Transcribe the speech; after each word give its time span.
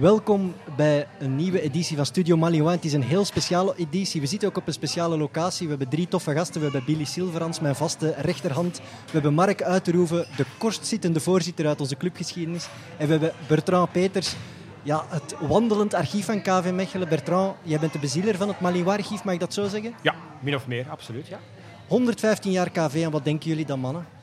Welkom 0.00 0.54
bij 0.76 1.06
een 1.18 1.36
nieuwe 1.36 1.60
editie 1.60 1.96
van 1.96 2.06
Studio 2.06 2.36
Malinois. 2.36 2.74
Het 2.74 2.84
is 2.84 2.92
een 2.92 3.02
heel 3.02 3.24
speciale 3.24 3.74
editie. 3.76 4.20
We 4.20 4.26
zitten 4.26 4.48
ook 4.48 4.56
op 4.56 4.66
een 4.66 4.72
speciale 4.72 5.18
locatie. 5.18 5.66
We 5.66 5.68
hebben 5.68 5.88
drie 5.88 6.08
toffe 6.08 6.32
gasten. 6.32 6.60
We 6.60 6.62
hebben 6.62 6.84
Billy 6.84 7.04
Silverans, 7.04 7.60
mijn 7.60 7.74
vaste 7.74 8.14
rechterhand. 8.18 8.78
We 8.78 9.10
hebben 9.12 9.34
Mark 9.34 9.62
Uiterhoeven, 9.62 10.26
de 10.36 10.44
kortzittende 10.58 11.20
voorzitter 11.20 11.66
uit 11.66 11.80
onze 11.80 11.96
clubgeschiedenis. 11.96 12.68
En 12.96 13.06
we 13.06 13.12
hebben 13.12 13.32
Bertrand 13.48 13.92
Peters, 13.92 14.34
ja, 14.82 15.04
het 15.08 15.34
wandelend 15.40 15.94
archief 15.94 16.24
van 16.24 16.42
KV 16.42 16.70
Mechelen. 16.74 17.08
Bertrand, 17.08 17.56
jij 17.62 17.78
bent 17.78 17.92
de 17.92 17.98
bezieler 17.98 18.36
van 18.36 18.48
het 18.48 18.60
Malinois-archief, 18.60 19.24
mag 19.24 19.34
ik 19.34 19.40
dat 19.40 19.54
zo 19.54 19.68
zeggen? 19.68 19.94
Ja, 20.02 20.14
min 20.40 20.54
of 20.54 20.66
meer, 20.66 20.86
absoluut. 20.90 21.26
Ja. 21.26 21.38
115 21.86 22.52
jaar 22.52 22.70
KV, 22.70 23.02
en 23.04 23.10
wat 23.10 23.24
denken 23.24 23.48
jullie 23.48 23.66
dan, 23.66 23.80
mannen? 23.80 24.15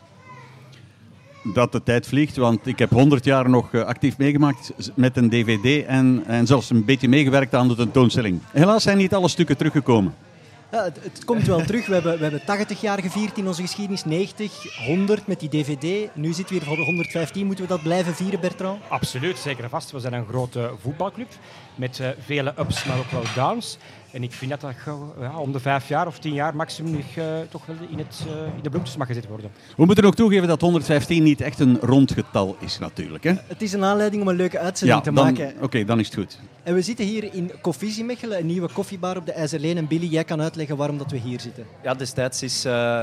Dat 1.44 1.71
de 1.71 1.84
tijd 1.84 2.07
vliegt, 2.07 2.36
want 2.36 2.68
ik 2.68 2.80
heb 2.80 2.90
100 2.90 3.26
jaar 3.26 3.49
nog 3.49 3.73
eh, 3.73 3.81
actief 3.81 4.18
meegemaakt 4.18 4.73
met 4.95 5.18
een 5.18 5.30
dvd 5.30 5.85
en, 5.85 6.23
en 6.27 6.48
zelfs 6.48 6.70
een 6.70 6.85
beetje 6.85 7.09
meegewerkt 7.09 7.55
aan 7.55 7.68
de 7.68 7.76
tentoonstelling. 7.76 8.40
Helaas 8.52 8.84
zijn 8.84 8.98
niet 8.98 9.13
alle 9.13 9.27
stukken 9.27 9.58
teruggekomen. 9.58 10.13
Ja, 10.73 10.84
het, 10.84 10.99
het, 11.02 11.26
komt 11.26 11.48
wel 11.48 11.62
terug. 11.62 11.85
We 11.85 11.94
hebben, 11.94 12.16
we 12.18 12.21
hebben 12.21 12.45
80 12.45 12.82
jaar 12.82 13.02
gevierd 13.02 13.38
in 13.38 13.48
onze 13.48 13.62
geschiedenis, 13.62 14.05
90, 14.05 14.85
100 14.85 15.27
met 15.27 15.40
die 15.40 15.49
dvd. 15.49 16.16
Nu 16.16 16.34
zitten 16.34 16.55
we 16.55 16.62
hier 16.62 16.76
voor 16.76 16.85
115. 16.85 17.46
Moeten 17.46 17.63
we 17.63 17.71
dat 17.71 17.84
blijven 17.84 18.16
vieren, 18.16 18.40
Bertrand? 18.40 18.82
Absoluut, 18.88 19.38
zeker 19.38 19.63
en 19.63 19.70
vast. 19.70 19.91
We 19.91 19.99
zijn 19.99 20.13
een 20.13 20.26
grote 20.27 20.71
voetbalclub 20.82 21.27
met 21.76 21.99
uh, 21.99 22.07
vele 22.26 22.54
ups, 22.60 22.84
maar 22.84 22.98
ook 22.98 23.12
wel 23.12 23.23
downs. 23.35 23.77
En 24.13 24.23
ik 24.23 24.31
vind 24.31 24.52
dat 24.52 24.62
dat 24.62 24.73
ja, 25.20 25.38
om 25.38 25.52
de 25.52 25.59
vijf 25.59 25.88
jaar 25.88 26.08
of 26.08 26.20
tien 26.20 26.34
jaar 26.34 26.55
maximum 26.55 26.95
uh, 26.95 27.26
toch 27.49 27.66
wel 27.66 27.76
in, 27.90 27.98
het, 27.98 28.23
uh, 28.27 28.34
in 28.55 28.62
de 28.62 28.70
bloempjes 28.70 28.98
mag 28.98 29.08
gezet 29.08 29.27
worden. 29.27 29.52
We 29.77 29.85
moeten 29.85 30.05
ook 30.05 30.16
toegeven 30.16 30.48
dat 30.48 30.62
115 30.62 31.23
niet 31.23 31.41
echt 31.41 31.59
een 31.59 31.77
rond 31.81 32.12
getal 32.12 32.55
is 32.59 32.80
natuurlijk. 32.80 33.23
Hè? 33.23 33.34
Het 33.48 33.62
is 33.62 33.73
een 33.73 33.84
aanleiding 33.84 34.21
om 34.21 34.27
een 34.27 34.35
leuke 34.35 34.60
uitzending 34.60 34.99
ja, 34.99 35.05
te 35.05 35.13
dan, 35.13 35.26
maken. 35.26 35.54
Oké, 35.62 35.84
dan 35.85 35.99
is 35.99 36.05
het 36.05 36.15
goed. 36.15 36.40
En 36.63 36.73
we 36.73 36.82
zitten 36.82 37.05
hier 37.05 37.34
in 37.34 37.51
Koffizie 37.62 38.04
Mechelen, 38.04 38.40
een 38.40 38.46
nieuwe 38.46 38.70
koffiebar 38.73 39.18
op 39.18 39.26
de 39.26 39.32
IJzerleen. 39.32 39.77
En 39.77 39.88
Billy, 39.88 40.07
jij 40.07 40.23
kan 40.23 40.41
uitleggen 40.41 40.77
waarom 40.77 40.98
dat 40.98 41.12
we 41.12 41.18
hier 41.18 41.40
zitten. 41.40 41.66
Ja, 41.84 41.93
destijds 41.93 42.43
is 42.43 42.66
uh, 42.66 43.01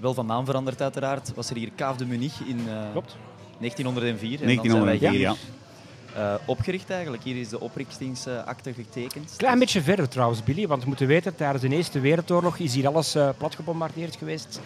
wel 0.00 0.14
van 0.14 0.26
naam 0.26 0.44
veranderd 0.44 0.82
uiteraard. 0.82 1.32
Was 1.34 1.50
er 1.50 1.56
hier 1.56 1.70
Kaaf 1.74 1.96
de 1.96 2.06
Munich 2.06 2.40
in 2.46 2.60
Klopt. 2.92 3.16
1904. 3.58 4.38
1904, 4.38 5.08
en 5.08 5.18
ja. 5.18 5.34
Uh, 6.16 6.34
opgericht 6.46 6.90
eigenlijk. 6.90 7.22
Hier 7.22 7.36
is 7.36 7.48
de 7.48 7.60
oprichtingsakte 7.60 8.72
getekend. 8.72 9.34
Klein 9.36 9.58
beetje 9.58 9.82
verder 9.82 10.08
trouwens, 10.08 10.44
Billy, 10.44 10.66
want 10.66 10.82
we 10.82 10.88
moeten 10.88 11.06
weten, 11.06 11.34
tijdens 11.34 11.62
de 11.62 11.68
Eerste 11.68 12.00
Wereldoorlog 12.00 12.58
is 12.58 12.74
hier 12.74 12.86
alles 12.86 13.16
uh, 13.16 13.28
plat 13.38 13.54
gebombardeerd 13.54 14.16
geweest. 14.16 14.60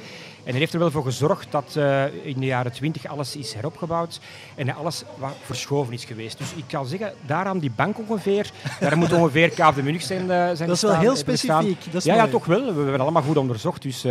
En 0.44 0.50
hij 0.50 0.58
heeft 0.58 0.72
er 0.72 0.78
wel 0.78 0.90
voor 0.90 1.04
gezorgd 1.04 1.46
dat 1.50 1.74
uh, 1.76 2.04
in 2.24 2.40
de 2.40 2.46
jaren 2.46 2.72
20 2.72 3.06
alles 3.06 3.36
is 3.36 3.54
heropgebouwd 3.54 4.20
en 4.54 4.74
alles 4.74 5.02
wat 5.18 5.32
verschoven 5.42 5.92
is 5.92 6.04
geweest. 6.04 6.38
Dus 6.38 6.52
ik 6.54 6.64
kan 6.66 6.86
zeggen, 6.86 7.12
daar 7.26 7.44
aan 7.44 7.58
die 7.58 7.70
bank 7.76 7.98
ongeveer, 7.98 8.50
daar 8.80 8.98
moet 8.98 9.12
ongeveer 9.12 9.50
Kaaf 9.50 9.74
de 9.74 9.82
Munich 9.82 10.02
zijn, 10.02 10.26
zijn 10.56 10.68
Dat 10.68 10.76
is 10.76 10.82
wel 10.82 10.98
heel 10.98 11.16
specifiek. 11.16 11.84
Dat 11.84 11.94
is 11.94 12.04
ja, 12.04 12.14
ja, 12.14 12.26
toch 12.26 12.46
wel. 12.46 12.60
We 12.60 12.66
hebben 12.66 12.92
het 12.92 13.00
allemaal 13.00 13.22
goed 13.22 13.36
onderzocht. 13.36 13.82
Dus 13.82 14.02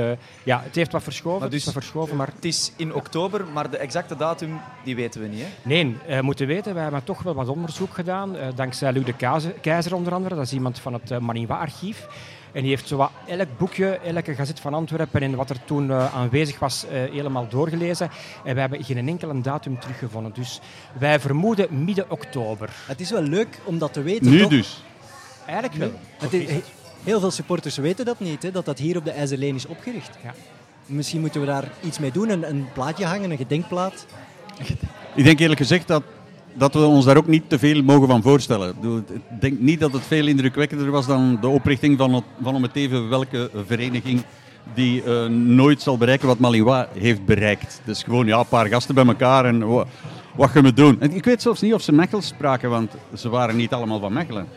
ja, 0.44 0.62
het 0.64 0.76
heeft 0.76 0.92
wat 0.92 1.04
verschoven. 1.04 1.40
Maar 1.40 1.50
dus, 1.50 1.64
dus, 1.64 1.74
wat 1.74 1.84
verschoven 1.84 2.16
maar... 2.16 2.30
Het 2.36 2.46
is 2.46 2.72
in 2.76 2.94
oktober, 2.94 3.46
maar 3.54 3.70
de 3.70 3.78
exacte 3.78 4.16
datum 4.16 4.60
die 4.84 4.96
weten 4.96 5.22
we 5.22 5.28
niet. 5.28 5.42
Hè? 5.42 5.48
Nee, 5.62 5.98
we 6.08 6.22
moeten 6.22 6.48
weten, 6.48 6.74
wij 6.74 6.84
hebben 6.84 7.04
toch 7.04 7.24
wel 7.24 7.34
wat 7.34 7.48
onderzoek 7.48 7.94
gedaan. 7.94 8.36
Uh, 8.36 8.42
dankzij 8.56 8.92
Luc 8.92 9.06
de 9.06 9.14
Keizer, 9.62 9.96
onder 9.96 10.14
andere. 10.14 10.36
Dat 10.36 10.44
is 10.44 10.54
iemand 10.54 10.80
van 10.80 10.94
het 10.94 11.12
uh, 11.12 11.18
Maninois-archief. 11.18 12.08
En 12.52 12.62
die 12.62 12.70
heeft 12.70 12.88
zowat 12.88 13.12
elk 13.28 13.48
boekje, 13.58 13.88
elke 13.88 14.36
gazet 14.36 14.60
van 14.60 14.74
Antwerpen 14.74 15.22
en 15.22 15.36
wat 15.36 15.50
er 15.50 15.66
toen 15.66 15.88
uh, 15.88 16.16
aanwezig 16.16 16.60
was, 16.60 16.86
helemaal 16.90 17.48
doorgelezen. 17.50 18.10
En 18.44 18.54
we 18.54 18.60
hebben 18.60 18.84
geen 18.84 19.08
enkele 19.08 19.42
datum 19.42 19.80
teruggevonden. 19.80 20.32
Dus 20.34 20.60
wij 21.00 21.20
vermoeden 21.20 21.84
midden 21.84 22.12
oktober. 22.12 22.70
Het 22.88 23.00
is 23.00 23.12
wel 23.12 23.22
leuk 23.22 23.60
om 23.64 23.78
dat 23.78 23.94
te 23.94 24.02
weten. 24.02 24.30
Nu 24.30 24.40
toch? 24.40 24.50
dus? 24.50 24.84
Eigenlijk 25.46 25.80
wel. 25.80 25.92
Het 26.18 26.34
is, 26.34 26.50
heel 27.04 27.20
veel 27.20 27.32
supporters 27.32 27.78
weten 27.78 28.06
dat 28.06 28.20
niet, 28.20 28.44
hè, 28.44 28.52
dat 28.52 28.66
dat 28.66 28.78
hier 28.78 28.98
op 28.98 29.06
de 29.06 29.12
IJzerleen 29.12 29.56
is 29.56 29.66
opgericht. 29.66 30.18
Ja. 30.24 30.34
Misschien 30.86 31.20
moeten 31.20 31.42
we 31.42 31.48
daar 31.48 31.72
iets 31.82 32.00
mee 32.00 32.12
doen, 32.12 32.30
een, 32.30 32.50
een 32.50 32.68
plaatje 32.74 33.06
hangen, 33.06 33.32
een 33.32 33.38
gedenkplaat. 33.38 34.06
Ik 35.16 35.24
denk 35.24 35.40
eerlijk 35.40 35.60
gezegd 35.60 35.88
dat 35.88 36.04
dat 36.60 36.74
we 36.74 36.80
ons 36.80 37.06
daar 37.06 37.18
ook 37.18 37.28
niet 37.28 37.44
te 37.48 37.60
veel 37.60 37.84
mogen 37.84 38.08
van 38.08 38.22
voorstellen. 38.22 38.76
Ik 39.10 39.42
denk 39.42 39.60
niet 39.60 39.80
dat 39.80 39.94
het 39.94 40.02
veel 40.02 40.28
indrukwekkender 40.28 40.92
was 40.92 41.08
dan 41.08 41.38
de 41.42 41.48
oprichting 41.48 41.98
van, 41.98 42.14
het, 42.14 42.24
van 42.42 42.56
om 42.56 42.64
het 42.64 42.76
even 42.76 43.10
welke 43.10 43.50
vereniging 43.66 44.24
die 44.74 45.04
uh, 45.04 45.26
nooit 45.26 45.82
zal 45.82 45.98
bereiken 45.98 46.28
wat 46.28 46.40
Malinois 46.40 46.86
heeft 46.94 47.26
bereikt. 47.26 47.82
Dus 47.86 48.04
gewoon 48.04 48.26
ja, 48.26 48.40
een 48.40 48.48
paar 48.48 48.68
gasten 48.68 48.96
bij 48.96 49.06
elkaar 49.06 49.46
en 49.46 49.68
wat, 49.68 49.88
wat 50.36 50.50
gaan 50.50 50.64
we 50.64 50.74
doen? 50.74 51.02
En 51.02 51.12
ik 51.12 51.26
weet 51.26 51.42
zelfs 51.42 51.62
niet 51.62 51.74
of 51.74 51.82
ze 51.82 51.92
Mechelen 51.92 52.24
spraken, 52.24 52.70
want 52.70 52.92
ze 53.16 53.30
waren 53.30 53.56
niet 53.56 53.74
allemaal 53.74 54.00
van 54.00 54.14
Mechelen. 54.14 54.48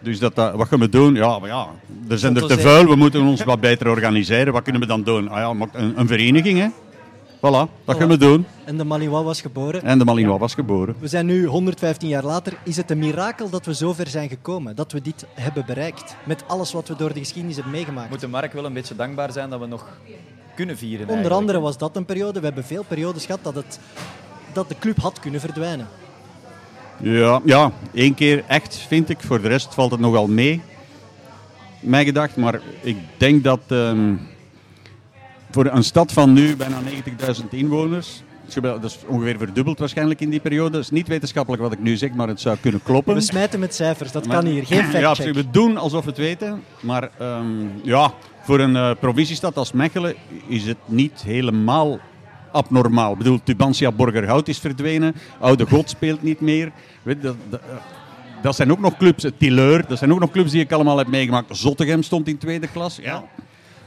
Dus 0.00 0.18
dat, 0.18 0.34
dat, 0.34 0.54
wat 0.54 0.68
gaan 0.68 0.80
we 0.80 0.88
doen? 0.88 1.14
Ja, 1.14 1.38
maar 1.38 1.48
ja, 1.48 1.66
er 2.08 2.18
zijn 2.18 2.36
er 2.36 2.46
te 2.46 2.58
veel, 2.58 2.86
we 2.86 2.96
moeten 2.96 3.22
ons 3.22 3.44
wat 3.44 3.60
beter 3.60 3.88
organiseren. 3.88 4.52
Wat 4.52 4.62
kunnen 4.62 4.80
we 4.80 4.86
dan 4.86 5.02
doen? 5.02 5.28
Ah 5.28 5.38
ja, 5.38 5.66
een, 5.72 5.92
een 6.00 6.06
vereniging, 6.06 6.58
hè? 6.58 6.68
Voilà, 7.44 7.68
dat 7.84 7.96
gaan 7.96 8.08
we 8.08 8.16
doen. 8.16 8.46
En 8.64 8.76
de 8.76 8.84
Malinois 8.84 9.24
was 9.24 9.40
geboren. 9.40 9.82
En 9.82 9.98
de 9.98 10.04
Malinois 10.04 10.34
ja. 10.34 10.40
was 10.40 10.54
geboren. 10.54 10.94
We 10.98 11.08
zijn 11.08 11.26
nu 11.26 11.46
115 11.46 12.08
jaar 12.08 12.24
later. 12.24 12.52
Is 12.62 12.76
het 12.76 12.90
een 12.90 12.98
mirakel 12.98 13.50
dat 13.50 13.66
we 13.66 13.72
zover 13.72 14.06
zijn 14.06 14.28
gekomen? 14.28 14.76
Dat 14.76 14.92
we 14.92 15.02
dit 15.02 15.26
hebben 15.34 15.64
bereikt? 15.66 16.16
Met 16.24 16.44
alles 16.46 16.72
wat 16.72 16.88
we 16.88 16.96
door 16.96 17.12
de 17.12 17.18
geschiedenis 17.18 17.54
hebben 17.54 17.72
meegemaakt. 17.72 18.10
Moeten 18.10 18.30
Mark 18.30 18.52
wel 18.52 18.64
een 18.64 18.72
beetje 18.72 18.96
dankbaar 18.96 19.32
zijn 19.32 19.50
dat 19.50 19.60
we 19.60 19.66
nog 19.66 19.86
kunnen 20.54 20.76
vieren. 20.76 21.00
Onder 21.00 21.14
eigenlijk. 21.14 21.40
andere 21.40 21.60
was 21.60 21.78
dat 21.78 21.96
een 21.96 22.04
periode. 22.04 22.38
We 22.40 22.46
hebben 22.46 22.64
veel 22.64 22.84
periodes 22.88 23.24
gehad 23.24 23.40
dat, 23.42 23.54
het, 23.54 23.78
dat 24.52 24.68
de 24.68 24.76
club 24.78 24.98
had 24.98 25.20
kunnen 25.20 25.40
verdwijnen. 25.40 25.88
Ja, 27.00 27.40
ja, 27.44 27.72
één 27.94 28.14
keer 28.14 28.44
echt 28.46 28.76
vind 28.76 29.08
ik. 29.08 29.20
Voor 29.20 29.42
de 29.42 29.48
rest 29.48 29.74
valt 29.74 29.90
het 29.90 30.00
nog 30.00 30.12
wel 30.12 30.26
mee. 30.26 30.62
Mij 31.80 32.04
gedacht, 32.04 32.36
maar 32.36 32.60
ik 32.80 32.96
denk 33.16 33.44
dat... 33.44 33.60
Um, 33.68 34.32
voor 35.54 35.66
een 35.66 35.84
stad 35.84 36.12
van 36.12 36.32
nu 36.32 36.56
bijna 36.56 36.78
90.000 37.36 37.48
inwoners. 37.50 38.22
Dat 38.60 38.84
is 38.84 38.98
ongeveer 39.06 39.38
verdubbeld 39.38 39.78
waarschijnlijk 39.78 40.20
in 40.20 40.30
die 40.30 40.40
periode. 40.40 40.70
Dat 40.70 40.80
is 40.80 40.90
niet 40.90 41.08
wetenschappelijk 41.08 41.62
wat 41.62 41.72
ik 41.72 41.80
nu 41.80 41.96
zeg, 41.96 42.12
maar 42.12 42.28
het 42.28 42.40
zou 42.40 42.56
kunnen 42.60 42.82
kloppen. 42.82 43.14
We 43.14 43.20
smijten 43.20 43.60
met 43.60 43.74
cijfers, 43.74 44.12
dat 44.12 44.26
maar, 44.26 44.36
kan 44.36 44.46
hier. 44.46 44.66
Geen 44.66 44.84
fact 44.84 45.16
Ja, 45.16 45.32
we 45.32 45.50
doen 45.50 45.76
alsof 45.76 46.04
we 46.04 46.08
het 46.08 46.18
weten. 46.18 46.62
Maar 46.80 47.10
um, 47.20 47.70
ja, 47.82 48.12
voor 48.42 48.60
een 48.60 48.74
uh, 48.74 48.90
provinciestad 49.00 49.56
als 49.56 49.72
Mechelen 49.72 50.14
is 50.46 50.66
het 50.66 50.76
niet 50.86 51.22
helemaal 51.22 51.98
abnormaal. 52.52 53.12
Ik 53.12 53.18
bedoel, 53.18 53.40
Tubantia 53.44 53.92
Borgerhout 53.92 54.48
is 54.48 54.58
verdwenen. 54.58 55.14
Oude 55.40 55.66
God 55.66 55.90
speelt 55.90 56.22
niet 56.22 56.40
meer. 56.40 56.72
Weet, 57.02 57.22
dat, 57.22 57.36
dat, 57.48 57.60
dat 58.42 58.56
zijn 58.56 58.70
ook 58.70 58.80
nog 58.80 58.96
clubs. 58.96 59.26
Tilleur, 59.38 59.84
dat 59.88 59.98
zijn 59.98 60.12
ook 60.12 60.20
nog 60.20 60.30
clubs 60.30 60.50
die 60.50 60.60
ik 60.60 60.72
allemaal 60.72 60.98
heb 60.98 61.06
meegemaakt. 61.06 61.56
Zottegem 61.56 62.02
stond 62.02 62.28
in 62.28 62.38
tweede 62.38 62.66
klas. 62.66 62.98
Ja. 63.02 63.24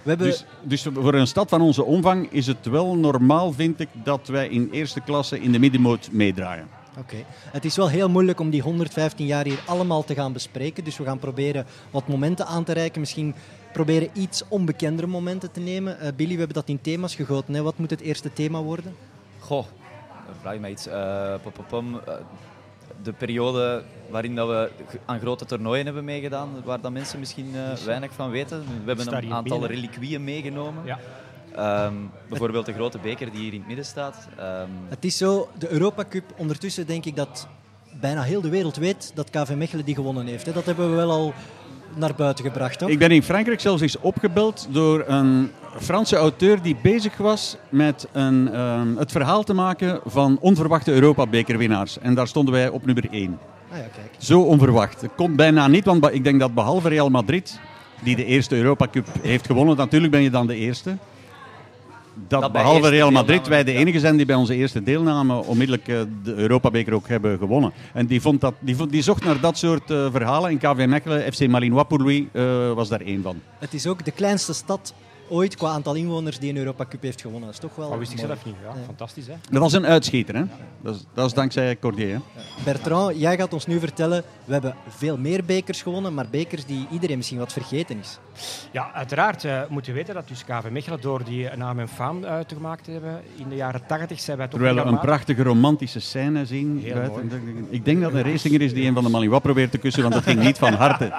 We 0.04 0.10
hebben... 0.10 0.28
dus, 0.28 0.46
dus, 0.62 0.88
voor 0.94 1.14
een 1.14 1.28
stad 1.28 1.50
van 1.50 1.62
onze 1.62 1.84
omvang 1.84 2.32
is 2.32 2.48
het 2.48 2.66
wel 2.66 2.96
normaal, 2.96 3.52
vind 3.52 3.80
ik, 3.80 3.90
dat 4.04 4.28
wij 4.28 4.48
in 4.48 4.70
eerste 4.72 5.02
klasse 5.02 5.40
in 5.40 5.52
de 5.52 5.60
middenmoot 5.60 6.10
meedraaien. 6.12 6.68
Oké. 6.98 7.00
Okay. 7.00 7.26
Het 7.52 7.66
is 7.66 7.76
wel 7.76 7.90
heel 7.90 8.10
moeilijk 8.10 8.40
om 8.40 8.50
die 8.50 8.62
115 8.62 9.26
jaar 9.26 9.46
hier 9.46 9.64
allemaal 9.66 10.04
te 10.04 10.14
gaan 10.14 10.34
bespreken. 10.34 10.84
Dus 10.84 10.98
we 10.98 11.04
gaan 11.04 11.20
proberen 11.20 11.66
wat 11.92 12.08
momenten 12.08 12.46
aan 12.46 12.64
te 12.64 12.74
reiken. 12.74 13.00
Misschien 13.00 13.36
proberen 13.74 14.10
iets 14.14 14.44
onbekendere 14.48 15.08
momenten 15.08 15.52
te 15.52 15.60
nemen. 15.60 15.98
Uh, 16.02 16.08
Billy, 16.16 16.32
we 16.32 16.38
hebben 16.38 16.56
dat 16.56 16.70
in 16.70 16.82
thema's 16.82 17.16
gegoten. 17.16 17.54
Hè? 17.54 17.62
Wat 17.62 17.78
moet 17.78 17.90
het 17.90 18.02
eerste 18.02 18.34
thema 18.34 18.62
worden? 18.62 18.96
Goh, 19.40 19.66
vraag 20.42 20.54
je 20.54 20.60
mij 20.60 20.72
iets. 20.72 20.88
Uh, 20.88 21.34
pom, 21.44 21.66
pom, 21.68 21.94
uh, 21.96 22.14
de 23.04 23.14
periode 23.14 23.84
waarin 24.10 24.36
dat 24.36 24.48
we 24.48 24.70
aan 25.06 25.20
grote 25.20 25.46
toernooien 25.46 25.86
hebben 25.86 26.04
meegedaan, 26.04 26.50
waar 26.64 26.82
dat 26.82 26.92
mensen 26.92 27.20
misschien 27.20 27.52
uh, 27.56 27.74
weinig 27.74 28.12
van 28.12 28.30
weten. 28.30 28.60
We 28.60 28.66
hebben 28.86 29.08
een 29.08 29.34
aantal 29.34 29.60
binnen. 29.60 29.70
reliquieën 29.80 30.24
meegenomen. 30.24 30.84
Ja. 30.86 31.00
Um, 31.86 32.12
bijvoorbeeld 32.30 32.66
de 32.66 32.74
grote 32.74 32.98
beker 32.98 33.32
die 33.32 33.40
hier 33.40 33.54
in 33.54 33.60
het 33.60 33.68
midden 33.68 33.86
staat. 33.86 34.28
Um, 34.40 34.70
het 34.88 35.06
is 35.06 35.18
zo, 35.18 35.50
de 35.58 35.72
Europa 35.72 36.04
Cup, 36.10 36.24
ondertussen 36.36 36.88
denk 36.88 37.06
ik 37.06 37.16
dat 37.16 37.48
bijna 38.00 38.22
heel 38.22 38.42
de 38.42 38.50
wereld 38.50 38.76
weet 38.76 39.12
dat 39.16 39.30
KV 39.30 39.54
Mechelen 39.56 39.86
die 39.86 39.96
gewonnen 39.96 40.26
heeft. 40.26 40.46
Hè. 40.46 40.52
Dat 40.52 40.66
hebben 40.66 40.90
we 40.90 40.96
wel 40.96 41.12
al 41.12 41.34
naar 41.96 42.16
buiten 42.16 42.46
gebracht. 42.46 42.80
Toch? 42.80 42.90
Ik 42.90 43.00
ben 43.00 43.12
in 43.12 43.24
Frankrijk 43.24 43.60
zelfs 43.60 43.82
eens 43.82 44.00
opgebeld 44.00 44.68
door 44.72 45.04
een 45.08 45.52
Franse 45.80 46.16
auteur 46.16 46.62
die 46.62 46.76
bezig 46.82 47.18
was 47.18 47.58
met 47.70 48.08
een, 48.12 48.60
um, 48.60 48.98
het 48.98 49.12
verhaal 49.12 49.44
te 49.44 49.54
maken 49.54 50.00
van 50.06 50.38
onverwachte 50.40 50.92
Europa-bekerwinnaars. 50.92 52.00
En 52.00 52.14
daar 52.14 52.28
stonden 52.28 52.54
wij 52.54 52.70
op 52.70 52.86
nummer 52.86 53.08
1. 53.12 53.40
Ah 53.72 53.78
ja, 53.78 53.84
kijk. 53.84 54.12
Zo 54.18 54.42
onverwacht. 54.42 55.02
Het 55.02 55.12
komt 55.16 55.36
bijna 55.36 55.68
niet, 55.68 55.86
want 55.86 56.14
ik 56.14 56.24
denk 56.24 56.40
dat 56.40 56.54
behalve 56.54 56.90
Real 56.90 57.10
Madrid, 57.10 57.60
die 58.04 58.16
de 58.16 58.26
eerste 58.26 58.56
Europa 58.56 58.88
Cup 58.92 59.08
heeft 59.22 59.46
gewonnen, 59.46 59.78
natuurlijk 59.78 60.12
ben 60.12 60.22
je 60.22 60.30
dan 60.30 60.48
de 60.48 60.56
eerste. 60.56 60.98
Dat, 62.28 62.42
Dat 62.42 62.52
behalve 62.52 62.90
Real 62.90 63.12
Madrid 63.12 63.48
wij 63.48 63.64
de 63.64 63.72
ja. 63.72 63.80
enige 63.80 64.00
zijn 64.00 64.18
die 64.18 64.26
bij 64.26 64.36
onze 64.36 64.56
eerste 64.56 64.84
deelname 64.84 65.44
onmiddellijk 65.44 65.88
eh, 65.88 66.00
de 66.24 66.34
Europabeker 66.34 66.94
ook 66.94 67.08
hebben 67.08 67.38
gewonnen. 67.38 67.72
En 67.94 68.06
die, 68.06 68.22
vond 68.22 68.42
dat, 68.42 68.54
die, 68.60 68.76
vond, 68.76 68.92
die 68.92 69.02
zocht 69.02 69.24
naar 69.24 69.40
dat 69.40 69.58
soort 69.58 69.92
eh, 69.92 70.08
verhalen. 70.12 70.50
En 70.50 70.58
KV 70.58 70.86
Mechelen, 70.88 71.34
FC 71.34 71.48
Malinois 71.48 71.88
pour 71.88 72.04
lui, 72.04 72.30
eh, 72.32 72.72
was 72.74 72.90
daar 72.90 73.02
één 73.02 73.22
van. 73.22 73.42
Het 73.60 73.74
is 73.74 73.88
ook 73.88 74.06
de 74.06 74.12
kleinste 74.12 74.54
stad 74.54 74.94
ooit 75.30 75.56
qua 75.56 75.70
aantal 75.70 75.96
inwoners 75.96 76.40
die 76.40 76.50
een 76.50 76.58
Europa 76.58 76.86
Cup 76.86 77.02
heeft 77.02 77.22
gewonnen. 77.22 77.46
Dat 77.46 77.54
is 77.54 77.70
toch 77.70 77.76
wel. 77.76 77.90
Dat 77.90 78.00
wist 78.00 78.12
ik 78.12 78.20
zelf 78.20 78.46
niet. 78.46 78.56
Ja, 78.64 78.74
Fantastisch, 78.86 79.28
hè? 79.28 79.34
Dat 79.52 79.62
was 79.62 79.74
een 79.74 79.86
uitschieter, 79.86 80.36
hè? 80.36 80.44
Dat 80.82 80.96
is, 80.96 81.06
dat 81.14 81.26
is 81.26 81.34
dankzij 81.34 81.80
Cordier. 81.80 82.14
Hè? 82.14 82.20
Bertrand, 82.64 83.20
jij 83.20 83.38
gaat 83.38 83.54
ons 83.54 83.66
nu 83.66 83.80
vertellen, 83.80 84.24
we 84.46 84.54
hebben 84.54 84.76
veel 84.88 85.18
meer 85.18 85.44
bekers 85.46 85.82
gewonnen, 85.82 86.14
maar 86.14 86.28
bekers 86.30 86.66
die 86.66 86.88
iedereen 86.92 87.18
misschien 87.18 87.38
wat 87.38 87.54
vergeten 87.54 88.00
is. 88.00 88.20
Ja, 88.72 88.92
uiteraard 88.94 89.44
uh, 89.44 89.62
moet 89.70 89.86
je 89.86 89.92
weten 89.92 90.14
dat 90.14 90.28
dus 90.28 90.44
KV 90.44 90.70
Mechelen 90.72 91.02
door 91.02 91.24
die 91.24 91.50
naam 91.56 91.80
en 91.80 91.88
faam 91.88 92.24
uh, 92.24 92.40
te 92.40 92.56
gemaakt 92.56 92.88
hebben 92.88 93.22
in 93.36 93.50
de 93.50 93.56
jaren 93.56 93.86
80 93.88 94.20
zijn 94.20 94.38
wij 94.38 94.48
toch 94.48 94.60
Terwijl 94.60 94.86
we 94.86 94.92
een 94.92 95.00
prachtige 95.00 95.44
romantische 95.44 96.00
scène 96.00 96.46
zien. 96.46 96.80
Heel 96.84 96.94
buiten. 96.94 97.68
Ik 97.70 97.86
denk 97.86 98.02
dat 98.02 98.14
een 98.14 98.24
racinger 98.24 98.62
is 98.62 98.74
die 98.74 98.88
een 98.88 98.94
van 98.94 99.04
de 99.04 99.10
Malinois 99.10 99.42
probeert 99.42 99.72
te 99.72 99.78
kussen, 99.78 100.02
want 100.02 100.14
dat 100.14 100.24
ging 100.24 100.40
niet 100.40 100.58
van 100.58 100.74
harte. 100.74 101.14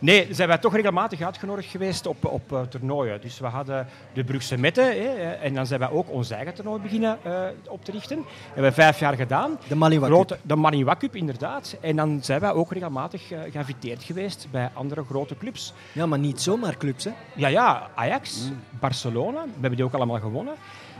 Nee, 0.00 0.26
zijn 0.30 0.48
wij 0.48 0.58
toch 0.58 0.74
regelmatig 0.74 1.20
uitgenodigd 1.20 1.70
geweest 1.70 2.06
op, 2.06 2.24
op 2.24 2.52
eh, 2.52 2.60
toernooien. 2.60 3.20
Dus 3.20 3.38
we 3.38 3.46
hadden 3.46 3.86
de 4.12 4.24
Brugse 4.24 4.58
Mette 4.58 4.80
hè, 4.80 4.88
eh, 4.90 5.44
en 5.44 5.54
dan 5.54 5.66
zijn 5.66 5.80
wij 5.80 5.90
ook 5.90 6.10
ons 6.10 6.30
eigen 6.30 6.54
toernooi 6.54 6.80
beginnen 6.80 7.18
eh, 7.22 7.42
op 7.68 7.84
te 7.84 7.90
richten. 7.90 8.16
Dat 8.16 8.26
hebben 8.46 8.64
we 8.64 8.72
vijf 8.72 8.98
jaar 8.98 9.14
gedaan. 9.14 9.58
De 9.68 9.76
Cup. 9.76 10.02
Grote, 10.02 10.38
de 10.42 10.56
Maniwa 10.56 10.96
Cup, 10.96 11.16
inderdaad. 11.16 11.76
En 11.80 11.96
dan 11.96 12.18
zijn 12.22 12.40
wij 12.40 12.52
ook 12.52 12.72
regelmatig 12.72 13.30
eh, 13.30 13.40
geïnviteerd 13.50 14.02
geweest 14.02 14.46
bij 14.50 14.70
andere 14.72 15.04
grote 15.04 15.36
clubs. 15.36 15.72
Ja, 15.92 16.06
maar 16.06 16.18
niet 16.18 16.40
zomaar 16.40 16.76
clubs, 16.76 17.04
hè? 17.04 17.10
Ja, 17.34 17.48
ja, 17.48 17.90
Ajax, 17.94 18.50
Barcelona, 18.80 19.42
we 19.44 19.50
hebben 19.52 19.76
die 19.76 19.84
ook 19.84 19.94
allemaal 19.94 20.20
gewonnen. 20.20 20.54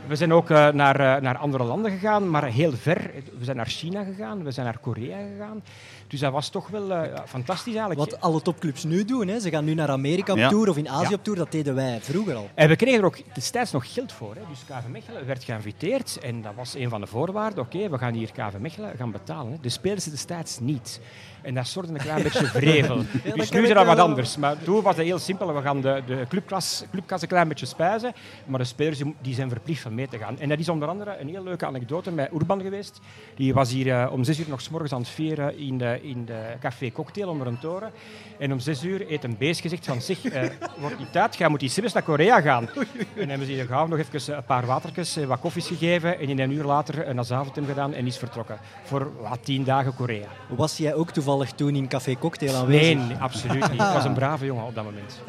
We 0.07 0.15
zijn 0.15 0.33
ook 0.33 0.49
naar, 0.49 1.21
naar 1.21 1.37
andere 1.37 1.63
landen 1.63 1.91
gegaan, 1.91 2.29
maar 2.29 2.43
heel 2.43 2.71
ver. 2.71 3.11
We 3.37 3.43
zijn 3.43 3.57
naar 3.57 3.67
China 3.67 4.03
gegaan, 4.03 4.43
we 4.43 4.51
zijn 4.51 4.65
naar 4.65 4.77
Korea 4.79 5.17
gegaan. 5.17 5.63
Dus 6.07 6.19
dat 6.19 6.31
was 6.31 6.49
toch 6.49 6.67
wel 6.67 6.91
eh, 6.93 7.19
fantastisch 7.25 7.75
eigenlijk. 7.75 8.09
Wat 8.09 8.21
alle 8.21 8.41
topclubs 8.41 8.83
nu 8.83 9.05
doen. 9.05 9.27
Hè. 9.27 9.39
Ze 9.39 9.49
gaan 9.49 9.65
nu 9.65 9.73
naar 9.73 9.89
Amerika 9.89 10.31
op 10.31 10.37
Ja. 10.37 10.49
tour 10.49 10.69
of 10.69 10.77
in 10.77 10.89
Azië 10.89 11.09
Ja. 11.09 11.15
op 11.15 11.23
tour. 11.23 11.37
Dat 11.37 11.51
deden 11.51 11.75
wij 11.75 11.99
vroeger 12.01 12.35
al. 12.35 12.49
En 12.53 12.67
we 12.69 12.75
kregen 12.75 12.99
er 12.99 13.05
ook 13.05 13.17
destijds 13.33 13.71
nog 13.71 13.93
geld 13.93 14.11
voor. 14.11 14.35
Hè. 14.35 14.41
Dus 14.49 14.59
KV 14.65 14.87
Mechelen 14.91 15.25
werd 15.25 15.43
geïnviteerd 15.43 16.19
en 16.21 16.41
dat 16.41 16.51
was 16.55 16.75
een 16.75 16.89
van 16.89 17.01
de 17.01 17.07
voorwaarden. 17.07 17.63
Oké, 17.63 17.89
we 17.89 17.97
gaan 17.97 18.13
hier 18.13 18.31
KV 18.31 18.57
Mechelen 18.59 18.97
gaan 18.97 19.11
betalen. 19.11 19.51
Hè. 19.51 19.57
De 19.61 19.69
spelers 19.69 20.03
destijds 20.03 20.59
niet. 20.59 20.99
En 21.41 21.53
dat 21.53 21.67
zorgde 21.67 21.93
een 21.93 21.99
klein 21.99 22.23
beetje 22.23 22.45
vrevel. 22.45 22.95
dat 23.23 23.35
dus 23.35 23.51
nu 23.51 23.63
is 23.63 23.73
dat 23.73 23.85
wat 23.85 23.99
anders. 23.99 24.37
Maar 24.37 24.63
toen 24.63 24.81
was 24.81 24.95
het 24.95 25.05
heel 25.05 25.19
simpel. 25.19 25.53
We 25.53 25.61
gaan 25.61 25.81
de, 25.81 26.01
de 26.05 26.25
clubklas, 26.29 26.83
een 26.91 27.27
klein 27.27 27.47
beetje 27.47 27.65
spuizen. 27.65 28.13
Maar 28.45 28.59
de 28.59 28.65
spelers 28.65 29.01
die, 29.21 29.33
zijn 29.33 29.49
verplicht 29.49 29.81
van 29.81 29.95
mee 29.95 30.07
te 30.07 30.17
gaan. 30.17 30.39
En 30.39 30.49
dat 30.49 30.59
is 30.59 30.69
onder 30.69 30.87
andere 30.87 31.17
een 31.19 31.29
heel 31.29 31.43
leuke 31.43 31.65
anekdote 31.65 32.11
met 32.11 32.31
Urban 32.33 32.61
geweest. 32.61 32.99
Die 33.35 33.53
was 33.53 33.71
hier 33.71 34.01
eh, 34.01 34.11
om 34.11 34.23
zes 34.23 34.39
uur 34.39 34.45
nog 34.49 34.61
's 34.61 34.69
morgens 34.69 34.93
aan 34.93 34.99
het 34.99 35.09
vieren 35.09 35.57
in 35.57 35.77
de, 35.77 35.99
in 36.01 36.25
de 36.25 36.55
café 36.59 36.91
Cocktail 36.91 37.29
onder 37.29 37.47
een 37.47 37.59
toren. 37.59 37.91
En 38.39 38.51
om 38.51 38.59
zes 38.59 38.83
uur 38.83 39.05
heeft 39.07 39.23
een 39.23 39.37
beest 39.37 39.61
gezegd 39.61 39.85
van 39.85 40.01
zich, 40.01 40.25
eh, 40.25 40.49
wordt 40.81 40.99
niet 40.99 41.11
tijd, 41.11 41.35
jij 41.35 41.49
moet 41.49 41.59
die 41.59 41.69
Sibis 41.69 41.93
naar 41.93 42.03
Korea 42.03 42.41
gaan. 42.41 42.69
En 43.15 43.29
hebben 43.29 43.47
ze 43.47 43.53
hier 43.53 43.65
gauw 43.65 43.87
nog 43.87 43.99
even 43.99 44.35
een 44.35 44.43
paar 44.43 44.65
watertjes, 44.65 45.17
eh, 45.17 45.25
wat 45.25 45.39
koffies 45.39 45.67
gegeven 45.67 46.19
en 46.19 46.29
in 46.29 46.39
een 46.39 46.51
uur 46.51 46.63
later 46.63 47.07
een 47.07 47.19
avondtem 47.19 47.65
gedaan 47.65 47.93
en 47.93 48.05
is 48.05 48.17
vertrokken. 48.17 48.59
Voor 48.83 49.11
wat, 49.21 49.39
tien 49.43 49.63
dagen 49.63 49.95
Korea. 49.95 50.27
Was 50.47 50.77
jij 50.77 50.93
ook 50.93 51.11
toevallig 51.27 51.51
toen 51.51 51.75
in 51.75 51.87
Café 51.87 52.15
Cocktail 52.19 52.55
aanwezig? 52.55 52.97
Nee, 52.97 53.05
nee, 53.05 53.17
absoluut 53.17 53.71
niet. 53.71 53.81
Ik 53.81 53.93
was 53.93 54.05
een 54.05 54.13
brave 54.13 54.45
jongen 54.45 54.65
op 54.65 54.75
dat 54.75 54.83
moment. 54.83 55.21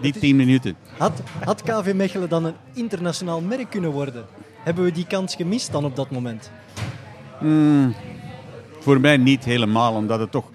Die 0.00 0.12
tien 0.12 0.36
minuten. 0.36 0.76
Had, 0.98 1.22
had 1.44 1.62
KV 1.62 1.92
Mechelen 1.94 2.28
dan 2.28 2.44
een 2.44 2.54
internationaal 2.72 3.40
merk 3.40 3.70
kunnen 3.70 3.90
worden? 3.90 4.24
Hebben 4.58 4.84
we 4.84 4.92
die 4.92 5.06
kans 5.06 5.34
gemist 5.34 5.72
dan 5.72 5.84
op 5.84 5.96
dat 5.96 6.10
moment? 6.10 6.50
Voor 8.78 9.00
mij 9.00 9.16
niet 9.16 9.44
helemaal, 9.44 9.94
omdat 9.94 10.20
het 10.20 10.30
toch... 10.30 10.50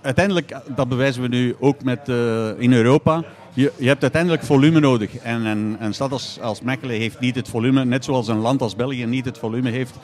Uiteindelijk, 0.00 0.56
dat 0.76 0.88
bewijzen 0.88 1.22
we 1.22 1.28
nu 1.28 1.56
ook 1.60 1.82
met, 1.82 2.08
eh, 2.08 2.60
in 2.60 2.72
Europa. 2.72 3.24
Je, 3.52 3.72
je 3.76 3.86
hebt 3.86 4.02
uiteindelijk 4.02 4.42
volume 4.42 4.80
nodig. 4.80 5.16
En 5.16 5.44
een, 5.44 5.76
een 5.80 5.94
stad 5.94 6.12
als, 6.12 6.38
als 6.40 6.60
Mechelen 6.60 6.96
heeft 6.96 7.20
niet 7.20 7.34
het 7.34 7.48
volume, 7.48 7.84
net 7.84 8.04
zoals 8.04 8.28
een 8.28 8.38
land 8.38 8.62
als 8.62 8.76
België 8.76 9.04
niet 9.04 9.24
het 9.24 9.38
volume 9.38 9.70
heeft 9.70 9.94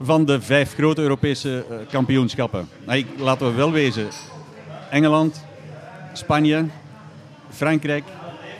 van 0.00 0.24
de 0.24 0.40
vijf 0.40 0.74
grote 0.74 1.00
Europese 1.00 1.64
eh, 1.70 1.76
kampioenschappen. 1.90 2.68
Nou, 2.84 3.04
laten 3.18 3.46
we 3.46 3.52
wel 3.52 3.72
wezen, 3.72 4.08
Engeland, 4.90 5.44
Spanje, 6.12 6.64
Frankrijk, 7.50 8.04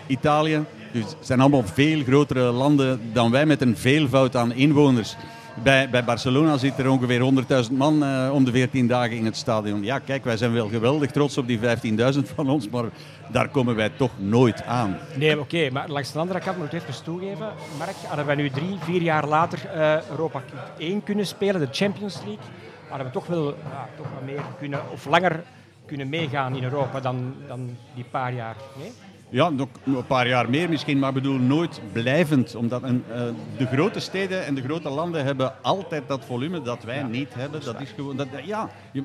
Italië. 0.06 0.64
Dus 0.92 1.02
het 1.02 1.16
zijn 1.20 1.40
allemaal 1.40 1.64
veel 1.64 2.02
grotere 2.02 2.50
landen 2.50 3.00
dan 3.12 3.30
wij 3.30 3.46
met 3.46 3.60
een 3.60 3.76
veelvoud 3.76 4.36
aan 4.36 4.52
inwoners. 4.52 5.16
Bij, 5.62 5.90
bij 5.90 6.04
Barcelona 6.04 6.56
zit 6.56 6.78
er 6.78 6.90
ongeveer 6.90 7.32
100.000 7.68 7.72
man 7.72 8.04
eh, 8.04 8.30
om 8.32 8.44
de 8.44 8.50
14 8.50 8.86
dagen 8.86 9.16
in 9.16 9.24
het 9.24 9.36
stadion. 9.36 9.82
Ja, 9.82 9.98
kijk, 9.98 10.24
wij 10.24 10.36
zijn 10.36 10.52
wel 10.52 10.68
geweldig 10.68 11.10
trots 11.10 11.38
op 11.38 11.46
die 11.46 11.58
15.000 11.58 11.64
van 12.34 12.50
ons, 12.50 12.68
maar 12.68 12.84
daar 13.32 13.48
komen 13.48 13.74
wij 13.74 13.90
toch 13.96 14.10
nooit 14.16 14.64
aan. 14.64 14.98
Nee, 15.14 15.40
oké, 15.40 15.70
maar 15.70 15.88
langs 15.88 16.12
de 16.12 16.18
andere 16.18 16.40
kant 16.40 16.58
moet 16.58 16.72
ik 16.72 16.82
even 16.82 17.04
toegeven. 17.04 17.48
Mark, 17.78 17.96
hadden 18.06 18.26
wij 18.26 18.34
nu 18.34 18.50
drie, 18.50 18.76
vier 18.80 19.02
jaar 19.02 19.26
later 19.26 19.66
eh, 19.66 20.08
Europa 20.10 20.42
Cup 20.50 20.70
1 20.78 21.02
kunnen 21.02 21.26
spelen, 21.26 21.60
de 21.60 21.68
Champions 21.70 22.16
League, 22.16 22.44
hadden 22.88 23.06
we 23.06 23.12
toch 23.12 23.26
wel 23.26 23.46
ja, 23.46 23.88
toch 23.96 24.06
wat 24.14 24.24
meer 24.24 24.42
kunnen, 24.58 24.80
of 24.92 25.06
langer 25.06 25.42
kunnen 25.86 26.08
meegaan 26.08 26.56
in 26.56 26.64
Europa 26.64 27.00
dan, 27.00 27.34
dan 27.48 27.76
die 27.94 28.04
paar 28.10 28.34
jaar. 28.34 28.56
Nee? 28.78 28.92
Ja, 29.28 29.50
nog 29.50 29.68
een 29.84 30.06
paar 30.06 30.28
jaar 30.28 30.50
meer 30.50 30.68
misschien, 30.68 30.98
maar 30.98 31.08
ik 31.08 31.14
bedoel 31.14 31.38
nooit 31.38 31.80
blijvend. 31.92 32.54
Omdat 32.54 32.82
een, 32.82 33.04
eh, 33.12 33.20
de 33.56 33.66
grote 33.66 34.00
steden 34.00 34.44
en 34.46 34.54
de 34.54 34.62
grote 34.62 34.88
landen 34.90 35.24
hebben 35.24 35.52
altijd 35.62 36.02
dat 36.06 36.24
volume 36.26 36.62
dat 36.62 36.84
wij 36.84 37.02
niet 37.02 37.34
hebben. 37.34 37.60
Dat 37.64 37.80
is 37.80 37.90
gewoon, 37.96 38.16
dat, 38.16 38.26
ja, 38.44 38.70
je, 38.92 39.02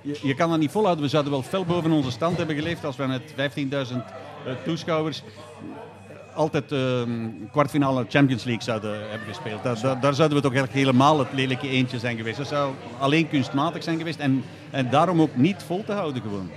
je, 0.00 0.18
je 0.22 0.34
kan 0.34 0.50
dat 0.50 0.58
niet 0.58 0.70
volhouden. 0.70 1.04
We 1.04 1.10
zouden 1.10 1.32
wel 1.32 1.42
fel 1.42 1.64
boven 1.64 1.90
onze 1.90 2.10
stand 2.10 2.36
hebben 2.36 2.56
geleefd 2.56 2.84
als 2.84 2.96
we 2.96 3.06
met 3.06 3.22
15.000 3.90 3.96
eh, 4.46 4.52
toeschouwers 4.64 5.22
altijd 6.34 6.72
eh, 6.72 6.78
kwartfinale 7.50 8.04
Champions 8.08 8.44
League 8.44 8.62
zouden 8.62 9.08
hebben 9.10 9.28
gespeeld. 9.28 9.62
Da- 9.62 9.74
da- 9.74 9.94
daar 10.00 10.14
zouden 10.14 10.36
we 10.36 10.42
toch 10.42 10.54
eigenlijk 10.54 10.84
helemaal 10.86 11.18
het 11.18 11.32
lelijke 11.32 11.68
eentje 11.68 11.98
zijn 11.98 12.16
geweest. 12.16 12.36
Dat 12.36 12.46
zou 12.48 12.72
alleen 12.98 13.28
kunstmatig 13.28 13.82
zijn 13.82 13.98
geweest 13.98 14.18
en, 14.18 14.44
en 14.70 14.90
daarom 14.90 15.20
ook 15.20 15.36
niet 15.36 15.62
vol 15.66 15.84
te 15.84 15.92
houden 15.92 16.22
gewoon. 16.22 16.50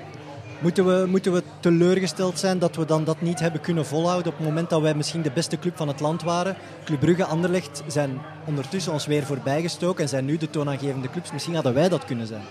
Moeten 0.60 0.86
we, 0.86 1.08
moeten 1.08 1.34
we 1.34 1.44
teleurgesteld 1.60 2.40
zijn 2.40 2.60
dat 2.60 2.76
we 2.76 2.86
dan 2.86 3.04
dat 3.04 3.22
niet 3.22 3.40
hebben 3.40 3.62
kunnen 3.62 3.86
volhouden 3.86 4.32
op 4.32 4.38
het 4.38 4.48
moment 4.48 4.70
dat 4.70 4.82
wij 4.82 4.94
misschien 4.94 5.22
de 5.22 5.32
beste 5.32 5.60
club 5.60 5.78
van 5.78 5.88
het 5.88 6.00
land 6.00 6.24
waren? 6.24 6.56
Club 6.84 7.00
Brugge, 7.00 7.26
Anderlecht 7.26 7.84
zijn 7.88 8.22
ondertussen 8.46 8.94
ons 8.94 9.06
weer 9.06 9.24
voorbijgestoken 9.24 10.04
en 10.04 10.10
zijn 10.10 10.26
nu 10.26 10.38
de 10.38 10.50
toonaangevende 10.50 11.10
clubs. 11.10 11.32
Misschien 11.32 11.54
hadden 11.54 11.74
wij 11.74 11.90
dat 11.90 12.06
kunnen 12.06 12.28
zijn. 12.28 12.44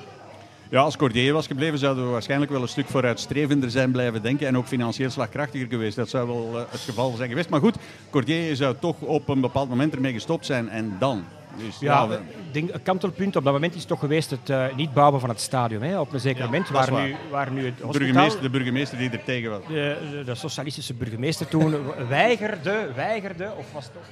Ja, 0.71 0.81
als 0.81 0.97
Cordier 0.97 1.33
was 1.33 1.47
gebleven, 1.47 1.79
zouden 1.79 2.05
we 2.05 2.11
waarschijnlijk 2.11 2.51
wel 2.51 2.62
een 2.62 2.69
stuk 2.69 2.89
vooruitstrevender 2.89 3.71
zijn 3.71 3.91
blijven 3.91 4.23
denken 4.23 4.47
en 4.47 4.57
ook 4.57 4.67
financieel 4.67 5.11
slagkrachtiger 5.11 5.67
geweest. 5.69 5.97
Dat 5.97 6.09
zou 6.09 6.27
wel 6.27 6.50
eh, 6.53 6.65
het 6.71 6.81
geval 6.81 7.12
zijn 7.17 7.29
geweest. 7.29 7.49
Maar 7.49 7.61
goed, 7.61 7.77
Cordier 8.11 8.57
zou 8.57 8.75
toch 8.81 9.00
op 9.00 9.29
een 9.29 9.41
bepaald 9.41 9.69
moment 9.69 9.95
ermee 9.95 10.12
gestopt 10.12 10.47
zijn 10.47 10.69
en 10.69 10.97
dan. 10.99 11.25
Dus, 11.56 11.79
Ja, 11.81 12.09
ik 12.12 12.19
denk, 12.52 12.71
een 12.75 12.83
kantelpunt 12.83 13.37
op 13.37 13.45
dat 13.45 13.52
moment 13.52 13.75
is 13.75 13.85
toch 13.85 13.99
geweest 13.99 14.31
het 14.31 14.50
eh, 14.50 14.64
niet 14.76 14.93
bouwen 14.93 15.21
van 15.21 15.28
het 15.28 15.40
stadion. 15.40 15.83
Hè. 15.83 16.00
Op 16.00 16.12
een 16.12 16.21
zeker 16.21 16.38
Ja, 16.38 16.45
moment 16.45 16.69
waar 16.69 16.90
waar. 16.90 17.07
nu, 17.07 17.17
waar 17.31 17.50
nu 17.50 17.64
het 17.64 17.81
hospitaal... 17.81 17.99
burgemeester, 17.99 18.43
de 18.43 18.50
burgemeester 18.50 18.99
die 18.99 19.11
er 19.11 19.25
tegen 19.25 19.50
was. 19.50 19.61
De, 19.69 19.97
de, 20.11 20.25
de 20.25 20.35
socialistische 20.35 20.95
burgemeester 20.95 21.49
toen 21.49 21.76
weigerde, 22.09 22.88
weigerde, 22.95 23.52
of 23.59 23.73
was 23.73 23.85
het 23.85 23.93
toch... 23.93 24.02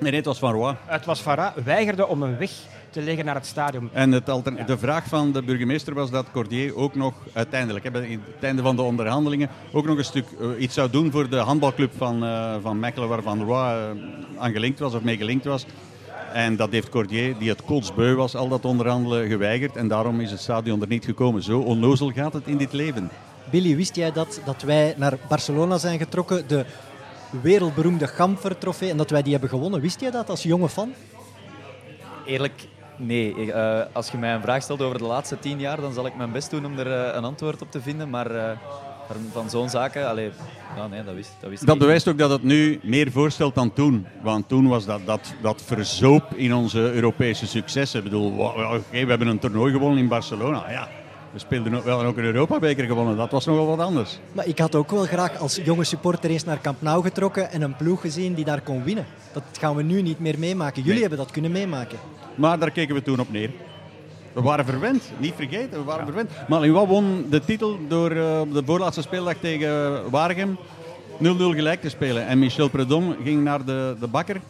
Nee, 0.00 0.14
het 0.14 0.24
was 0.24 0.38
Van 0.38 0.52
Roy. 0.52 0.76
het 0.86 1.04
was 1.04 1.20
Farah, 1.20 1.56
weigerde 1.64 2.06
om 2.06 2.22
een 2.22 2.38
weg 2.38 2.50
te 2.90 3.02
leggen 3.02 3.24
naar 3.24 3.34
het 3.34 3.46
stadion. 3.46 3.90
En 3.92 4.12
het 4.12 4.26
de 4.66 4.78
vraag 4.78 5.06
van 5.06 5.32
de 5.32 5.42
burgemeester 5.42 5.94
was 5.94 6.10
dat 6.10 6.30
Cordier 6.32 6.76
ook 6.76 6.94
nog 6.94 7.14
uiteindelijk, 7.32 7.84
hè, 7.84 7.90
bij 7.90 8.18
het 8.34 8.44
einde 8.44 8.62
van 8.62 8.76
de 8.76 8.82
onderhandelingen, 8.82 9.48
ook 9.72 9.86
nog 9.86 9.98
een 9.98 10.04
stuk 10.04 10.26
eh, 10.40 10.62
iets 10.62 10.74
zou 10.74 10.90
doen 10.90 11.10
voor 11.10 11.28
de 11.28 11.36
handbalclub 11.36 11.92
van, 11.96 12.24
eh, 12.24 12.54
van 12.62 12.78
Mechelen, 12.78 13.08
waar 13.08 13.22
Van 13.22 13.44
Roy 13.44 13.96
aan 14.38 14.52
gelinkt 14.52 14.78
was 14.78 14.94
of 14.94 15.02
mee 15.02 15.16
gelinkt 15.16 15.44
was. 15.44 15.66
En 16.32 16.56
dat 16.56 16.70
heeft 16.70 16.88
Cordier, 16.88 17.38
die 17.38 17.48
het 17.48 17.64
kotsbeu 17.64 18.14
was, 18.14 18.36
al 18.36 18.48
dat 18.48 18.64
onderhandelen 18.64 19.28
geweigerd. 19.28 19.76
En 19.76 19.88
daarom 19.88 20.20
is 20.20 20.30
het 20.30 20.40
stadion 20.40 20.80
er 20.80 20.88
niet 20.88 21.04
gekomen. 21.04 21.42
Zo 21.42 21.60
onnozel 21.60 22.10
gaat 22.10 22.32
het 22.32 22.46
in 22.46 22.56
dit 22.56 22.72
leven. 22.72 23.10
Billy, 23.50 23.76
wist 23.76 23.96
jij 23.96 24.12
dat, 24.12 24.40
dat 24.44 24.62
wij 24.62 24.94
naar 24.96 25.18
Barcelona 25.28 25.78
zijn 25.78 25.98
getrokken, 25.98 26.48
de 26.48 26.64
wereldberoemde 27.42 28.06
Gamper-trofee, 28.06 28.90
en 28.90 28.96
dat 28.96 29.10
wij 29.10 29.22
die 29.22 29.32
hebben 29.32 29.50
gewonnen? 29.50 29.80
Wist 29.80 30.00
jij 30.00 30.10
dat 30.10 30.30
als 30.30 30.42
jonge 30.42 30.68
fan? 30.68 30.92
Eerlijk, 32.26 32.68
nee. 32.96 33.52
Eh, 33.52 33.80
als 33.92 34.10
je 34.10 34.18
mij 34.18 34.34
een 34.34 34.42
vraag 34.42 34.62
stelt 34.62 34.82
over 34.82 34.98
de 34.98 35.04
laatste 35.04 35.38
tien 35.38 35.60
jaar, 35.60 35.80
dan 35.80 35.92
zal 35.92 36.06
ik 36.06 36.16
mijn 36.16 36.32
best 36.32 36.50
doen 36.50 36.64
om 36.64 36.78
er 36.78 36.92
eh, 36.92 37.14
een 37.14 37.24
antwoord 37.24 37.62
op 37.62 37.70
te 37.70 37.80
vinden. 37.80 38.10
Maar 38.10 38.30
eh, 38.30 38.56
van- 39.12 39.26
van 39.32 39.50
zo'n 39.50 39.68
zaken, 39.68 40.08
allee, 40.08 40.30
ja, 40.76 40.86
nee, 40.86 41.04
dat 41.04 41.14
wist, 41.14 41.30
dat 41.40 41.50
wist 41.50 41.62
ik 41.62 41.68
Dat 41.68 41.78
bewijst 41.78 42.08
ook 42.08 42.18
dat 42.18 42.30
het 42.30 42.42
nu 42.42 42.80
meer 42.82 43.10
voorstelt 43.10 43.54
dan 43.54 43.72
toen. 43.72 44.06
Want 44.22 44.48
toen 44.48 44.68
was 44.68 44.84
dat, 44.86 45.00
dat, 45.04 45.34
dat 45.42 45.62
verzoop 45.66 46.34
in 46.34 46.54
onze 46.54 46.78
Europese 46.78 47.46
successen. 47.46 47.98
Ik 47.98 48.04
bedoel, 48.04 48.36
we 48.90 48.96
hebben 48.96 49.26
een 49.26 49.38
toernooi 49.38 49.72
gewonnen 49.72 49.98
in 49.98 50.08
Barcelona. 50.08 50.70
Ja, 50.70 50.88
we 51.32 51.38
speelden 51.38 51.74
ook, 51.74 51.84
wel 51.84 52.02
ook 52.04 52.16
een 52.16 52.24
Europabeker 52.24 52.84
gewonnen. 52.86 53.16
Dat 53.16 53.30
was 53.30 53.44
nogal 53.46 53.66
wat 53.66 53.78
anders. 53.86 54.18
Maar 54.32 54.46
ik 54.46 54.58
had 54.58 54.74
ook 54.74 54.90
wel 54.90 55.04
graag 55.04 55.38
als 55.38 55.60
jonge 55.64 55.84
supporter 55.84 56.30
eens 56.30 56.44
naar 56.44 56.60
Camp 56.60 56.82
Nou 56.82 57.02
getrokken 57.02 57.50
en 57.50 57.62
een 57.62 57.76
ploeg 57.76 58.00
gezien 58.00 58.34
die 58.34 58.44
daar 58.44 58.60
kon 58.60 58.84
winnen. 58.84 59.06
Dat 59.32 59.42
gaan 59.60 59.76
we 59.76 59.82
nu 59.82 60.02
niet 60.02 60.18
meer 60.20 60.38
meemaken. 60.38 60.76
Jullie 60.76 60.90
Nee. 60.92 61.00
hebben 61.00 61.18
dat 61.18 61.30
kunnen 61.30 61.50
meemaken. 61.52 61.98
Maar 62.34 62.58
daar 62.58 62.70
keken 62.70 62.94
we 62.94 63.02
toen 63.02 63.20
op 63.20 63.30
neer. 63.32 63.50
We 64.32 64.40
waren 64.40 64.64
verwend, 64.64 65.02
niet 65.18 65.34
vergeten, 65.36 65.78
we 65.78 65.84
waren 65.84 66.04
verwend. 66.04 66.30
Maar 66.48 66.70
wat 66.72 66.86
won 66.86 67.26
de 67.30 67.40
titel 67.40 67.78
door 67.88 68.10
eh, 68.10 68.40
op 68.40 68.52
de 68.52 68.62
voorlaatste 68.64 69.02
speeldag 69.02 69.34
tegen 69.34 70.10
Waregem. 70.10 70.58
gelijk 71.54 71.80
te 71.80 71.88
spelen. 71.88 72.26
En 72.26 72.38
Michel 72.38 72.68
Predom 72.68 73.16
ging 73.24 73.42
naar 73.42 73.64
de, 73.64 73.96
de 74.00 74.06
bakker. 74.06 74.40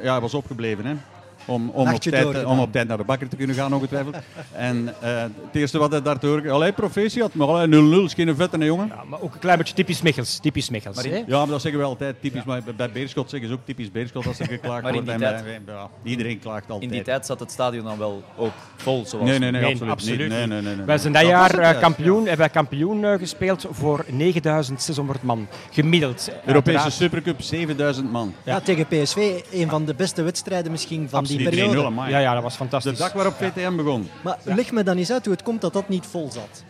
Ja, 0.00 0.12
hij 0.12 0.20
was 0.20 0.34
opgebleven, 0.34 0.86
hè. 0.86 0.94
Om, 1.44 1.70
om, 1.70 1.92
op 1.92 2.00
tijd, 2.00 2.44
om 2.44 2.60
op 2.60 2.72
tijd 2.72 2.88
naar 2.88 2.96
de 2.96 3.04
bakker 3.04 3.28
te 3.28 3.36
kunnen 3.36 3.56
gaan, 3.56 3.74
ongetwijfeld. 3.74 4.16
en 4.52 4.94
uh, 5.02 5.22
het 5.22 5.32
eerste 5.52 5.78
wat 5.78 5.90
hij 5.90 6.02
daar 6.02 6.18
te 6.18 6.26
horen... 6.26 6.50
Allee, 6.50 6.72
proficiat, 6.72 7.34
maar 7.34 7.68
0-0 7.68 7.70
is 8.04 8.14
geen 8.14 8.36
vette, 8.36 8.56
hè, 8.56 8.64
jongen. 8.64 8.86
Ja, 8.86 9.04
maar 9.08 9.20
ook 9.20 9.34
een 9.34 9.40
klein 9.40 9.58
beetje 9.58 9.74
typisch 9.74 10.02
Michels. 10.02 10.38
Typisch 10.38 10.70
Michels 10.70 10.96
maar, 10.96 11.06
ja, 11.08 11.38
maar 11.38 11.46
dat 11.46 11.60
zeggen 11.60 11.80
we 11.80 11.86
altijd. 11.86 12.16
Typisch, 12.20 12.42
ja. 12.46 12.46
maar 12.46 12.74
bij 12.76 12.90
Beerschot 12.90 13.30
zeggen 13.30 13.48
ze 13.48 13.54
ook 13.54 13.60
typisch 13.64 13.90
Beerschot 13.90 14.26
als 14.26 14.38
er 14.38 14.46
geklaagd 14.46 14.82
wordt. 14.90 15.08
En 15.08 15.18
tijd, 15.18 15.44
ja, 15.66 15.88
iedereen 16.02 16.38
klaagt 16.38 16.70
altijd. 16.70 16.90
In 16.90 16.96
die 16.96 17.02
tijd 17.02 17.26
zat 17.26 17.40
het 17.40 17.50
stadion 17.50 17.84
dan 17.84 17.98
wel 17.98 18.22
ook 18.36 18.52
vol, 18.76 19.06
zoals... 19.06 19.28
Nee, 19.28 19.38
nee, 19.38 19.50
nee, 19.50 19.64
absoluut, 19.64 19.92
absoluut 19.92 20.28
nee, 20.28 20.46
nee, 20.46 20.62
nee, 20.62 20.76
nee, 20.76 20.84
Wij 20.84 20.98
zijn 20.98 21.12
dat, 21.12 21.26
jaar 21.26 21.60
uh, 21.60 21.80
kampioen, 21.80 22.26
hebben 22.26 22.50
kampioen 22.50 23.02
uh, 23.02 23.12
gespeeld 23.12 23.66
voor 23.70 24.04
9600 24.08 25.22
man. 25.22 25.46
Gemiddeld. 25.70 26.30
Europese 26.46 26.90
Supercup, 26.90 27.42
7000 27.42 28.12
man. 28.12 28.34
Ja, 28.44 28.60
tegen 28.60 28.86
PSV, 28.86 29.40
een 29.52 29.68
van 29.68 29.84
de 29.84 29.94
beste 29.94 30.22
wedstrijden 30.22 30.70
misschien 30.70 31.08
van 31.08 31.24
die 31.24 31.33
periode. 31.42 31.92
Ja, 32.08 32.18
ja, 32.18 32.34
dat 32.34 32.42
was 32.42 32.56
fantastisch. 32.56 32.92
De 32.92 32.98
dag 32.98 33.12
waarop 33.12 33.34
VTM 33.34 33.76
begon. 33.76 34.08
Maar 34.22 34.38
leg 34.42 34.72
me 34.72 34.82
dan 34.82 34.96
eens 34.96 35.12
uit 35.12 35.24
hoe 35.24 35.34
het 35.34 35.42
komt 35.42 35.60
dat 35.60 35.72
dat 35.72 35.88
niet 35.88 36.06
vol 36.06 36.30
zat. 36.32 36.64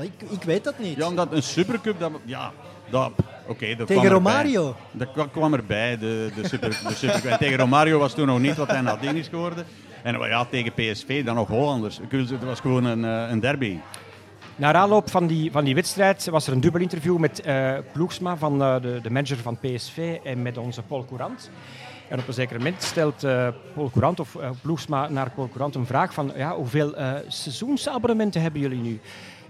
Ik, 0.00 0.30
ik 0.30 0.42
weet 0.42 0.64
dat 0.64 0.78
niet. 0.78 0.96
Ja, 0.96 1.06
omdat 1.06 1.32
een 1.32 1.42
Supercup, 1.42 2.00
dat, 2.00 2.12
ja, 2.24 2.52
dat, 2.90 3.12
okay, 3.46 3.76
dat 3.76 3.86
Tegen 3.86 4.08
Romario? 4.08 4.76
Dat 4.92 5.08
kwam 5.32 5.54
erbij, 5.54 5.98
de, 5.98 6.30
de, 6.34 6.48
super, 6.48 6.68
de 6.88 6.94
Supercup. 6.94 7.30
En 7.30 7.38
tegen 7.38 7.58
Romario 7.58 7.98
was 7.98 8.14
toen 8.14 8.26
nog 8.26 8.40
niet 8.40 8.56
wat 8.56 8.68
hij 8.68 8.80
nadien 8.80 9.16
is 9.16 9.28
geworden. 9.28 9.66
En 10.02 10.18
ja, 10.18 10.44
tegen 10.44 10.72
PSV 10.72 11.24
dan 11.24 11.34
nog 11.34 11.48
Hollanders. 11.48 12.00
Het 12.08 12.44
was 12.44 12.60
gewoon 12.60 12.84
een, 12.84 13.04
eh, 13.04 13.30
een 13.30 13.40
derby. 13.40 13.78
Na 14.56 14.72
aanloop 14.72 15.10
van 15.10 15.26
die, 15.26 15.52
van 15.52 15.64
die 15.64 15.74
wedstrijd 15.74 16.24
was 16.24 16.46
er 16.46 16.52
een 16.52 16.60
dubbel 16.60 16.80
interview 16.80 17.18
met 17.18 17.42
uh, 17.46 17.72
Ploegsma, 17.92 18.36
van, 18.36 18.62
uh, 18.62 18.80
de, 18.80 18.98
de 19.02 19.10
manager 19.10 19.36
van 19.36 19.58
PSV, 19.58 20.18
en 20.24 20.42
met 20.42 20.58
onze 20.58 20.82
Paul 20.82 21.04
Courant. 21.04 21.50
En 22.14 22.20
op 22.20 22.28
een 22.28 22.34
zeker 22.34 22.56
moment 22.56 22.82
stelt 22.82 23.24
uh, 23.24 23.48
Paul 23.74 23.90
Courant 23.90 24.20
of 24.20 24.34
uh, 24.34 24.50
Ploegsma 24.62 25.08
naar 25.08 25.30
Paul 25.30 25.48
Courant 25.48 25.74
een 25.74 25.86
vraag 25.86 26.14
van 26.14 26.32
ja, 26.36 26.54
hoeveel 26.54 26.98
uh, 26.98 27.14
seizoensabonnementen 27.28 28.40
hebben 28.40 28.60
jullie 28.60 28.80
nu? 28.80 29.00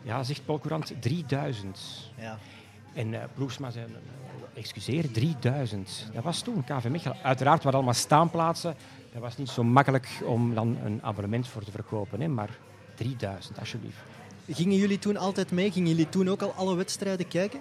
Ja, 0.03 0.23
zegt 0.23 0.45
Paul 0.45 0.59
Courant 0.59 0.93
3000. 1.01 1.81
Ja. 2.19 2.39
En 2.93 3.13
uh, 3.13 3.19
Ploegsma 3.35 3.71
zei, 3.71 3.85
excuseer, 4.55 5.11
3000. 5.11 6.07
Dat 6.13 6.25
was 6.25 6.41
toen 6.41 6.65
KV 6.65 6.89
Mechelen. 6.89 7.17
Uiteraard 7.23 7.63
waren 7.63 7.79
allemaal 7.79 7.95
staanplaatsen. 7.95 8.75
Dat 9.13 9.23
was 9.23 9.37
niet 9.37 9.49
zo 9.49 9.65
makkelijk 9.65 10.09
om 10.25 10.55
dan 10.55 10.79
een 10.85 11.01
abonnement 11.03 11.49
voor 11.49 11.65
te 11.65 11.71
verkopen, 11.71 12.21
hè, 12.21 12.29
maar 12.29 12.51
3000, 12.95 13.59
alsjeblieft. 13.59 13.99
Gingen 14.49 14.77
jullie 14.77 14.99
toen 14.99 15.17
altijd 15.17 15.51
mee? 15.51 15.71
Gingen 15.71 15.89
jullie 15.89 16.09
toen 16.09 16.29
ook 16.29 16.43
al 16.43 16.53
alle 16.53 16.77
wedstrijden 16.77 17.29
kijken? 17.29 17.61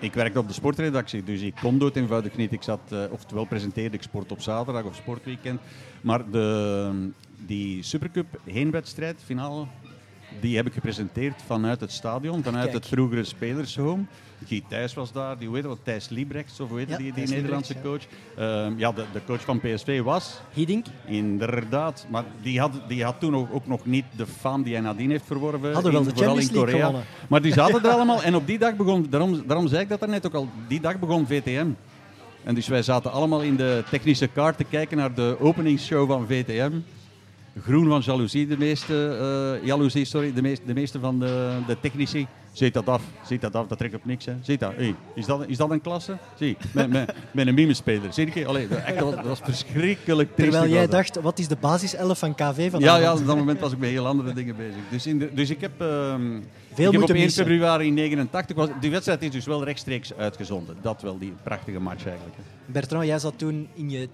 Ik 0.00 0.14
werkte 0.14 0.38
op 0.38 0.48
de 0.48 0.54
sportredactie, 0.54 1.22
dus 1.24 1.40
ik 1.40 1.54
kon 1.60 1.78
dood 1.78 1.96
eenvoudig 1.96 2.36
niet. 2.36 2.52
Ik 2.52 2.62
zat, 2.62 2.80
uh, 2.92 3.04
oftewel 3.10 3.44
presenteerde 3.44 3.96
ik 3.96 4.02
sport 4.02 4.32
op 4.32 4.40
zaterdag 4.40 4.84
of 4.84 4.94
sportweekend. 4.94 5.60
Maar 6.00 6.30
de, 6.30 7.10
die 7.46 7.82
Supercup 7.82 8.40
heenwedstrijd, 8.44 9.22
finale, 9.24 9.66
die 10.40 10.56
heb 10.56 10.66
ik 10.66 10.72
gepresenteerd 10.72 11.42
vanuit 11.46 11.80
het 11.80 11.92
stadion, 11.92 12.42
vanuit 12.42 12.64
Kijk. 12.64 12.76
het 12.76 12.86
vroegere 12.86 13.24
spelershome. 13.24 14.04
Guy 14.46 14.62
Thijs 14.68 14.94
was 14.94 15.12
daar, 15.12 15.38
die, 15.38 15.46
hoe 15.46 15.56
heet 15.56 15.64
dat, 15.64 15.78
Thijs 15.82 16.08
Liebrechts, 16.08 16.60
of 16.60 16.68
hoe 16.68 16.78
heet 16.78 16.88
ja, 16.88 16.96
die, 16.96 17.12
die 17.12 17.28
Nederlandse 17.28 17.74
coach. 17.82 18.02
Uh, 18.38 18.66
ja, 18.76 18.92
de, 18.92 19.04
de, 19.12 19.20
coach 19.26 19.40
van 19.40 19.60
PSV 19.60 20.02
was... 20.02 20.40
Hiddink. 20.52 20.86
Inderdaad, 21.06 22.06
maar 22.10 22.24
die 22.42 22.60
had, 22.60 22.72
die 22.88 23.04
had 23.04 23.20
toen 23.20 23.36
ook, 23.36 23.48
ook 23.52 23.66
nog 23.66 23.86
niet 23.86 24.04
de 24.16 24.26
faam 24.26 24.62
die 24.62 24.72
hij 24.72 24.82
nadien 24.82 25.10
heeft 25.10 25.24
verworven. 25.24 25.72
Hadden 25.72 25.92
wel 25.92 26.02
de 26.02 26.10
Champions 26.14 26.50
League 26.50 26.58
Korea. 26.58 26.76
gewonnen. 26.76 27.04
Maar 27.28 27.42
die 27.42 27.52
zaten 27.52 27.84
er 27.84 27.90
allemaal 27.90 28.22
en 28.22 28.34
op 28.34 28.46
die 28.46 28.58
dag 28.58 28.76
begon, 28.76 29.06
daarom, 29.10 29.42
daarom 29.46 29.68
zei 29.68 29.82
ik 29.82 29.88
dat 29.88 30.06
net 30.06 30.26
ook 30.26 30.34
al, 30.34 30.48
die 30.68 30.80
dag 30.80 30.98
begon 30.98 31.26
VTM. 31.26 31.66
En 32.44 32.54
dus 32.54 32.68
wij 32.68 32.82
zaten 32.82 33.12
allemaal 33.12 33.40
in 33.42 33.56
de 33.56 33.84
technische 33.90 34.26
kaart 34.26 34.56
te 34.56 34.64
kijken 34.64 34.96
naar 34.96 35.14
de 35.14 35.36
openingsshow 35.40 36.08
van 36.08 36.26
VTM 36.26 36.72
groen 37.62 37.88
van 37.88 38.00
jaloezie, 38.00 38.46
de 38.46 38.58
meeste, 38.58 39.18
uh, 39.60 39.66
jaloezie, 39.66 40.04
sorry, 40.04 40.32
de, 40.32 40.42
meeste, 40.42 40.64
de 40.66 40.74
meeste 40.74 41.00
van 41.00 41.18
de, 41.18 41.58
de 41.66 41.76
technici. 41.80 42.26
Ziet 42.52 42.74
dat 42.74 42.88
af, 42.88 43.02
ziet 43.26 43.40
dat 43.40 43.54
af, 43.54 43.66
dat 43.66 43.78
trekt 43.78 43.94
op 43.94 44.04
niks. 44.04 44.24
Hè. 44.24 44.32
Ziet 44.42 44.60
dat, 44.60 44.72
hey, 44.76 44.94
is, 45.14 45.26
dat 45.26 45.44
is 45.46 45.56
dat 45.56 45.70
een 45.70 45.80
klasse? 45.80 46.16
Zie, 46.38 46.56
met, 46.72 46.90
met, 46.90 47.14
met 47.32 47.46
een 47.46 47.54
mimespeler. 47.54 48.12
Zie 48.12 48.38
je, 48.38 48.46
Allee, 48.46 48.68
echt, 48.68 48.98
dat, 48.98 49.22
was 49.22 49.40
verschrikkelijk 49.42 50.36
Terwijl 50.36 50.68
jij 50.68 50.86
dacht, 50.86 51.20
wat 51.20 51.38
is 51.38 51.48
de 51.48 51.56
basiself 51.60 52.18
van 52.18 52.34
KV 52.34 52.70
van 52.70 52.80
Ja, 52.80 52.96
ja, 52.96 53.12
op 53.12 53.26
dat 53.26 53.36
moment 53.36 53.60
was 53.60 53.72
ik 53.72 53.78
met 53.78 53.90
heel 53.90 54.06
andere 54.06 54.32
dingen 54.32 54.56
bezig. 54.56 54.80
Dus, 54.90 55.06
in 55.06 55.18
de, 55.18 55.34
dus 55.34 55.50
ik 55.50 55.60
heb, 55.60 55.82
uh, 55.82 56.14
Veel 56.72 56.92
ik 56.92 57.00
heb 57.00 57.10
op 57.10 57.16
1 57.16 57.30
februari 57.30 57.90
89, 57.90 58.56
was, 58.56 58.68
die 58.80 58.90
wedstrijd 58.90 59.22
is 59.22 59.30
dus 59.30 59.46
wel 59.46 59.64
rechtstreeks 59.64 60.14
uitgezonden. 60.14 60.76
Dat 60.82 61.02
wel, 61.02 61.18
die 61.18 61.32
prachtige 61.42 61.80
match 61.80 62.06
eigenlijk. 62.06 62.36
Bertrand, 62.66 63.06
jij 63.06 63.18
zat 63.18 63.38
toen 63.38 63.68
in 63.74 63.90
je 63.90 64.08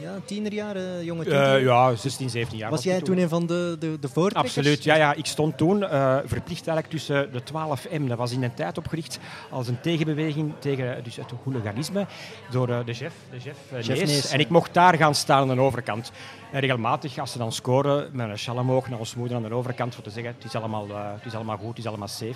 ja, 0.00 0.20
tienerjaren, 0.24 1.04
jonge 1.04 1.26
uh, 1.26 1.62
Ja, 1.62 1.94
16, 1.94 2.30
17 2.30 2.58
jaar. 2.58 2.70
Was, 2.70 2.82
jij 2.82 3.00
toen 3.00 3.18
een 3.18 3.28
van 3.28 3.46
de, 3.46 3.76
de, 3.78 3.98
de 4.00 4.08
voortrekkers? 4.08 4.56
Absoluut, 4.56 4.84
ja, 4.84 4.94
ja. 4.94 5.14
Ik 5.14 5.26
stond 5.26 5.58
toen 5.58 5.80
uh, 5.82 6.16
verplicht 6.24 6.66
eigenlijk 6.66 6.88
tussen 6.88 7.32
de 7.32 7.40
12M. 7.40 8.06
Dat 8.06 8.18
was 8.18 8.32
in 8.32 8.42
een 8.42 8.54
tijd 8.54 8.78
opgericht 8.78 9.18
als 9.50 9.68
een 9.68 9.80
tegenbeweging 9.80 10.52
tegen 10.58 11.04
dus 11.04 11.16
het 11.16 11.32
hooliganisme 11.44 12.06
door 12.50 12.68
uh, 12.68 12.78
de 12.84 12.94
chef, 12.94 13.12
de 13.30 13.40
chef, 13.40 13.56
chef 13.72 13.88
Nees. 13.88 13.98
Nees. 13.98 14.30
En 14.30 14.40
ik 14.40 14.48
mocht 14.48 14.74
daar 14.74 14.94
gaan 14.94 15.14
staan 15.14 15.50
aan 15.50 15.56
de 15.56 15.62
overkant. 15.62 16.12
En 16.52 16.60
regelmatig, 16.60 17.18
als 17.18 17.32
ze 17.32 17.38
dan 17.38 17.52
scoren, 17.52 18.08
met 18.12 18.46
een 18.46 18.58
omhoog 18.58 18.88
naar 18.88 18.98
ons 18.98 19.14
moeder 19.14 19.36
aan 19.36 19.42
de 19.42 19.54
overkant 19.54 19.94
voor 19.94 20.04
te 20.04 20.10
zeggen 20.10 20.34
het 20.34 20.44
is 20.44 20.54
allemaal, 20.54 20.86
het 20.90 21.24
is 21.24 21.34
allemaal 21.34 21.56
goed, 21.56 21.68
het 21.68 21.78
is 21.78 21.86
allemaal 21.86 22.08
safe. 22.08 22.34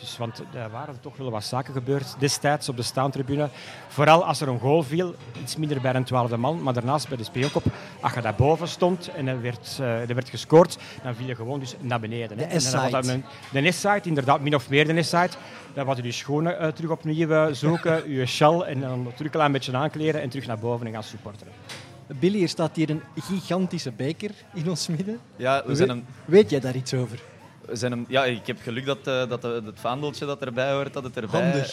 Dus, 0.00 0.18
want 0.18 0.42
er 0.52 0.70
waren 0.70 1.00
toch 1.00 1.16
wel 1.16 1.30
wat 1.30 1.44
zaken 1.44 1.72
gebeurd 1.72 2.14
destijds 2.18 2.68
op 2.68 2.76
de 2.76 2.82
staantribune. 2.82 3.48
Vooral 3.88 4.24
als 4.24 4.40
er 4.40 4.48
een 4.48 4.58
goal 4.58 4.82
viel, 4.82 5.14
iets 5.42 5.56
minder 5.56 5.80
bij 5.80 5.94
een 5.94 6.04
twaalfde 6.04 6.36
man, 6.36 6.62
maar 6.62 6.72
daarnaast 6.72 7.08
bij 7.08 7.16
de 7.16 7.24
speelkop, 7.24 7.64
als 8.00 8.14
je 8.14 8.20
daar 8.20 8.34
boven 8.34 8.68
stond 8.68 9.08
en 9.08 9.26
er 9.26 9.40
werd, 9.40 9.78
uh, 9.80 10.08
er 10.08 10.14
werd 10.14 10.28
gescoord, 10.28 10.78
dan 11.02 11.14
viel 11.14 11.26
je 11.26 11.34
gewoon 11.34 11.60
dus 11.60 11.74
naar 11.80 12.00
beneden. 12.00 12.38
Hè. 12.38 12.46
De 12.46 12.60
S-side. 12.60 13.22
De 13.52 13.70
S-side, 13.72 14.00
inderdaad, 14.02 14.40
min 14.40 14.54
of 14.54 14.68
meer 14.68 14.86
de 14.86 15.02
S-side. 15.02 15.30
Dan 15.74 15.86
was 15.86 15.96
je 15.96 16.02
je 16.02 16.12
schoenen 16.12 16.62
uh, 16.62 16.68
terug 16.68 16.90
opnieuw 16.90 17.28
uh, 17.28 17.46
zoeken, 17.52 18.10
je 18.16 18.26
shal 18.26 18.66
en 18.66 18.80
dan 18.80 19.12
terug 19.16 19.32
een 19.32 19.52
beetje 19.52 19.76
aankleden 19.76 20.20
en 20.20 20.28
terug 20.28 20.46
naar 20.46 20.58
boven 20.58 20.86
en 20.86 20.92
gaan 20.92 21.02
supporteren. 21.02 21.52
Billy, 22.06 22.42
er 22.42 22.48
staat 22.48 22.76
hier 22.76 22.90
een 22.90 23.02
gigantische 23.14 23.92
beker 23.92 24.30
in 24.54 24.70
ons 24.70 24.88
midden. 24.88 25.18
Ja, 25.36 25.62
we 25.66 25.74
zijn 25.74 25.88
een... 25.88 26.04
Weet 26.24 26.50
jij 26.50 26.60
daar 26.60 26.76
iets 26.76 26.94
over? 26.94 27.20
Zijn 27.72 27.92
hem, 27.92 28.04
ja, 28.08 28.24
ik 28.24 28.46
heb 28.46 28.58
geluk 28.62 28.86
dat, 28.86 28.98
uh, 29.08 29.28
dat 29.28 29.42
het 29.42 29.80
vaandeltje 29.80 30.26
dat 30.26 30.42
erbij 30.42 30.72
hoort, 30.72 30.92
dat 30.92 31.04
het 31.04 31.16
erbij, 31.16 31.64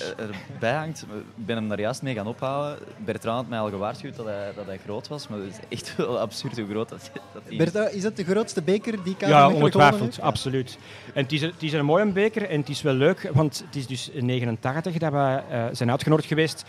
erbij 0.51 0.74
hangt. 0.74 1.01
Ik 1.36 1.46
ben 1.46 1.56
hem 1.56 1.68
daar 1.68 1.80
juist 1.80 2.01
mee 2.01 2.13
gaan 2.16 2.27
ophalen. 2.27 2.77
Bertrand 3.06 3.38
had 3.38 3.48
mij 3.50 3.60
al 3.60 3.70
gewaarschuwd 3.70 4.16
dat 4.16 4.25
hij, 4.25 4.51
dat 4.56 4.66
hij 4.66 4.77
groot 4.77 5.08
was, 5.08 5.27
maar 5.27 5.39
het 5.39 5.48
is 5.48 5.77
echt 5.77 5.96
wel 5.96 6.20
absurd 6.20 6.58
hoe 6.58 6.70
groot 6.70 6.89
dat, 6.89 7.12
dat 7.34 7.42
is. 7.48 7.58
Bertrand, 7.58 7.94
is 7.94 8.01
dat 8.01 8.16
de 8.16 8.24
grootste 8.24 8.62
beker 8.62 9.04
die 9.04 9.16
KV 9.16 9.27
Ja, 9.27 9.50
ongetwijfeld, 9.50 10.22
absoluut. 10.22 10.77
En 11.13 11.24
het 11.24 11.32
is, 11.32 11.42
het 11.42 11.63
is 11.63 11.74
een 11.74 11.86
mooie 11.86 12.06
beker 12.06 12.50
en 12.50 12.60
het 12.60 12.70
is 12.70 12.82
wel 12.82 12.94
leuk, 12.94 13.30
want 13.34 13.63
het 13.66 13.75
is 13.75 13.88
dus 13.88 14.10
in 14.10 14.25
89 14.25 14.98
dat 14.98 15.12
we 15.12 15.42
uh, 15.51 15.66
zijn 15.72 15.92
uitgenodigd 15.92 16.27
geweest 16.27 16.66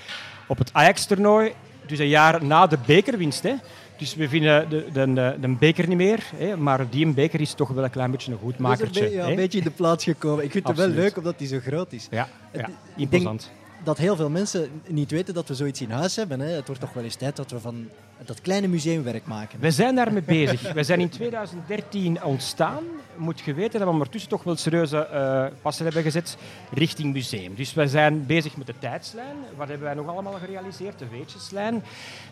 op 0.46 0.58
het 0.58 0.70
Ajax-toernooi. 0.72 1.52
Dus 1.86 1.98
een 1.98 2.08
jaar 2.08 2.44
na 2.44 2.66
de 2.66 2.78
bekerwinst. 2.86 3.42
Hè. 3.42 3.54
Dus 3.98 4.14
we 4.14 4.28
vinden 4.28 4.68
de, 4.68 4.86
de, 4.92 5.36
de, 5.40 5.48
beker 5.48 5.88
niet 5.88 5.96
meer, 5.96 6.30
hè, 6.36 6.56
maar 6.56 6.90
die 6.90 7.06
beker 7.06 7.40
is 7.40 7.52
toch 7.52 7.68
wel 7.68 7.84
een 7.84 7.90
klein 7.90 8.10
beetje 8.10 8.32
een 8.32 8.38
goed 8.38 8.58
makertje. 8.58 9.00
Is 9.00 9.06
er 9.06 9.18
een, 9.18 9.24
ja, 9.24 9.30
een 9.30 9.36
beetje 9.36 9.58
in 9.58 9.64
de 9.64 9.70
plaats 9.70 10.04
gekomen. 10.04 10.44
Ik 10.44 10.50
vind 10.50 10.68
het 10.68 10.76
wel 10.76 10.88
leuk 10.88 11.16
omdat 11.16 11.38
die 11.38 11.48
zo 11.48 11.58
groot 11.58 11.92
is. 11.92 12.06
Ja, 12.10 12.28
ja 12.52 12.70
imposant 12.96 13.50
dat 13.84 13.98
heel 13.98 14.16
veel 14.16 14.30
mensen 14.30 14.82
niet 14.86 15.10
weten 15.10 15.34
dat 15.34 15.48
we 15.48 15.54
zoiets 15.54 15.80
in 15.80 15.90
huis 15.90 16.16
hebben. 16.16 16.40
Hè. 16.40 16.48
Het 16.48 16.66
wordt 16.66 16.80
toch 16.80 16.92
wel 16.92 17.04
eens 17.04 17.14
tijd 17.14 17.36
dat 17.36 17.50
we 17.50 17.60
van 17.60 17.88
dat 18.24 18.40
kleine 18.40 18.68
museumwerk 18.68 19.26
maken. 19.26 19.60
We 19.60 19.70
zijn 19.70 19.94
daarmee 19.94 20.22
bezig. 20.22 20.72
We 20.72 20.82
zijn 20.82 21.00
in 21.00 21.08
2013 21.08 22.22
ontstaan. 22.22 22.82
Moet 23.16 23.40
je 23.40 23.54
weten 23.54 23.78
dat 23.78 23.88
we 23.88 23.94
ondertussen 23.94 24.30
toch 24.30 24.42
wel 24.42 24.56
serieuze 24.56 25.08
uh, 25.12 25.60
passen 25.62 25.84
hebben 25.84 26.02
gezet 26.02 26.36
richting 26.72 27.12
museum. 27.12 27.54
Dus 27.54 27.74
we 27.74 27.88
zijn 27.88 28.26
bezig 28.26 28.56
met 28.56 28.66
de 28.66 28.74
tijdslijn. 28.78 29.36
Wat 29.56 29.68
hebben 29.68 29.86
wij 29.86 29.94
nog 29.94 30.08
allemaal 30.08 30.32
gerealiseerd? 30.32 30.98
De 30.98 31.08
weetjeslijn. 31.08 31.84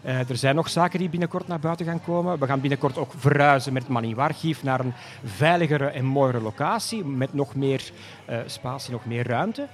Uh, 0.05 0.31
er 0.31 0.37
zijn 0.37 0.55
nog 0.55 0.69
zaken 0.69 0.99
die 0.99 1.09
binnenkort 1.09 1.49
naar 1.49 1.61
buiten 1.61 1.87
gaan 1.87 2.03
komen. 2.05 2.39
We 2.39 2.47
gaan 2.47 2.61
binnenkort 2.61 2.99
ook 2.99 3.13
verhuizen 3.17 3.73
met 3.73 3.83
het 3.83 3.91
Maniewarchief 3.91 4.63
naar 4.63 4.81
een 4.81 4.95
veiligere 5.25 5.87
en 5.87 6.05
mooiere 6.05 6.41
locatie. 6.41 7.05
Met 7.05 7.35
nog 7.35 7.55
meer 7.55 7.91
uh, 8.31 8.39
spatie, 8.47 8.93
nog 8.93 9.07
meer 9.07 9.27
ruimte. 9.27 9.69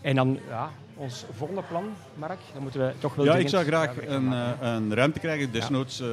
En 0.00 0.14
dan 0.14 0.38
ja, 0.48 0.70
ons 0.96 1.24
volgende 1.32 1.62
plan, 1.62 1.84
Mark, 2.14 2.38
dan 2.52 2.62
moeten 2.62 2.86
we 2.86 2.92
toch 2.98 3.14
wel... 3.14 3.24
Ja, 3.24 3.36
ik 3.36 3.48
zou 3.48 3.64
graag 3.64 4.06
een, 4.06 4.24
uh, 4.24 4.50
een 4.60 4.94
ruimte 4.94 5.18
krijgen, 5.18 5.52
desnoods 5.52 6.00
uh, 6.00 6.08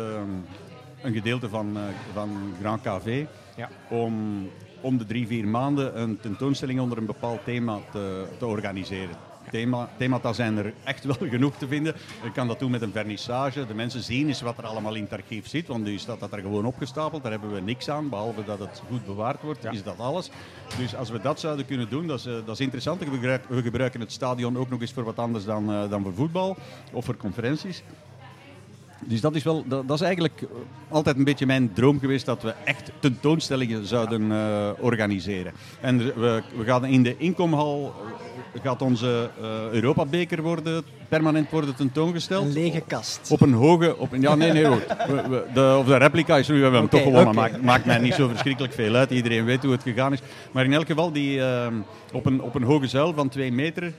een 1.02 1.14
gedeelte 1.14 1.50
van, 1.50 1.78
uh, 1.78 1.84
van 2.14 2.54
Grand 2.60 2.82
KV, 2.82 3.26
ja. 3.56 3.70
om 3.90 4.48
om 4.82 4.98
de 4.98 5.06
drie, 5.06 5.28
vier 5.28 5.48
maanden 5.48 6.02
een 6.02 6.20
tentoonstelling 6.20 6.80
onder 6.80 6.98
een 6.98 7.06
bepaald 7.06 7.44
thema 7.44 7.80
te, 7.92 8.26
te 8.38 8.46
organiseren. 8.46 9.16
Thema, 9.50 9.90
themata 9.98 10.34
zijn 10.34 10.58
er 10.58 10.74
echt 10.84 11.04
wel 11.04 11.18
genoeg 11.30 11.56
te 11.56 11.68
vinden. 11.68 11.96
Je 12.24 12.32
kan 12.32 12.48
dat 12.48 12.60
doen 12.60 12.72
met 12.72 12.82
een 12.82 12.92
vernissage. 12.92 13.66
De 13.66 13.74
mensen 13.74 14.02
zien 14.04 14.28
eens 14.28 14.42
wat 14.42 14.58
er 14.58 14.66
allemaal 14.66 14.96
in 14.96 15.04
het 15.04 15.12
archief 15.12 15.48
zit, 15.48 15.68
want 15.68 15.84
nu 15.84 15.98
staat 15.98 16.20
dat 16.20 16.32
er 16.32 16.42
gewoon 16.42 16.66
opgestapeld. 16.66 17.24
Daar 17.24 17.32
hebben 17.32 17.54
we 17.54 17.62
niks 17.62 17.90
aan, 17.90 18.10
behalve 18.10 18.44
dat 18.46 18.60
het 18.60 18.82
goed 18.90 19.06
bewaard 19.06 19.42
wordt, 19.42 19.66
is 19.72 19.84
dat 19.84 20.00
alles. 20.00 20.30
Dus 20.78 20.96
als 20.96 21.10
we 21.10 21.22
dat 21.22 21.40
zouden 21.40 21.66
kunnen 21.66 21.90
doen, 21.90 22.08
dat 22.08 22.20
is, 22.20 22.28
uh, 22.28 22.34
dat 22.34 22.56
is 22.56 22.60
interessant. 22.60 23.00
We 23.00 23.06
gebruiken, 23.06 23.56
we 23.56 23.62
gebruiken 23.62 24.00
het 24.00 24.12
stadion 24.12 24.58
ook 24.58 24.70
nog 24.70 24.82
eens 24.82 24.94
voor 24.94 25.04
wat 25.04 25.20
anders 25.20 25.46
dan, 25.46 25.72
uh, 25.72 25.90
dan 25.90 26.04
voor 26.04 26.14
voetbal 26.14 26.58
of 26.92 27.06
voor 27.06 27.18
conferenties. 27.18 27.84
Dus 29.06 29.22
dat 29.22 29.36
is, 29.36 29.44
wel, 29.44 29.64
dat, 29.68 29.88
dat, 29.88 29.98
is 29.98 30.06
eigenlijk 30.06 30.44
altijd 30.90 31.18
een 31.18 31.24
beetje 31.24 31.46
mijn 31.46 31.74
droom 31.74 32.00
geweest 32.00 32.26
dat 32.26 32.42
we 32.42 32.54
echt 32.64 32.92
tentoonstellingen 33.00 33.86
zouden 33.86 34.22
uh, 34.32 34.70
organiseren. 34.80 35.54
En 35.82 35.98
we, 35.98 36.42
we 36.56 36.64
gaan 36.64 36.86
in 36.86 37.04
de 37.04 37.18
inkomhal 37.18 37.94
gaat 38.64 38.82
onze 38.82 39.30
uh, 39.42 39.72
Europabeker 39.72 40.42
worden, 40.42 40.84
permanent 41.10 41.50
worden 41.50 41.76
tentoongesteld. 41.76 42.46
Een 42.46 42.54
lege 42.54 42.84
kast. 42.88 43.32
Op 43.32 43.42
een 43.42 43.54
hoge... 43.54 43.98
Op 43.98 44.12
een, 44.12 44.22
ja, 44.22 44.36
nee, 44.36 44.52
nee. 44.52 44.64
We, 44.70 44.78
we, 45.08 45.46
de, 45.54 45.76
of 45.80 45.86
de 45.86 45.98
replica 45.98 46.38
is 46.38 46.48
nu, 46.48 46.56
we 46.56 46.62
hebben 46.62 46.80
hem 46.80 46.90
okay, 46.90 47.00
toch 47.04 47.10
gewonnen. 47.10 47.38
Okay. 47.38 47.52
Maakt, 47.52 47.64
maakt 47.64 47.86
mij 47.86 48.00
niet 48.00 48.14
zo 48.14 48.28
verschrikkelijk 48.28 48.74
veel 48.74 48.96
uit. 48.96 49.12
Iedereen 49.12 49.46
weet 49.46 49.64
hoe 49.64 49.72
het 49.72 49.84
gegaan 49.84 50.14
is. 50.14 50.20
Maar 50.52 50.66
in 50.66 50.74
elk 50.74 50.88
geval, 50.88 51.12
die, 51.12 51.38
uh, 51.38 51.68
op, 52.14 52.26
een, 52.26 52.42
op 52.42 52.56
een 52.56 52.64
hoge 52.64 52.88
zuil 52.88 53.14
van 53.14 53.30
twee 53.30 53.52
meter 53.52 53.94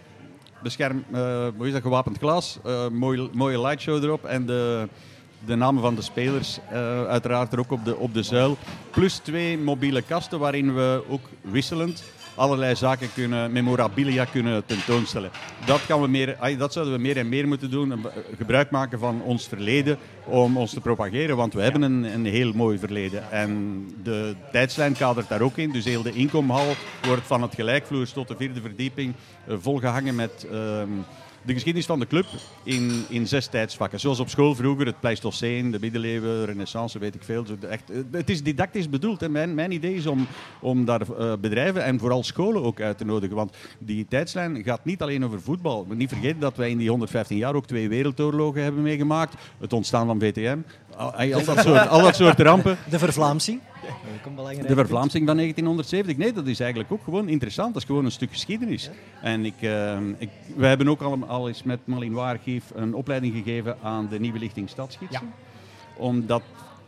bescherm, 0.63 1.05
uh, 1.13 1.47
hoe 1.57 1.67
is 1.67 1.73
dat, 1.73 1.83
gewapend 1.83 2.19
glas, 2.19 2.59
uh, 2.67 2.89
mooie, 2.89 3.29
mooie 3.33 3.61
lightshow 3.61 4.05
erop 4.05 4.25
en 4.25 4.47
de, 4.47 4.89
de 5.45 5.55
namen 5.55 5.83
van 5.83 5.95
de 5.95 6.03
spelers 6.03 6.59
uh, 6.73 7.05
uiteraard 7.05 7.53
er 7.53 7.59
ook 7.59 7.71
op 7.71 7.85
de, 7.85 7.97
op 7.97 8.15
de 8.15 8.23
zuil. 8.23 8.57
Plus 8.91 9.17
twee 9.17 9.59
mobiele 9.59 10.03
kasten 10.03 10.39
waarin 10.39 10.75
we 10.75 11.03
ook 11.09 11.29
wisselend 11.41 12.03
allerlei 12.35 12.75
zaken 12.75 13.13
kunnen, 13.15 13.53
memorabilia 13.53 14.25
kunnen 14.25 14.67
tentoonstellen. 14.67 15.31
Dat, 15.65 15.81
gaan 15.81 16.01
we 16.01 16.09
meer, 16.09 16.37
dat 16.59 16.73
zouden 16.73 16.95
we 16.95 17.01
meer 17.01 17.17
en 17.17 17.29
meer 17.29 17.49
moeten 17.49 17.71
doen. 17.71 18.07
Gebruik 18.37 18.71
maken 18.71 18.99
van 18.99 19.23
ons 19.23 19.47
verleden 19.47 19.99
om 20.25 20.57
ons 20.57 20.73
te 20.73 20.81
propageren. 20.81 21.37
Want 21.37 21.55
we 21.55 21.63
hebben 21.63 21.83
een, 21.83 22.05
een 22.05 22.25
heel 22.25 22.53
mooi 22.53 22.79
verleden. 22.79 23.31
En 23.31 23.85
de 24.03 24.35
tijdslijn 24.53 24.97
kadert 24.97 25.29
daar 25.29 25.41
ook 25.41 25.57
in. 25.57 25.73
Dus 25.73 25.85
heel 25.85 26.03
de 26.03 26.13
inkomhal 26.13 26.75
wordt 27.07 27.27
van 27.27 27.43
het 27.43 27.55
gelijkvloers 27.55 28.13
tot 28.13 28.29
de 28.29 28.37
vierde 28.37 28.61
verdieping 28.61 29.15
uh, 29.49 29.55
volgehangen 29.61 30.15
met... 30.15 30.47
Uh, 30.53 30.83
de 31.43 31.53
geschiedenis 31.53 31.87
van 31.87 31.99
de 31.99 32.07
club 32.07 32.27
in, 32.63 33.05
in 33.09 33.27
zes 33.27 33.47
tijdsvakken. 33.47 34.01
Zoals 34.01 34.21
op 34.21 34.29
school 34.29 34.55
vroeger, 34.55 34.87
het 34.87 35.01
Pleistoceen, 35.01 35.71
de 35.71 35.79
middeleeuwen, 35.81 36.45
renaissance, 36.45 36.99
weet 36.99 37.15
ik 37.15 37.23
veel. 37.23 37.45
Echt, 37.69 37.91
het 38.11 38.31
is 38.31 38.43
didactisch 38.43 38.89
bedoeld. 38.89 39.29
Mijn, 39.29 39.55
mijn 39.55 39.73
idee 39.73 39.95
is 39.95 40.07
om, 40.07 40.27
om 40.61 40.85
daar 40.85 41.01
uh, 41.11 41.33
bedrijven 41.41 41.85
en 41.85 41.99
vooral 41.99 42.23
scholen 42.23 42.63
ook 42.63 42.81
uit 42.81 42.99
te 42.99 43.05
nodigen. 43.05 43.37
Want 43.37 43.57
die 43.79 44.07
tijdslijn 44.09 44.65
gaat 44.65 44.85
niet 44.85 45.03
alleen 45.03 45.25
over 45.25 45.41
voetbal. 45.41 45.87
Niet 45.95 46.09
vergeten 46.09 46.41
dat 46.41 46.57
wij 46.57 46.71
in 46.71 46.79
die 46.79 46.89
115 46.89 47.37
jaar 47.37 47.55
ook 47.55 47.67
twee 47.67 47.89
wereldoorlogen 47.89 48.63
hebben 48.63 48.83
meegemaakt. 48.83 49.35
Het 49.59 49.73
ontstaan 49.73 50.07
van 50.07 50.21
VTM. 50.21 50.59
Al, 50.97 51.15
al, 51.15 51.45
dat, 51.45 51.59
soort, 51.59 51.89
al 51.89 52.03
dat 52.03 52.17
soort 52.17 52.41
rampen. 52.41 52.79
De 52.91 52.99
vervlaamsing. 52.99 53.61
De 54.67 54.75
vervlaamsing 54.75 55.27
van 55.27 55.37
1970. 55.37 56.17
Nee, 56.17 56.33
dat 56.33 56.47
is 56.47 56.61
eigenlijk 56.61 56.93
ook 56.93 57.05
gewoon 57.05 57.29
interessant. 57.29 57.73
Dat 57.73 57.83
is 57.83 57.89
gewoon 57.89 58.05
een 58.05 58.11
stuk 58.11 58.31
geschiedenis. 58.31 58.91
En 59.23 59.45
ik, 59.45 59.55
uh, 59.61 59.97
ik, 60.19 60.29
wij 60.57 60.69
hebben 60.69 60.89
ook 60.89 61.03
al, 61.03 61.19
al 61.27 61.49
eens 61.49 61.63
met 61.63 61.79
Malinois 61.85 62.27
Archief 62.27 62.65
een 62.75 62.95
opleiding 62.95 63.35
gegeven 63.35 63.77
aan 63.83 64.09
de 64.09 64.21
Nieuwe 64.21 64.39
Lichting 64.39 64.69
Stadsgidsen. 64.69 65.27
Ja. 65.27 65.33
Omdat 65.97 66.43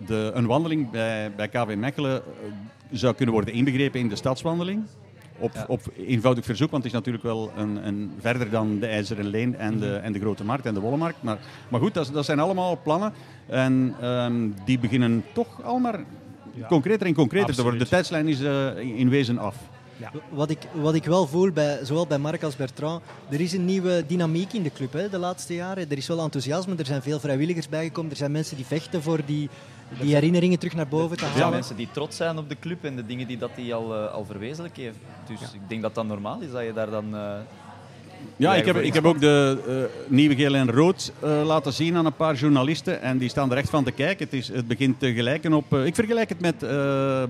de, 0.06 0.30
een 0.34 0.46
wandeling 0.46 0.90
bij, 0.90 1.32
bij 1.36 1.48
KV 1.48 1.74
Mechelen 1.76 2.22
uh, 2.22 2.52
zou 2.90 3.14
kunnen 3.14 3.34
worden 3.34 3.54
inbegrepen 3.54 4.00
in 4.00 4.08
de 4.08 4.16
stadswandeling. 4.16 4.84
Op, 5.38 5.50
ja. 5.54 5.64
op, 5.68 5.80
eenvoudig 5.96 6.44
verzoek, 6.44 6.70
want 6.70 6.82
het 6.84 6.92
is 6.92 6.98
natuurlijk 6.98 7.24
wel 7.24 7.52
een, 7.56 7.86
een 7.86 8.12
verder 8.20 8.50
dan 8.50 8.78
de 8.78 8.86
IJzeren 8.86 9.26
Leen 9.26 9.56
en 9.56 9.78
de, 9.78 9.94
en 9.94 10.12
de 10.12 10.18
Grote 10.18 10.44
Markt 10.44 10.66
en 10.66 10.74
de 10.74 10.80
Wollemarkt. 10.80 11.22
Maar, 11.22 11.38
maar 11.68 11.80
goed, 11.80 11.94
dat, 11.94 12.10
dat 12.12 12.24
zijn 12.24 12.40
allemaal 12.40 12.78
plannen. 12.82 13.12
En 13.46 13.94
um, 14.08 14.54
die 14.64 14.78
beginnen 14.78 15.24
toch 15.32 15.62
allemaal 15.62 15.96
ja. 16.54 16.66
concreter 16.66 17.06
en 17.06 17.14
concreter 17.14 17.48
Absoluut. 17.48 17.56
te 17.56 17.62
worden. 17.62 17.80
De 17.80 17.88
tijdslijn 17.88 18.28
is 18.28 18.40
uh, 18.40 18.98
in 18.98 19.08
wezen 19.08 19.38
af. 19.38 19.56
Ja. 19.96 20.10
Wat, 20.28 20.50
ik, 20.50 20.58
wat 20.72 20.94
ik 20.94 21.04
wel 21.04 21.26
voel, 21.26 21.50
bij, 21.50 21.78
zowel 21.82 22.06
bij 22.06 22.18
Marc 22.18 22.42
als 22.42 22.56
Bertrand, 22.56 23.02
er 23.30 23.40
is 23.40 23.52
een 23.52 23.64
nieuwe 23.64 24.04
dynamiek 24.06 24.52
in 24.52 24.62
de 24.62 24.72
club 24.72 24.92
hè, 24.92 25.08
de 25.08 25.18
laatste 25.18 25.54
jaren. 25.54 25.90
Er 25.90 25.96
is 25.96 26.06
wel 26.06 26.20
enthousiasme, 26.20 26.74
er 26.76 26.86
zijn 26.86 27.02
veel 27.02 27.20
vrijwilligers 27.20 27.68
bijgekomen, 27.68 28.10
er 28.10 28.16
zijn 28.16 28.32
mensen 28.32 28.56
die 28.56 28.66
vechten 28.66 29.02
voor 29.02 29.20
die, 29.26 29.48
die 30.00 30.14
herinneringen 30.14 30.58
terug 30.58 30.74
naar 30.74 30.88
boven 30.88 31.16
te 31.16 31.24
halen. 31.24 31.40
Ja, 31.40 31.48
mensen 31.48 31.76
die 31.76 31.88
trots 31.92 32.16
zijn 32.16 32.38
op 32.38 32.48
de 32.48 32.56
club 32.60 32.84
en 32.84 32.96
de 32.96 33.06
dingen 33.06 33.26
die 33.26 33.38
dat 33.38 33.50
die 33.56 33.74
al, 33.74 33.96
uh, 33.96 34.12
al 34.12 34.24
verwezenlijk 34.24 34.76
heeft. 34.76 34.96
Dus 35.28 35.40
ja. 35.40 35.46
ik 35.46 35.68
denk 35.68 35.82
dat 35.82 35.94
dat 35.94 36.06
normaal 36.06 36.40
is, 36.40 36.50
dat 36.50 36.64
je 36.64 36.72
daar 36.72 36.90
dan... 36.90 37.14
Uh, 37.14 37.32
ja, 38.36 38.54
ik 38.54 38.64
heb, 38.64 38.76
ik 38.76 38.94
heb 38.94 39.04
ook 39.04 39.20
de 39.20 39.58
uh, 39.68 40.10
nieuwe 40.10 40.34
geel 40.34 40.54
en 40.54 40.70
rood 40.70 41.12
uh, 41.24 41.44
laten 41.44 41.72
zien 41.72 41.96
aan 41.96 42.06
een 42.06 42.16
paar 42.16 42.34
journalisten. 42.34 43.00
En 43.00 43.18
die 43.18 43.28
staan 43.28 43.50
er 43.50 43.56
echt 43.56 43.70
van 43.70 43.84
te 43.84 43.90
kijken. 43.90 44.24
Het, 44.24 44.34
is, 44.34 44.48
het 44.48 44.68
begint 44.68 45.00
te 45.00 45.12
gelijken 45.12 45.52
op... 45.52 45.72
Uh, 45.72 45.86
ik 45.86 45.94
vergelijk 45.94 46.28
het 46.28 46.40
met 46.40 46.60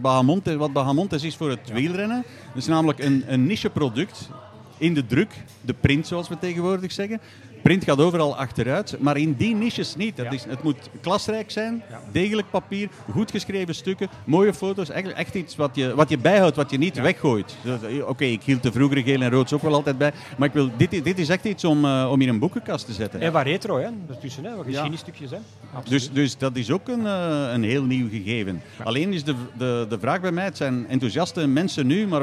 Bahamontes, 0.00 0.54
wat 0.54 0.72
Bahamontes 0.72 1.22
is 1.22 1.36
voor 1.36 1.50
het 1.50 1.60
ja. 1.64 1.74
wielrennen. 1.74 2.24
Het 2.46 2.56
is 2.56 2.66
namelijk 2.66 2.98
een, 2.98 3.24
een 3.26 3.46
niche 3.46 3.70
product 3.70 4.28
in 4.78 4.94
de 4.94 5.06
druk, 5.06 5.44
de 5.60 5.74
print 5.74 6.06
zoals 6.06 6.28
we 6.28 6.38
tegenwoordig 6.38 6.92
zeggen. 6.92 7.20
Print 7.64 7.84
gaat 7.84 8.00
overal 8.00 8.36
achteruit, 8.36 8.96
maar 9.00 9.16
in 9.16 9.34
die 9.34 9.54
niches 9.54 9.96
niet. 9.96 10.16
Dat 10.16 10.26
ja. 10.26 10.32
is, 10.32 10.44
het 10.44 10.62
moet 10.62 10.90
klasrijk 11.00 11.50
zijn, 11.50 11.82
ja. 11.90 12.00
degelijk 12.12 12.50
papier, 12.50 12.88
goed 13.10 13.30
geschreven 13.30 13.74
stukken, 13.74 14.08
mooie 14.24 14.54
foto's. 14.54 14.88
Eigenlijk 14.88 15.20
echt 15.20 15.34
iets 15.34 15.56
wat 15.56 15.76
je, 15.76 15.94
wat 15.94 16.08
je 16.08 16.18
bijhoudt, 16.18 16.56
wat 16.56 16.70
je 16.70 16.78
niet 16.78 16.96
ja. 16.96 17.02
weggooit. 17.02 17.56
Oké, 17.64 18.04
okay, 18.08 18.28
ik 18.28 18.42
hield 18.42 18.62
de 18.62 18.72
vroegere 18.72 19.02
geel 19.02 19.20
en 19.20 19.30
rood 19.30 19.52
ook 19.52 19.62
wel 19.62 19.74
altijd 19.74 19.98
bij. 19.98 20.12
Maar 20.38 20.48
ik 20.48 20.54
wil, 20.54 20.70
dit, 20.76 21.04
dit 21.04 21.18
is 21.18 21.28
echt 21.28 21.44
iets 21.44 21.64
om, 21.64 21.84
uh, 21.84 22.08
om 22.10 22.20
in 22.20 22.28
een 22.28 22.38
boekenkast 22.38 22.86
te 22.86 22.92
zetten. 22.92 23.20
En 23.20 23.32
wat 23.32 23.42
retro, 23.42 23.78
hè? 23.78 23.88
Daartussen, 24.06 24.44
hè? 24.44 24.56
Wat 24.56 24.64
geschiedenisstukjes. 24.64 25.30
Hè? 25.30 25.38
Dus, 25.88 26.12
dus 26.12 26.38
dat 26.38 26.56
is 26.56 26.70
ook 26.70 26.88
een, 26.88 27.00
uh, 27.00 27.48
een 27.52 27.64
heel 27.64 27.82
nieuw 27.82 28.08
gegeven. 28.08 28.62
Alleen 28.82 29.12
is 29.12 29.24
de, 29.24 29.34
de, 29.58 29.86
de 29.88 29.98
vraag 29.98 30.20
bij 30.20 30.32
mij, 30.32 30.44
het 30.44 30.56
zijn 30.56 30.88
enthousiaste 30.88 31.46
mensen 31.46 31.86
nu, 31.86 32.06
maar 32.06 32.22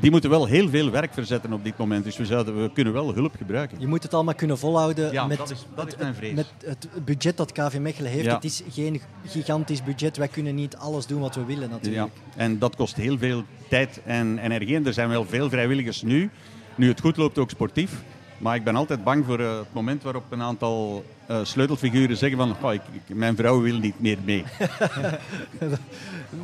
die 0.00 0.10
moeten 0.10 0.30
wel 0.30 0.46
heel 0.46 0.68
veel 0.68 0.90
werk 0.90 1.14
verzetten 1.14 1.52
op 1.52 1.64
dit 1.64 1.76
moment. 1.76 2.04
Dus 2.04 2.16
we, 2.16 2.26
zouden, 2.26 2.62
we 2.62 2.72
kunnen 2.72 2.92
wel 2.92 3.14
hulp 3.14 3.34
gebruiken. 3.36 3.80
Je 3.80 3.86
moet 3.86 4.02
het 4.02 4.14
allemaal 4.14 4.34
kunnen 4.34 4.58
volhouden 4.58 5.12
ja, 5.12 5.26
met, 5.26 5.38
dat 5.38 5.50
is, 5.50 5.66
dat 5.74 5.86
is 5.86 5.96
mijn 5.96 6.14
vrees. 6.14 6.34
met 6.34 6.46
het 6.64 6.88
budget 7.04 7.36
dat 7.36 7.52
KV 7.52 7.78
Mechelen 7.78 8.10
heeft. 8.10 8.24
Ja. 8.24 8.34
Het 8.34 8.44
is 8.44 8.62
geen 8.70 9.00
gigantisch 9.26 9.82
budget. 9.82 10.16
Wij 10.16 10.28
kunnen 10.28 10.54
niet 10.54 10.76
alles 10.76 11.06
doen 11.06 11.20
wat 11.20 11.34
we 11.34 11.44
willen 11.44 11.70
natuurlijk. 11.70 12.10
Ja. 12.14 12.42
En 12.42 12.58
dat 12.58 12.76
kost 12.76 12.96
heel 12.96 13.18
veel 13.18 13.44
tijd 13.68 14.00
en 14.04 14.38
energie. 14.38 14.76
En 14.76 14.86
er 14.86 14.92
zijn 14.92 15.08
wel 15.08 15.24
veel 15.24 15.48
vrijwilligers 15.48 16.02
nu. 16.02 16.30
Nu 16.74 16.88
het 16.88 17.00
goed 17.00 17.16
loopt, 17.16 17.38
ook 17.38 17.50
sportief. 17.50 18.02
Maar 18.40 18.54
ik 18.54 18.64
ben 18.64 18.76
altijd 18.76 19.04
bang 19.04 19.24
voor 19.24 19.40
uh, 19.40 19.58
het 19.58 19.72
moment 19.72 20.02
waarop 20.02 20.24
een 20.30 20.42
aantal 20.42 21.04
uh, 21.30 21.38
sleutelfiguren 21.42 22.16
zeggen 22.16 22.38
van 22.38 22.56
oh, 22.62 22.72
ik, 22.72 22.80
ik, 23.06 23.14
mijn 23.16 23.36
vrouw 23.36 23.60
wil 23.60 23.78
niet 23.78 24.00
meer 24.00 24.18
mee. 24.24 24.44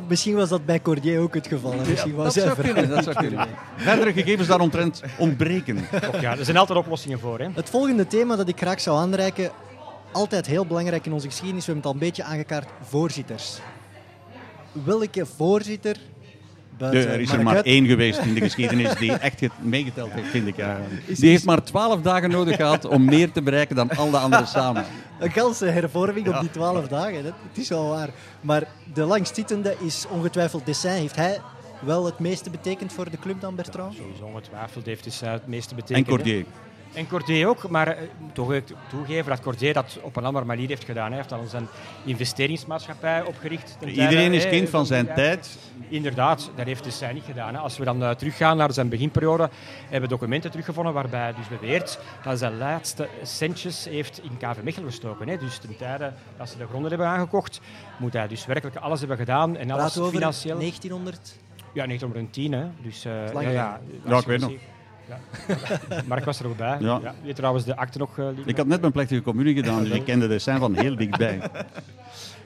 Misschien 0.07 0.35
was 0.35 0.49
dat 0.49 0.65
bij 0.65 0.81
Cordier 0.81 1.19
ook 1.19 1.33
het 1.33 1.47
geval. 1.47 1.73
Misschien 1.87 2.11
ja, 2.11 2.17
was 2.17 2.33
dat, 2.33 2.43
zou 2.43 2.61
kunnen, 2.61 2.89
dat 2.89 3.03
zou 3.03 3.15
kunnen. 3.15 3.47
Verdere 3.75 4.13
gegevens 4.13 4.47
daaromtrent 4.47 5.01
ontbreken. 5.17 5.87
Ja, 6.21 6.37
er 6.37 6.45
zijn 6.45 6.57
altijd 6.57 6.79
oplossingen 6.79 7.19
voor. 7.19 7.39
Hè? 7.39 7.47
Het 7.53 7.69
volgende 7.69 8.07
thema 8.07 8.35
dat 8.35 8.47
ik 8.47 8.57
graag 8.59 8.81
zou 8.81 8.97
aanreiken, 8.97 9.51
altijd 10.11 10.47
heel 10.47 10.65
belangrijk 10.65 11.05
in 11.05 11.13
onze 11.13 11.27
geschiedenis, 11.27 11.65
we 11.65 11.71
hebben 11.71 11.91
het 11.91 11.99
al 11.99 12.01
een 12.01 12.07
beetje 12.07 12.23
aangekaart, 12.23 12.69
voorzitters. 12.81 13.59
Welke 14.71 15.25
voorzitter 15.25 15.97
de, 16.77 16.85
er 16.85 17.19
is 17.19 17.31
er 17.31 17.43
maar 17.43 17.61
één 17.61 17.85
geweest 17.85 18.19
in 18.19 18.33
de 18.33 18.41
geschiedenis 18.41 18.95
die 18.95 19.11
echt 19.11 19.41
meegeteld 19.61 20.11
heeft, 20.11 20.27
vind 20.27 20.47
ik. 20.47 20.55
Ja. 20.55 20.77
Die 21.05 21.29
heeft 21.29 21.45
maar 21.45 21.63
twaalf 21.63 22.01
dagen 22.01 22.29
nodig 22.29 22.55
gehad 22.55 22.85
om 22.85 23.05
meer 23.05 23.31
te 23.31 23.41
bereiken 23.41 23.75
dan 23.75 23.89
al 23.89 24.09
de 24.09 24.17
anderen 24.17 24.47
samen. 24.57 24.85
Een 25.19 25.31
ganse 25.31 25.65
hervorming 25.65 26.27
ja. 26.27 26.35
op 26.35 26.39
die 26.39 26.51
twaalf 26.51 26.87
dagen, 26.87 27.25
het 27.25 27.33
is 27.53 27.69
wel 27.69 27.89
waar. 27.89 28.09
Maar 28.41 28.63
de 28.93 29.03
langstzittende 29.03 29.75
is 29.79 30.05
ongetwijfeld 30.09 30.65
Dessin. 30.65 30.91
Heeft 30.91 31.15
hij 31.15 31.41
wel 31.79 32.05
het 32.05 32.19
meeste 32.19 32.49
betekend 32.49 32.93
voor 32.93 33.09
de 33.09 33.17
club 33.19 33.41
dan, 33.41 33.55
Bertrand? 33.55 33.93
Ja, 33.95 34.01
sowieso 34.01 34.23
ongetwijfeld 34.23 34.85
heeft 34.85 35.19
hij 35.19 35.31
het 35.31 35.47
meeste 35.47 35.75
betekend. 35.75 36.07
En 36.07 36.13
Cordier. 36.13 36.45
En 36.97 37.07
Cordier 37.07 37.47
ook, 37.47 37.69
maar 37.69 37.97
toch 38.33 38.53
ik 38.53 38.63
toegeven 38.89 39.29
dat 39.29 39.41
Cordier 39.41 39.73
dat 39.73 39.99
op 40.01 40.15
een 40.15 40.25
andere 40.25 40.45
manier 40.45 40.67
heeft 40.67 40.83
gedaan. 40.83 41.07
Hij 41.07 41.17
heeft 41.17 41.31
al 41.31 41.45
zijn 41.45 41.67
investeringsmaatschappij 42.05 43.23
opgericht. 43.23 43.77
Iedereen 43.79 44.09
tijde, 44.09 44.35
is 44.35 44.47
kind 44.47 44.69
van 44.69 44.85
zijn 44.85 45.13
tijd. 45.13 45.57
Inderdaad, 45.89 46.51
dat 46.55 46.65
heeft 46.65 46.83
dus 46.83 46.97
zij 46.97 47.13
niet 47.13 47.23
gedaan. 47.23 47.53
Hè. 47.53 47.59
Als 47.59 47.77
we 47.77 47.85
dan 47.85 48.03
uh, 48.03 48.09
teruggaan 48.09 48.57
naar 48.57 48.73
zijn 48.73 48.89
beginperiode, 48.89 49.49
hebben 49.83 50.01
we 50.01 50.07
documenten 50.07 50.49
teruggevonden 50.49 50.93
waarbij 50.93 51.19
hij 51.19 51.33
dus 51.33 51.47
beweert 51.59 51.99
dat 52.15 52.23
hij 52.23 52.35
zijn 52.35 52.57
laatste 52.57 53.07
centjes 53.23 53.85
heeft 53.85 54.23
in 54.23 54.37
KV 54.37 54.63
Mechelen 54.63 54.89
gestoken. 54.89 55.27
Hè. 55.27 55.37
Dus 55.37 55.57
ten 55.57 55.77
tijde 55.77 56.13
dat 56.37 56.49
ze 56.49 56.57
de 56.57 56.67
gronden 56.67 56.89
hebben 56.89 57.07
aangekocht, 57.07 57.61
moet 57.97 58.13
hij 58.13 58.27
dus 58.27 58.45
werkelijk 58.45 58.75
alles 58.75 58.99
hebben 58.99 59.17
gedaan. 59.17 59.57
En 59.57 59.71
alles 59.71 59.97
over 59.97 60.13
financieel. 60.13 60.57
1900? 60.57 61.35
Ja, 61.73 61.85
1910. 61.85 62.51
Hè. 62.51 62.65
Dus, 62.81 63.05
uh, 63.05 63.33
ja, 63.33 63.41
ja, 63.41 63.79
ja, 64.05 64.17
ik 64.17 64.25
weet 64.25 64.39
nog. 64.39 64.51
Ja. 65.07 65.19
Mark 66.07 66.25
was 66.25 66.39
er 66.39 66.47
ook 66.47 66.57
bij. 66.57 66.77
Ja. 66.79 66.99
Ja. 67.03 67.15
Weet 67.23 67.35
trouwens 67.35 67.65
de 67.65 67.75
akte 67.75 67.97
nog? 67.97 68.17
Uh, 68.17 68.27
ik 68.45 68.57
had 68.57 68.67
net 68.67 68.81
mijn 68.81 68.91
plechtige 68.91 69.21
communie 69.21 69.55
gedaan, 69.55 69.83
dus 69.83 69.93
ik 69.93 70.05
kende 70.05 70.27
de 70.27 70.39
zijn 70.39 70.59
van 70.59 70.75
heel 70.75 70.95
dichtbij. 70.95 71.39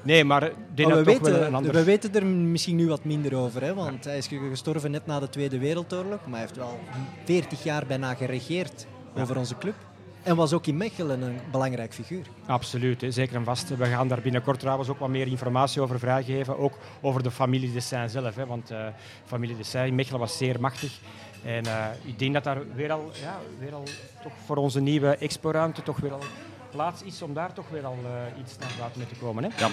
Nee, 0.04 0.24
maar, 0.24 0.42
we, 0.42 0.54
toch 0.76 0.88
wel 0.88 0.98
een 0.98 1.04
weten, 1.04 1.54
ander... 1.54 1.72
we 1.72 1.84
weten 1.84 2.14
er 2.14 2.26
misschien 2.26 2.76
nu 2.76 2.88
wat 2.88 3.04
minder 3.04 3.36
over. 3.36 3.62
Hè, 3.62 3.74
want 3.74 4.04
hij 4.04 4.18
is 4.18 4.28
gestorven 4.50 4.92
net 4.92 5.06
na 5.06 5.20
de 5.20 5.30
Tweede 5.30 5.60
Wereldoorlog. 5.60 6.20
Maar 6.26 6.32
hij 6.32 6.40
heeft 6.40 6.56
wel 6.56 6.80
40 7.26 7.64
jaar 7.64 7.86
bijna 7.86 8.14
geregeerd 8.14 8.86
over 9.18 9.38
onze 9.38 9.58
club. 9.58 9.76
En 10.24 10.36
was 10.36 10.54
ook 10.54 10.68
in 10.68 10.78
Mechelen 10.78 11.22
een 11.22 11.40
belangrijk 11.52 11.94
figuur. 11.94 12.26
Absoluut, 12.46 13.02
hè. 13.02 13.12
zeker 13.12 13.36
en 13.36 13.44
vast. 13.44 13.78
We 13.78 13.86
gaan 13.86 14.08
daar 14.08 14.22
binnenkort 14.22 14.60
trouwens 14.60 14.90
ook 14.90 15.00
wat 15.00 15.10
meer 15.10 15.28
informatie 15.28 15.82
over 15.82 16.00
vrijgeven. 16.00 16.58
Ook 16.58 16.78
over 17.02 17.24
de 17.24 17.32
familie 17.32 17.74
Dessin 17.74 18.10
zelf. 18.10 18.36
Hè, 18.36 18.46
want 18.46 18.72
uh, 18.72 18.88
familie 19.26 19.58
Dessin 19.58 19.86
in 19.86 19.96
Mechelen 19.96 20.20
was 20.20 20.38
zeer 20.38 20.60
machtig. 20.60 21.00
En 21.46 21.66
uh, 21.66 21.86
ik 22.04 22.20
denk 22.20 22.34
dat 22.34 22.44
daar 22.44 22.58
weer 22.76 22.92
al, 22.92 23.12
ja, 23.22 23.40
weer 23.60 23.74
al 23.74 23.84
toch 24.24 24.34
voor 24.46 24.56
onze 24.56 24.82
nieuwe 24.82 25.16
expo-ruimte 25.16 25.84
toch 25.84 25.98
weer 25.98 26.14
al 26.14 26.24
plaats 26.72 27.04
is 27.04 27.22
om 27.22 27.34
daar 27.34 27.54
toch 27.54 27.70
weer 27.70 27.86
al 27.86 27.98
uh, 28.04 28.42
iets 28.42 28.58
naar 28.60 28.74
buiten 28.80 29.00
mee 29.00 29.08
te 29.08 29.16
komen. 29.16 29.44
Hè? 29.44 29.50
Ja, 29.58 29.70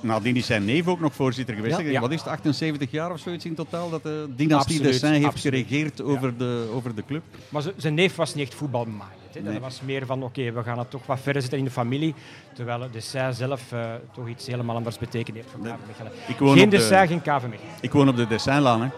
nadien 0.00 0.36
is 0.36 0.46
zijn 0.46 0.64
neef 0.64 0.88
ook 0.88 1.00
nog 1.00 1.14
voorzitter 1.14 1.54
geweest. 1.54 1.80
Ja. 1.80 2.00
Wat 2.00 2.10
is 2.12 2.18
het, 2.18 2.28
78 2.28 2.90
jaar 2.90 3.12
of 3.12 3.18
zoiets 3.18 3.44
in 3.44 3.54
totaal 3.54 3.90
dat 3.90 4.02
de 4.02 4.28
dynastie 4.36 4.80
Dessin 4.80 5.12
heeft 5.12 5.24
absoluut. 5.24 5.66
geregeerd 5.66 6.02
over, 6.02 6.28
ja. 6.28 6.38
de, 6.38 6.70
over 6.74 6.94
de 6.94 7.04
club? 7.04 7.22
Maar 7.48 7.62
zijn 7.76 7.94
neef 7.94 8.14
was 8.14 8.34
niet 8.34 8.46
echt 8.48 8.54
voetbalmaaid. 8.54 9.20
Nee. 9.34 9.52
Dat 9.52 9.62
was 9.62 9.80
meer 9.80 10.06
van, 10.06 10.22
oké, 10.22 10.40
okay, 10.40 10.52
we 10.52 10.62
gaan 10.62 10.78
het 10.78 10.90
toch 10.90 11.06
wat 11.06 11.20
verder 11.20 11.42
zitten 11.42 11.58
in 11.58 11.64
de 11.64 11.70
familie. 11.70 12.14
Terwijl 12.52 12.88
Dessin 12.90 13.34
zelf 13.34 13.72
uh, 13.72 13.92
toch 14.14 14.28
iets 14.28 14.46
helemaal 14.46 14.76
anders 14.76 14.98
betekend 14.98 15.36
heeft 15.36 15.48
voor 15.50 15.60
KV 15.60 15.86
Mechelen. 15.86 16.56
Geen 16.56 16.68
Dessin, 16.68 17.06
geen 17.06 17.20
KV 17.20 17.42
Mechelen. 17.48 17.74
Ik 17.80 17.92
woon 17.92 18.08
op 18.08 18.16
de 18.16 18.26
Dessinlaan, 18.26 18.82
hè. 18.82 18.88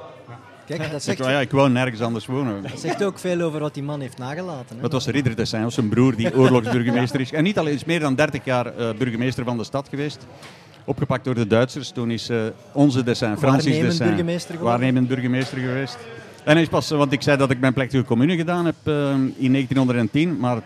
Kijk, 0.67 0.91
dat 0.91 1.03
zegt, 1.03 1.19
ik, 1.19 1.25
ja, 1.25 1.41
ik 1.41 1.51
woon 1.51 1.73
nergens 1.73 2.01
anders 2.01 2.27
wonen. 2.27 2.63
Dat 2.63 2.81
zegt 2.81 3.05
ook 3.05 3.19
veel 3.19 3.41
over 3.41 3.61
wat 3.61 3.75
die 3.75 3.83
man 3.83 4.01
heeft 4.01 4.19
nagelaten. 4.19 4.77
Hè? 4.77 4.83
Dat 4.83 4.93
was 4.93 5.07
Ridder 5.07 5.37
Dessin, 5.37 5.63
was 5.63 5.75
zijn 5.75 5.89
broer 5.89 6.17
die 6.17 6.37
oorlogsburgemeester 6.37 7.21
is. 7.21 7.33
En 7.33 7.43
niet 7.43 7.59
alleen, 7.59 7.75
is 7.75 7.85
meer 7.85 8.01
dan 8.01 8.15
30 8.15 8.45
jaar 8.45 8.67
uh, 8.67 8.91
burgemeester 8.99 9.45
van 9.45 9.57
de 9.57 9.65
stad 9.65 9.89
geweest. 9.89 10.27
Opgepakt 10.85 11.25
door 11.25 11.35
de 11.35 11.47
Duitsers. 11.47 11.91
Toen 11.91 12.11
is 12.11 12.31
uh, 12.31 12.43
onze 12.73 13.03
Dessin, 13.03 13.37
Francis 13.37 13.65
waarnemend 13.65 13.99
Dessin, 13.99 14.07
burgemeester 14.07 14.59
waarnemend 14.59 15.09
burgemeester 15.09 15.59
geweest. 15.59 15.99
En 16.45 16.53
hij 16.53 16.63
is 16.63 16.69
pas, 16.69 16.91
want 16.91 17.13
ik 17.13 17.23
zei 17.23 17.37
dat 17.37 17.51
ik 17.51 17.61
mijn 17.61 17.73
plechtige 17.73 18.05
commune 18.05 18.37
gedaan 18.37 18.65
heb 18.65 18.75
uh, 18.85 18.95
in 19.37 19.53
1910, 19.53 20.37
maar 20.39 20.59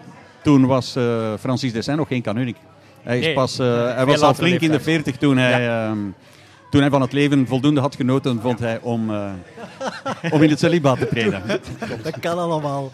toen 0.43 0.67
was 0.67 0.97
Francis 1.39 1.73
Dessin 1.73 1.97
nog 1.97 2.09
geen 2.09 2.23
kanunik. 2.23 2.57
Hij, 3.03 3.19
is 3.19 3.25
nee, 3.25 3.35
pas, 3.35 3.57
hij 3.57 4.07
was 4.07 4.21
al 4.21 4.35
flink 4.35 4.61
in 4.61 4.71
de 4.71 4.81
40 4.81 5.17
toen 5.17 5.37
hij... 5.37 5.63
Ja. 5.63 5.95
Toen 6.71 6.81
hij 6.81 6.91
van 6.91 7.01
het 7.01 7.13
leven 7.13 7.47
voldoende 7.47 7.81
had 7.81 7.95
genoten, 7.95 8.41
vond 8.41 8.59
hij 8.59 8.81
om, 8.81 9.11
uh, 9.11 9.33
om 10.31 10.43
in 10.43 10.51
het 10.51 10.59
celibaat 10.59 10.99
te 10.99 11.09
treden. 11.09 11.43
Dat 12.03 12.21
kan 12.21 12.39
allemaal. 12.39 12.93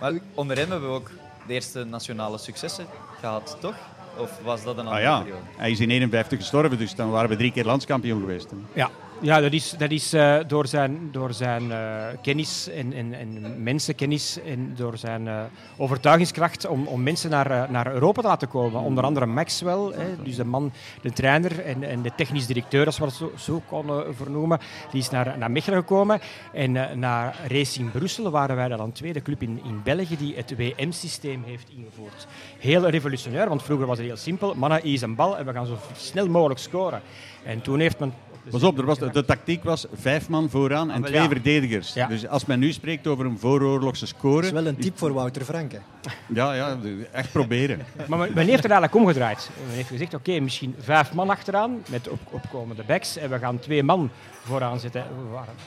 Maar 0.00 0.12
onder 0.34 0.56
hem 0.56 0.70
hebben 0.70 0.88
we 0.88 0.94
ook 0.94 1.10
de 1.46 1.52
eerste 1.52 1.84
nationale 1.84 2.38
successen 2.38 2.86
gehad, 3.20 3.56
toch? 3.60 3.74
Of 4.16 4.30
was 4.44 4.64
dat 4.64 4.78
een 4.78 4.86
andere 4.86 4.96
ah, 4.96 5.02
ja. 5.02 5.18
periode? 5.18 5.42
Hij 5.56 5.70
is 5.70 5.80
in 5.80 5.90
51 5.90 6.38
gestorven, 6.38 6.78
dus 6.78 6.94
dan 6.94 7.10
waren 7.10 7.30
we 7.30 7.36
drie 7.36 7.52
keer 7.52 7.64
landskampioen 7.64 8.20
geweest. 8.20 8.48
Ja, 8.72 8.90
ja, 9.20 9.40
dat 9.40 9.52
is, 9.52 9.74
dat 9.78 9.90
is 9.90 10.14
uh, 10.14 10.36
door 10.46 10.66
zijn, 10.66 11.08
door 11.12 11.34
zijn 11.34 11.62
uh, 11.62 12.06
kennis 12.22 12.68
en, 12.68 12.92
en, 12.92 13.14
en, 13.14 13.62
mensenkennis 13.62 14.38
en 14.46 14.72
door 14.76 14.98
zijn 14.98 15.26
uh, 15.26 15.42
overtuigingskracht 15.76 16.66
om, 16.66 16.86
om 16.86 17.02
mensen 17.02 17.30
naar, 17.30 17.70
naar 17.70 17.92
Europa 17.92 18.20
te 18.20 18.28
laten 18.28 18.48
komen. 18.48 18.80
Onder 18.80 19.04
andere 19.04 19.26
Maxwell, 19.26 19.92
hè, 19.94 20.22
dus 20.22 20.36
de 20.36 20.44
man, 20.44 20.72
de 21.02 21.12
trainer 21.12 21.64
en, 21.64 21.82
en 21.82 22.02
de 22.02 22.10
technisch 22.16 22.46
directeur, 22.46 22.86
als 22.86 22.98
we 22.98 23.04
dat 23.04 23.14
zo, 23.14 23.32
zo 23.36 23.62
konden 23.68 24.16
vernoemen, 24.16 24.58
die 24.90 25.00
is 25.00 25.10
naar, 25.10 25.38
naar 25.38 25.50
Mechelen 25.50 25.78
gekomen. 25.78 26.20
En 26.52 26.98
naar 26.98 27.36
Racing 27.48 27.92
Brussel 27.92 28.30
waren 28.30 28.56
wij 28.56 28.68
dan 28.68 28.92
tweede 28.92 29.22
club 29.22 29.42
in, 29.42 29.60
in 29.64 29.80
België 29.82 30.16
die 30.16 30.36
het 30.36 30.56
WM-systeem 30.56 31.42
heeft 31.46 31.68
ingevoerd. 31.76 32.26
Heel 32.58 32.88
revolutionair, 32.88 33.48
want 33.48 33.62
vroeger 33.62 33.86
was 33.86 33.98
het 33.98 34.06
heel 34.06 34.16
simpel. 34.16 34.54
Mannen, 34.54 34.84
is 34.84 35.02
een 35.02 35.14
bal 35.14 35.38
en 35.38 35.46
we 35.46 35.52
gaan 35.52 35.66
zo 35.66 35.76
snel 35.96 36.28
mogelijk 36.28 36.60
scoren. 36.60 37.02
En 37.44 37.60
toen 37.60 37.80
heeft 37.80 37.98
men 37.98 38.12
Pas 38.50 38.62
op, 38.62 38.78
er 38.78 38.84
was, 38.84 38.98
de 38.98 39.24
tactiek 39.24 39.64
was 39.64 39.86
vijf 39.92 40.28
man 40.28 40.50
vooraan 40.50 40.90
en 40.90 41.02
twee 41.02 41.28
verdedigers. 41.28 41.94
Ja. 41.94 42.06
Dus 42.06 42.26
als 42.26 42.44
men 42.44 42.58
nu 42.58 42.72
spreekt 42.72 43.06
over 43.06 43.26
een 43.26 43.38
vooroorlogse 43.38 44.06
score... 44.06 44.34
Dat 44.34 44.44
is 44.44 44.50
wel 44.50 44.66
een 44.66 44.76
tip 44.76 44.98
voor 44.98 45.12
Wouter 45.12 45.44
Franke. 45.44 45.80
Ja, 46.26 46.52
ja, 46.52 46.78
echt 47.12 47.32
proberen. 47.32 47.78
maar 48.08 48.18
men 48.18 48.46
heeft 48.46 48.64
er 48.64 48.70
eigenlijk 48.70 48.94
omgedraaid. 48.94 49.50
Men 49.66 49.76
heeft 49.76 49.88
gezegd, 49.88 50.14
oké, 50.14 50.30
okay, 50.30 50.42
misschien 50.42 50.74
vijf 50.78 51.12
man 51.12 51.30
achteraan 51.30 51.82
met 51.88 52.08
op, 52.08 52.20
opkomende 52.30 52.82
backs 52.86 53.16
en 53.16 53.30
we 53.30 53.38
gaan 53.38 53.58
twee 53.58 53.82
man 53.82 54.10
vooraan 54.44 54.80
zitten. 54.80 55.04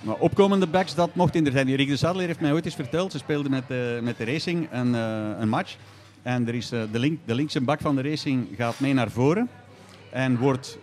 Maar 0.02 0.16
opkomende 0.16 0.68
backs, 0.68 0.96
dat 0.96 1.16
mocht 1.16 1.36
in 1.36 1.44
de 1.44 1.52
tijd. 1.52 1.68
Rick 1.68 1.88
de 1.88 1.98
Sadler 1.98 2.26
heeft 2.26 2.40
mij 2.40 2.52
ooit 2.52 2.66
eens 2.66 2.76
verteld, 2.76 3.12
ze 3.12 3.18
speelden 3.18 3.52
met, 3.52 3.64
uh, 3.68 4.00
met 4.00 4.18
de 4.18 4.26
Racing 4.26 4.68
een, 4.72 4.94
uh, 4.94 5.40
een 5.40 5.50
match. 5.50 5.76
En 6.22 6.48
er 6.48 6.56
is, 6.56 6.74
uh, 6.74 6.82
de, 6.92 7.00
link, 7.00 7.20
de 7.26 7.36
linkse 7.36 7.62
bak 7.62 7.82
van 7.82 7.96
de 7.96 8.02
Racing 8.02 8.48
gaat 8.58 8.80
mee 8.80 8.94
naar 8.94 9.12
voren 9.12 9.50
en 10.10 10.38
wordt 10.38 10.78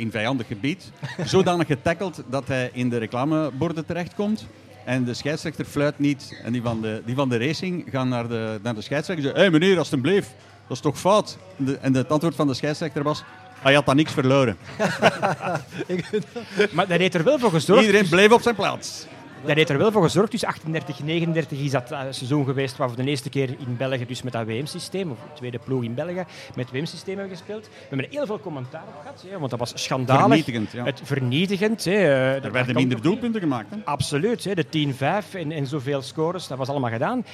in 0.00 0.10
vijandig 0.10 0.46
gebied, 0.46 0.90
zodanig 1.24 1.66
getackeld 1.66 2.22
dat 2.30 2.48
hij 2.48 2.70
in 2.72 2.88
de 2.88 2.96
reclameborden 2.96 3.86
terechtkomt. 3.86 4.46
En 4.84 5.04
de 5.04 5.14
scheidsrechter 5.14 5.64
fluit 5.64 5.98
niet. 5.98 6.40
En 6.44 6.52
die 6.52 6.62
van 6.62 6.80
de, 6.80 7.02
die 7.04 7.14
van 7.14 7.28
de 7.28 7.38
racing 7.38 7.84
gaan 7.90 8.08
naar 8.08 8.28
de, 8.28 8.58
naar 8.62 8.74
de 8.74 8.80
scheidsrechter 8.80 9.16
en 9.16 9.22
zeggen: 9.22 9.40
Hé 9.40 9.50
hey 9.50 9.58
meneer, 9.58 9.78
alstublieft, 9.78 10.30
dat 10.66 10.76
is 10.76 10.82
toch 10.82 10.98
fout? 10.98 11.38
En, 11.58 11.64
de, 11.64 11.78
en 11.78 11.94
het 11.94 12.10
antwoord 12.10 12.34
van 12.34 12.46
de 12.46 12.54
scheidsrechter 12.54 13.02
was: 13.02 13.24
Hij 13.60 13.74
had 13.74 13.86
dan 13.86 13.96
niks 13.96 14.12
verloren. 14.12 14.56
maar 16.74 16.86
dat 16.88 16.98
heeft 16.98 17.14
er 17.14 17.24
wel 17.24 17.38
voor 17.38 17.50
gezorgd. 17.50 17.84
Iedereen 17.84 18.08
bleef 18.08 18.32
op 18.32 18.42
zijn 18.42 18.54
plaats. 18.54 19.06
Dat 19.44 19.56
heeft 19.56 19.68
er 19.68 19.78
wel 19.78 19.92
voor 19.92 20.02
gezorgd. 20.02 20.30
Dus 20.30 20.44
38, 20.44 21.00
39 21.02 21.58
is 21.58 21.70
dat 21.70 21.92
uh, 21.92 22.00
seizoen 22.10 22.44
geweest 22.44 22.76
waar 22.76 22.90
we 22.90 22.96
de 22.96 23.04
eerste 23.04 23.28
keer 23.28 23.48
in 23.48 23.76
België 23.76 24.06
dus 24.06 24.22
met 24.22 24.32
dat 24.32 24.46
WM-systeem, 24.46 25.10
of 25.10 25.18
de 25.18 25.34
tweede 25.34 25.58
ploeg 25.58 25.82
in 25.82 25.94
België, 25.94 26.24
met 26.54 26.64
het 26.64 26.70
WM-systeem 26.70 27.18
hebben 27.18 27.36
gespeeld. 27.36 27.66
We 27.66 27.86
hebben 27.88 28.06
er 28.06 28.12
heel 28.12 28.26
veel 28.26 28.40
commentaar 28.40 28.82
op 28.88 29.00
gehad, 29.00 29.24
hè, 29.28 29.38
want 29.38 29.50
dat 29.50 29.58
was 29.58 29.72
schandalig. 29.74 30.22
Vernietigend, 30.22 30.70
ja. 30.72 30.84
Het 30.84 31.00
vernietigend. 31.04 31.84
Hè, 31.84 31.92
uh, 31.92 32.44
er 32.44 32.52
werden 32.52 32.74
minder 32.74 33.02
doelpunten 33.02 33.40
gemaakt. 33.40 33.70
Hè? 33.70 33.76
Absoluut. 33.84 34.44
Hè, 34.44 34.54
de 34.54 34.64
10-5 34.64 35.34
en, 35.34 35.52
en 35.52 35.66
zoveel 35.66 36.02
scores, 36.02 36.46
dat 36.46 36.58
was 36.58 36.68
allemaal 36.68 36.90
gedaan. 36.90 37.24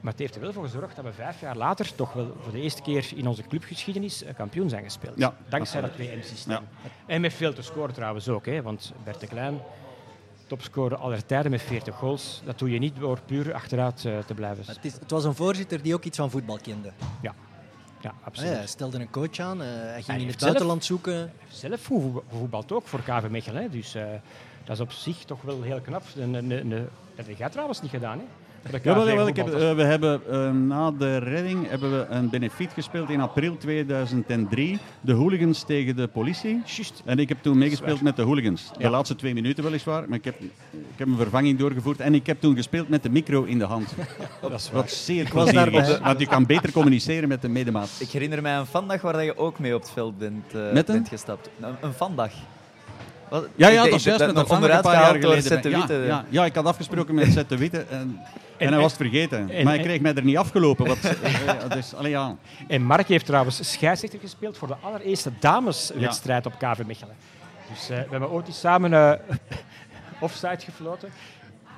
Maar 0.00 0.12
het 0.12 0.20
heeft 0.20 0.34
er 0.34 0.40
wel 0.40 0.52
voor 0.52 0.64
gezorgd 0.64 0.96
dat 0.96 1.04
we 1.04 1.12
vijf 1.12 1.40
jaar 1.40 1.56
later 1.56 1.94
toch 1.94 2.12
wel 2.12 2.36
voor 2.42 2.52
de 2.52 2.60
eerste 2.60 2.82
keer 2.82 3.06
in 3.14 3.26
onze 3.26 3.42
clubgeschiedenis 3.42 4.24
kampioen 4.36 4.68
zijn 4.68 4.84
gespeeld. 4.84 5.18
Ja, 5.18 5.34
Dankzij 5.48 5.80
dat 5.80 5.96
WM-systeem. 5.96 6.52
Ja. 6.52 6.90
En 7.06 7.20
met 7.20 7.32
veel 7.32 7.52
te 7.52 7.62
scoren 7.62 7.94
trouwens 7.94 8.28
ook, 8.28 8.46
hè, 8.46 8.62
want 8.62 8.92
Bert 9.04 9.20
de 9.20 9.26
Klein 9.26 9.60
topscorer 10.52 10.98
aller 10.98 11.26
tijden 11.26 11.50
met 11.50 11.62
40 11.62 11.94
goals. 11.94 12.40
Dat 12.44 12.58
doe 12.58 12.70
je 12.70 12.78
niet 12.78 12.96
door 12.96 13.18
puur 13.26 13.54
achteruit 13.54 14.04
uh, 14.04 14.18
te 14.18 14.34
blijven. 14.34 14.64
Het, 14.66 14.84
is, 14.84 14.92
het, 14.92 15.10
was 15.10 15.24
een 15.24 15.34
voorzitter 15.34 15.82
die 15.82 15.94
ook 15.94 16.04
iets 16.04 16.16
van 16.16 16.30
voetbal 16.30 16.58
kende. 16.62 16.92
Ja, 17.22 17.34
ja 18.00 18.14
absoluut. 18.22 18.52
hij 18.52 18.66
stelde 18.66 18.98
een 18.98 19.10
coach 19.10 19.38
aan, 19.38 19.62
uh, 19.62 19.66
hij 19.68 19.92
ging 19.92 20.06
hij 20.06 20.20
in 20.20 20.26
het 20.26 20.40
buitenland 20.40 20.84
zelf, 20.84 21.00
zoeken. 21.02 21.32
Zelf 21.48 21.80
voetbalt 22.28 22.72
ook 22.72 22.86
voor 22.86 23.00
KV 23.00 23.28
Mechelen. 23.30 23.70
Dus 23.70 23.96
uh, 23.96 24.04
dat 24.64 24.76
is 24.76 24.80
op 24.80 24.92
zich 24.92 25.24
toch 25.24 25.42
wel 25.42 25.62
heel 25.62 25.80
knap. 25.80 26.02
En, 26.18 26.34
en, 26.34 26.52
en, 26.52 26.70
dat 27.14 27.26
heb 27.26 27.38
jij 27.38 27.48
trouwens 27.48 27.82
niet 27.82 27.90
gedaan. 27.90 28.18
Hè? 28.18 28.24
Jawel, 28.82 29.08
jawel, 29.08 29.26
ik 29.26 29.36
heb, 29.36 29.48
uh, 29.48 29.74
we 29.74 29.82
hebben 29.82 30.20
uh, 30.30 30.50
na 30.50 30.90
de 30.90 31.16
redding 31.16 31.68
hebben 31.68 31.90
we 31.90 32.06
een 32.08 32.30
benefiet 32.30 32.72
gespeeld 32.72 33.10
in 33.10 33.20
april 33.20 33.56
2003. 33.56 34.78
De 35.00 35.12
hooligans 35.12 35.62
tegen 35.62 35.96
de 35.96 36.06
politie. 36.08 36.62
Just. 36.64 37.02
En 37.04 37.18
ik 37.18 37.28
heb 37.28 37.38
toen 37.42 37.58
meegespeeld 37.58 38.00
met 38.00 38.16
de 38.16 38.22
hooligans. 38.22 38.70
De 38.78 38.90
laatste 38.90 39.16
twee 39.16 39.34
minuten 39.34 39.64
weliswaar, 39.64 40.08
maar 40.08 40.18
ik 40.18 40.24
heb, 40.24 40.40
ik 40.70 40.96
heb 40.96 41.08
een 41.08 41.16
vervanging 41.16 41.58
doorgevoerd. 41.58 42.00
En 42.00 42.14
ik 42.14 42.26
heb 42.26 42.40
toen 42.40 42.56
gespeeld 42.56 42.88
met 42.88 43.02
de 43.02 43.10
micro 43.10 43.42
in 43.42 43.58
de 43.58 43.64
hand. 43.64 43.94
dat 44.40 44.52
is 44.52 44.70
Wat 44.72 44.90
zeer 44.90 45.28
plezierig 45.28 45.88
is, 45.88 45.98
want 45.98 46.20
je 46.20 46.26
kan 46.26 46.46
beter 46.46 46.72
communiceren 46.72 47.28
met 47.28 47.42
de 47.42 47.48
medemaat. 47.48 47.90
Ik 47.98 48.10
herinner 48.10 48.42
mij 48.42 48.56
een 48.56 48.66
vandag 48.66 49.00
waar 49.00 49.24
je 49.24 49.36
ook 49.36 49.58
mee 49.58 49.74
op 49.74 49.80
het 49.80 49.90
veld 49.90 50.18
bent, 50.18 50.54
uh, 50.54 50.72
met 50.72 50.88
een? 50.88 50.94
bent 50.94 51.08
gestapt. 51.08 51.50
Een, 51.60 51.74
een 51.80 51.92
vandag. 51.92 52.32
Ja, 53.56 53.68
ja, 53.68 53.84
dat 53.84 53.92
is 53.92 54.04
juist 54.04 54.26
met 54.26 54.36
een 54.36 54.48
onderuit 54.48 54.84
een 54.84 54.92
paar 54.92 55.02
jaar 55.02 55.20
geleden. 55.20 55.70
Ja, 55.70 56.06
ja, 56.06 56.24
ja, 56.28 56.44
ik 56.44 56.54
had 56.54 56.64
afgesproken 56.64 57.14
met 57.14 57.32
Zet 57.32 57.48
de 57.48 57.56
Witte. 57.56 57.84
En 57.90 58.20
en, 58.62 58.68
en 58.68 58.72
hij 58.72 58.82
was 58.82 58.92
het 58.92 59.00
vergeten. 59.00 59.50
En, 59.50 59.64
maar 59.64 59.74
hij 59.74 59.82
kreeg 59.82 60.00
mij 60.00 60.14
er 60.14 60.24
niet 60.24 60.36
afgelopen. 60.36 60.86
Wat, 60.86 60.98
dus, 61.74 61.94
allee, 61.94 62.10
ja. 62.10 62.36
En 62.68 62.82
Mark 62.82 63.08
heeft 63.08 63.26
trouwens 63.26 63.70
scheidsrechter 63.70 64.18
gespeeld 64.18 64.58
voor 64.58 64.68
de 64.68 64.76
allereerste 64.80 65.30
dameswedstrijd 65.38 66.44
ja. 66.44 66.50
op 66.50 66.58
KV 66.58 66.86
Mechelen. 66.86 67.16
Dus 67.68 67.90
uh, 67.90 67.96
we 67.96 68.06
hebben 68.10 68.30
ooit 68.30 68.46
eens 68.46 68.60
samen 68.60 68.92
uh, 68.92 69.12
offside 70.20 70.58
gefloten. 70.58 71.08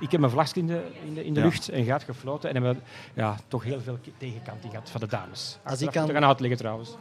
Ik 0.01 0.11
heb 0.11 0.21
mijn 0.21 0.33
vlagje 0.33 0.61
in 0.61 0.67
de, 0.67 0.83
in 1.05 1.15
de, 1.15 1.25
in 1.25 1.35
de 1.35 1.41
ja. 1.41 1.47
lucht 1.47 1.69
en 1.69 1.85
gaat 1.85 2.03
gefloten. 2.03 2.49
En 2.49 2.63
hebben 2.63 2.83
ja, 3.15 3.37
toch 3.49 3.65
heel 3.65 3.81
veel 3.81 3.99
tegenkanting 4.19 4.73
gehad 4.73 4.91
van 4.91 5.01
de 5.01 5.07
dames. 5.07 5.59
Als 5.63 5.83
ik 5.83 5.91
kan... 5.91 6.11
gaan 6.11 6.25
uitleggen 6.25 6.59
trouwens. 6.59 6.97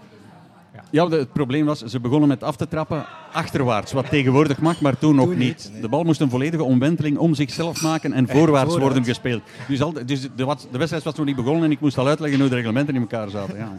Ja. 0.73 0.83
ja, 0.91 1.09
het 1.09 1.33
probleem 1.33 1.65
was, 1.65 1.81
ze 1.81 1.99
begonnen 1.99 2.29
met 2.29 2.43
af 2.43 2.55
te 2.55 2.67
trappen 2.67 3.05
achterwaarts, 3.31 3.91
wat 3.91 4.09
tegenwoordig 4.09 4.59
mag, 4.59 4.81
maar 4.81 4.97
toen, 4.97 5.15
nog 5.15 5.35
niet. 5.35 5.71
De 5.81 5.89
bal 5.89 6.03
moest 6.03 6.21
een 6.21 6.29
volledige 6.29 6.63
omwenteling 6.63 7.17
om 7.17 7.33
zichzelf 7.33 7.81
maken 7.81 8.13
en 8.13 8.27
voorwaarts, 8.27 8.77
worden 8.77 9.05
gespeeld. 9.05 9.41
Dus, 9.67 9.81
al, 9.81 9.93
dus 10.05 10.21
de, 10.21 10.55
de, 10.71 10.77
wedstrijd 10.77 11.03
was 11.03 11.15
nog 11.15 11.25
niet 11.25 11.35
begonnen 11.35 11.63
en 11.63 11.71
ik 11.71 11.79
moest 11.79 11.97
al 11.97 12.07
uitleggen 12.07 12.39
hoe 12.39 12.49
de 12.49 12.55
reglementen 12.55 12.95
in 12.95 13.01
elkaar 13.01 13.29
zaten. 13.29 13.57
Ja. 13.57 13.71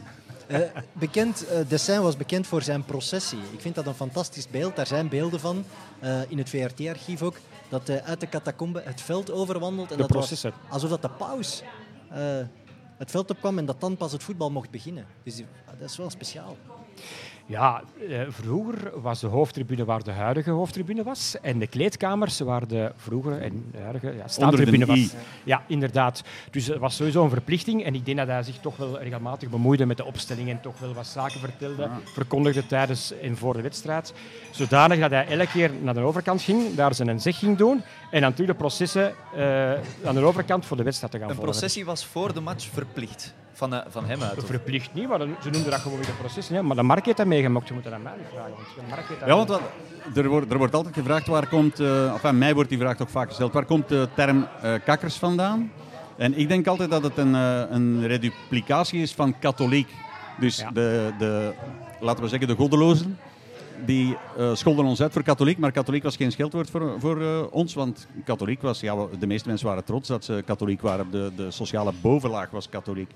Uh, 0.48 0.58
bekend, 0.92 1.44
uh, 1.52 1.58
Dessin 1.68 2.02
was 2.02 2.16
bekend 2.16 2.46
voor 2.46 2.62
zijn 2.62 2.84
processie. 2.84 3.38
Ik 3.52 3.60
vind 3.60 3.74
dat 3.74 3.86
een 3.86 3.94
fantastisch 3.94 4.48
beeld. 4.48 4.76
Daar 4.76 4.86
zijn 4.86 5.08
beelden 5.08 5.40
van 5.40 5.64
uh, 6.02 6.18
in 6.28 6.38
het 6.38 6.48
VRT-archief 6.48 7.22
ook. 7.22 7.36
Dat 7.68 7.86
hij 7.86 8.02
uit 8.02 8.20
de 8.20 8.28
catacombe 8.28 8.82
het 8.84 9.00
veld 9.00 9.32
overwandelt. 9.32 9.90
En 9.90 9.96
de 9.96 10.02
dat 10.02 10.12
processen. 10.12 10.50
Was 10.50 10.72
alsof 10.72 10.90
dat 10.90 11.02
de 11.02 11.08
paus 11.18 11.62
het 12.96 13.10
veld 13.10 13.30
opkwam 13.30 13.58
en 13.58 13.64
dat 13.64 13.80
dan 13.80 13.96
pas 13.96 14.12
het 14.12 14.22
voetbal 14.22 14.50
mocht 14.50 14.70
beginnen. 14.70 15.06
Dus 15.22 15.36
dat 15.78 15.90
is 15.90 15.96
wel 15.96 16.10
speciaal. 16.10 16.56
Ja, 17.46 17.82
eh, 18.08 18.20
vroeger 18.28 19.00
was 19.00 19.20
de 19.20 19.26
hoofdtribune 19.26 19.84
waar 19.84 20.02
de 20.02 20.10
huidige 20.10 20.50
hoofdtribune 20.50 21.02
was. 21.02 21.36
En 21.42 21.58
de 21.58 21.66
kleedkamers 21.66 22.40
waar 22.40 22.66
de 22.66 22.92
vroegere 22.96 23.36
en 23.36 23.64
de 23.72 23.78
huidige 23.78 24.14
ja, 24.16 24.28
staantribune 24.28 24.86
was. 24.86 25.14
Ja, 25.44 25.62
inderdaad. 25.66 26.22
Dus 26.50 26.66
het 26.66 26.78
was 26.78 26.96
sowieso 26.96 27.24
een 27.24 27.30
verplichting. 27.30 27.84
En 27.84 27.94
ik 27.94 28.04
denk 28.04 28.18
dat 28.18 28.26
hij 28.26 28.42
zich 28.42 28.58
toch 28.58 28.76
wel 28.76 28.98
regelmatig 28.98 29.50
bemoeide 29.50 29.86
met 29.86 29.96
de 29.96 30.04
opstelling 30.04 30.48
en 30.48 30.60
toch 30.60 30.78
wel 30.78 30.94
wat 30.94 31.06
zaken 31.06 31.40
vertelde, 31.40 31.88
verkondigde 32.04 32.66
tijdens 32.66 33.12
en 33.18 33.36
voor 33.36 33.54
de 33.54 33.62
wedstrijd. 33.62 34.14
Zodanig 34.50 34.98
dat 34.98 35.10
hij 35.10 35.26
elke 35.26 35.46
keer 35.46 35.70
naar 35.82 35.94
de 35.94 36.00
overkant 36.00 36.42
ging, 36.42 36.74
daar 36.74 36.94
zijn 36.94 37.20
zeg 37.20 37.38
ging 37.38 37.56
doen. 37.56 37.82
En 38.10 38.20
natuurlijk 38.20 38.58
de 38.58 38.64
processen 38.64 39.14
uh, 39.36 39.72
aan 40.04 40.14
de 40.14 40.20
overkant 40.20 40.66
voor 40.66 40.76
de 40.76 40.82
wedstrijd 40.82 41.12
te 41.12 41.18
gaan 41.18 41.26
volgen. 41.26 41.44
Een 41.44 41.50
processie 41.50 41.84
was 41.84 42.04
voor 42.04 42.34
de 42.34 42.40
match 42.40 42.66
verplicht? 42.72 43.34
Van, 43.56 43.74
uh, 43.74 43.80
van 43.88 44.04
hem 44.04 44.22
uit? 44.22 44.44
Verplicht 44.44 44.94
niet, 44.94 45.08
maar 45.08 45.20
ze 45.20 45.50
noemden 45.50 45.70
dat 45.70 45.80
gewoon 45.80 45.98
weer 45.98 46.06
de 46.06 46.12
processen. 46.12 46.54
Ja. 46.54 46.62
Maar 46.62 46.76
de 46.76 46.82
Mark 46.82 47.04
heeft 47.04 47.16
dat 47.16 47.26
meegemaakt, 47.26 47.68
je 47.68 47.74
moet 47.74 47.84
dat 47.84 47.92
aan 47.92 48.02
mij 48.02 48.12
vragen. 48.32 48.52
Want 48.88 49.26
ja, 49.26 49.36
want 49.36 49.48
wat, 49.48 49.60
er, 50.16 50.28
wordt, 50.28 50.52
er 50.52 50.58
wordt 50.58 50.74
altijd 50.74 50.94
gevraagd 50.94 51.26
waar 51.26 51.48
komt, 51.48 51.80
uh, 51.80 52.12
enfin, 52.12 52.38
mij 52.38 52.54
wordt 52.54 52.68
die 52.68 52.78
vraag 52.78 52.96
toch 52.96 53.10
vaak 53.10 53.28
gesteld, 53.28 53.52
waar 53.52 53.64
komt 53.64 53.88
de 53.88 54.08
term 54.14 54.38
uh, 54.64 54.74
kakkers 54.84 55.16
vandaan? 55.16 55.72
En 56.16 56.38
ik 56.38 56.48
denk 56.48 56.66
altijd 56.66 56.90
dat 56.90 57.02
het 57.02 57.16
een, 57.16 57.34
een 57.34 58.06
reduplicatie 58.06 59.02
is 59.02 59.12
van 59.14 59.38
katholiek. 59.38 59.88
Dus 60.40 60.56
ja. 60.56 60.70
de, 60.70 61.12
de, 61.18 61.54
laten 62.00 62.22
we 62.22 62.28
zeggen, 62.28 62.48
de 62.48 62.54
goddelozen 62.54 63.18
die 63.84 64.16
uh, 64.38 64.54
scholden 64.54 64.84
ons 64.84 65.02
uit 65.02 65.12
voor 65.12 65.22
katholiek, 65.22 65.58
maar 65.58 65.72
katholiek 65.72 66.02
was 66.02 66.16
geen 66.16 66.32
scheldwoord 66.32 66.70
voor, 66.70 66.94
voor 66.98 67.20
uh, 67.20 67.42
ons, 67.50 67.74
want 67.74 68.06
katholiek 68.24 68.62
was, 68.62 68.80
ja, 68.80 68.96
de 69.18 69.26
meeste 69.26 69.48
mensen 69.48 69.66
waren 69.66 69.84
trots 69.84 70.08
dat 70.08 70.24
ze 70.24 70.42
katholiek 70.46 70.80
waren. 70.80 71.10
De, 71.10 71.32
de 71.36 71.50
sociale 71.50 71.92
bovenlaag 72.00 72.50
was 72.50 72.68
katholiek. 72.68 73.10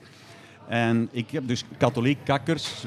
En 0.69 1.09
ik 1.11 1.31
heb 1.31 1.49
dus 1.49 1.65
katholiek 1.79 2.19
kakkers, 2.25 2.87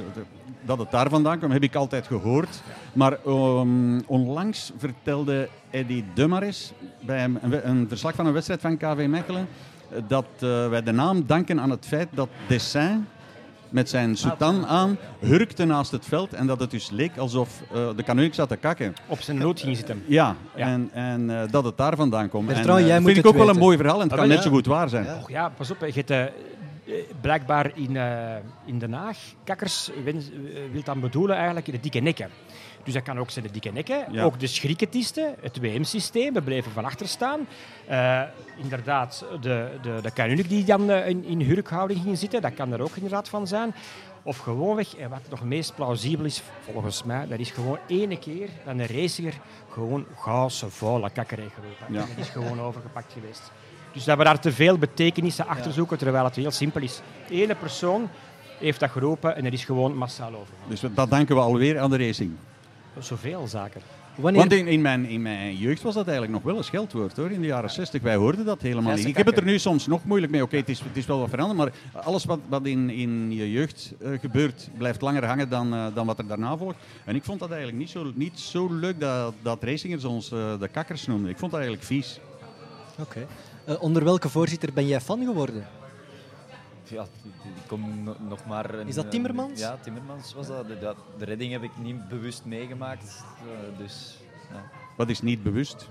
dat 0.62 0.80
het 0.80 0.92
daar 0.92 1.10
vandaan 1.10 1.38
kwam, 1.38 1.52
heb 1.52 1.64
ik 1.64 1.76
altijd 1.76 2.08
gehoord. 2.08 2.62
Maar 2.94 3.18
um, 3.28 4.04
onlangs 4.06 4.72
vertelde 4.78 5.50
Eddie 5.70 6.06
Dumaris 6.14 6.72
bij 7.00 7.24
een, 7.24 7.70
een, 7.70 7.86
verslag 7.88 8.16
van 8.16 8.26
een 8.26 8.34
wedstrijd 8.34 8.62
van 8.62 8.78
KV 8.78 9.06
Mechelen 9.10 9.48
dat 10.08 10.26
uh, 10.40 10.68
wij 10.68 10.84
de 10.84 10.92
naam 10.92 11.26
danken 11.26 11.60
aan 11.60 11.70
het 11.70 11.86
feit 11.86 12.08
dat 12.12 12.30
Dessin 12.48 13.08
met 13.70 13.90
zijn 13.90 14.18
soutan 14.18 14.66
aan, 14.66 14.98
hurkte 15.20 15.66
naast 15.66 15.92
het 15.92 16.06
veld 16.06 16.34
en 16.34 16.48
dat 16.48 16.60
het 16.60 16.72
dus 16.72 16.90
leek 16.90 17.18
alsof 17.18 17.62
uh, 17.74 17.88
de 17.96 18.04
kanuik 18.04 18.34
zat 18.34 18.50
te 18.50 18.56
kakken. 18.56 18.94
Op 19.08 19.22
zijn 19.22 19.38
noot 19.38 19.60
ging 19.60 19.76
zitten. 19.76 20.04
Ja, 20.06 20.36
ja. 20.56 20.68
en, 20.68 20.90
en 20.94 21.30
uh, 21.30 21.42
dat 21.52 21.64
het 21.64 21.78
daar 21.78 21.96
vandaan 21.96 22.30
komt. 22.30 22.50
En, 22.52 22.68
uh, 22.68 22.88
jij 22.88 23.02
vind 23.02 23.18
ik 23.18 23.26
ook 23.26 23.36
wel 23.36 23.50
een 23.50 23.58
mooi 23.58 23.78
verhaal 23.78 23.96
en 23.96 24.04
het 24.04 24.12
ah, 24.12 24.18
kan 24.18 24.28
net 24.28 24.44
zo 24.44 24.50
goed 24.50 24.66
waar 24.66 24.90
zijn. 24.90 25.06
Ja, 25.06 25.20
ja 25.28 25.50
pas 25.50 25.72
op, 25.72 25.78
je 25.80 26.04
hebt, 26.06 26.32
blijkbaar 27.22 27.78
in, 27.78 27.96
in 28.66 28.80
Den 28.80 28.94
Haag, 28.94 29.18
kakkers 29.44 29.90
wil 30.72 30.84
dan 30.84 31.00
bedoelen 31.00 31.36
eigenlijk 31.36 31.66
de 31.66 31.80
dikke 31.80 32.00
nekken. 32.00 32.30
Dus 32.84 32.94
dat 32.94 33.04
kan 33.04 33.20
ook 33.20 33.30
zijn 33.30 33.46
de 33.46 33.52
dikke 33.52 33.72
nekken. 33.72 34.20
Ook 34.20 34.40
de 34.40 34.48
schrikketisten, 34.48 35.36
het 35.42 35.60
WM-systeem, 35.60 36.34
we 36.34 36.42
bleven 36.42 36.72
van 36.72 36.86
achter 36.86 37.08
staan. 37.08 37.48
Uh, 37.90 38.22
inderdaad, 38.58 39.26
de, 39.42 39.78
de, 39.82 40.00
de 40.02 40.12
kanunik 40.12 40.50
die 40.50 40.64
dan 40.64 40.92
in, 40.92 41.24
in 41.24 41.42
hurkhouding 41.42 42.02
ging 42.02 42.18
zitten, 42.18 42.42
dat 42.42 42.54
kan 42.54 42.74
er 42.74 42.82
ook 42.82 42.96
inderdaad 42.96 43.30
van 43.30 43.48
zijn. 43.48 43.74
Of 44.24 44.38
gewoonweg, 44.38 44.96
en 44.96 45.10
wat 45.10 45.22
nog 45.30 45.44
meest 45.44 45.76
plausibel 45.76 46.26
is, 46.26 46.42
volgens 46.72 47.04
mij, 47.04 47.28
dat 47.28 47.40
is 47.40 47.52
gewoon 47.52 47.78
ene 47.88 48.20
keer 48.20 48.50
dat 48.66 48.74
een 48.74 48.88
racer 48.88 49.34
gewoon 49.70 50.06
gauwse 50.16 50.70
vuile 50.70 51.10
kakkerij 51.10 51.50
geroepen 51.54 51.94
ja. 51.94 52.00
Dat 52.00 52.18
is 52.18 52.30
gewoon 52.30 52.62
overgepakt 52.62 53.14
geweest. 53.14 53.52
Dus 53.94 54.04
dat 54.04 54.18
we 54.18 54.24
daar 54.24 54.40
te 54.40 54.52
veel 54.52 54.78
betekenissen 54.78 55.48
achter 55.48 55.74
zoeken, 55.74 55.98
terwijl 55.98 56.26
het 56.26 56.36
heel 56.36 56.52
simpel 56.52 56.82
is. 56.82 57.02
Ene 57.30 57.56
persoon 57.56 58.10
heeft 58.60 58.80
dat 58.80 58.90
geroepen 58.90 59.36
en 59.36 59.46
er 59.46 59.54
is 59.54 59.66
gewoon 59.66 59.96
massaal 59.96 60.36
over. 60.36 60.54
Dus 60.68 60.82
dat 60.94 61.10
danken 61.10 61.36
we 61.36 61.42
alweer 61.42 61.80
aan 61.80 61.90
de 61.90 61.98
racing. 61.98 62.32
Zoveel 63.00 63.48
zaken. 63.48 63.82
Wanneer... 64.16 64.40
Want 64.40 64.54
in, 64.54 64.68
in, 64.68 64.82
mijn, 64.82 65.06
in 65.06 65.22
mijn 65.22 65.56
jeugd 65.56 65.82
was 65.82 65.94
dat 65.94 66.08
eigenlijk 66.08 66.34
nog 66.34 66.44
wel 66.44 66.58
een 66.58 66.64
scheldwoord 66.64 67.18
hoor. 67.18 67.32
In 67.32 67.42
de 67.42 67.48
jaren 67.48 67.70
60. 67.70 68.02
Wij 68.02 68.16
hoorden 68.16 68.46
dat 68.46 68.62
helemaal 68.62 68.96
niet. 68.96 69.06
Ik 69.06 69.18
heb 69.18 69.26
het 69.26 69.38
er 69.38 69.44
nu 69.44 69.60
soms 69.60 69.88
nog 69.88 70.06
moeilijk 70.06 70.32
mee. 70.32 70.44
Oké, 70.44 70.56
het, 70.56 70.70
is, 70.70 70.80
het 70.80 70.98
is 70.98 71.06
wel 71.06 71.20
wat 71.20 71.30
veranderd. 71.30 71.58
Maar 71.58 72.04
alles 72.04 72.26
wat, 72.26 72.40
wat 72.48 72.66
in, 72.66 72.90
in 72.90 73.32
je 73.32 73.52
jeugd 73.52 73.94
uh, 74.02 74.20
gebeurt, 74.20 74.70
blijft 74.78 75.02
langer 75.02 75.26
hangen 75.26 75.50
dan, 75.50 75.74
uh, 75.74 75.86
dan 75.94 76.06
wat 76.06 76.18
er 76.18 76.28
daarna 76.28 76.58
volgt. 76.58 76.78
En 77.06 77.16
ik 77.16 77.24
vond 77.24 77.40
dat 77.40 77.50
eigenlijk 77.50 77.80
niet 77.80 77.90
zo, 77.90 78.12
niet 78.16 78.40
zo 78.40 78.74
leuk 78.74 79.00
dat, 79.00 79.34
dat 79.42 79.64
racingers 79.64 80.06
ons 80.06 80.32
uh, 80.32 80.60
de 80.60 80.68
kakkers 80.68 81.08
noemden. 81.08 81.30
Ik 81.30 81.38
vond 81.38 81.52
dat 81.52 81.60
eigenlijk 81.60 81.90
vies. 81.90 82.20
Oké. 82.92 83.02
Okay. 83.02 83.28
Onder 83.80 84.04
welke 84.04 84.30
voorzitter 84.30 84.74
ben 84.74 84.88
jij 84.88 85.02
fan 85.02 85.26
geworden? 85.26 85.68
ja, 86.92 87.06
ik 87.44 87.68
kom 87.68 88.04
nog 88.30 88.46
maar... 88.46 88.74
Een, 88.74 88.88
is 88.88 88.96
dat 88.96 89.12
Timmermans? 89.12 89.60
ja, 89.60 89.78
Timmermans 89.84 90.34
was 90.34 90.48
dat. 90.48 90.68
De, 90.68 90.96
de, 91.18 91.26
redding 91.26 91.52
heb 91.52 91.64
ik 91.64 91.72
niet 91.82 92.08
bewust 92.08 92.46
meegemaakt. 92.46 93.24
Uh, 93.46 93.78
dus, 93.78 94.18
ja. 94.52 94.64
Wat 94.98 95.10
is 95.10 95.22
niet 95.22 95.44
bewust? 95.44 95.88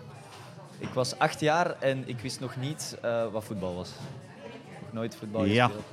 Ik 0.78 0.88
was 0.88 1.18
acht 1.18 1.40
jaar 1.40 1.76
en 1.78 2.02
ik 2.06 2.20
wist 2.20 2.40
nog 2.40 2.56
niet 2.56 2.98
uh, 3.04 3.32
wat 3.32 3.44
voetbal 3.44 3.74
was. 3.74 3.90
Nog 4.82 4.92
nooit 4.92 5.16
voetbal 5.16 5.44
ja. 5.44 5.64
gespeeld. 5.64 5.86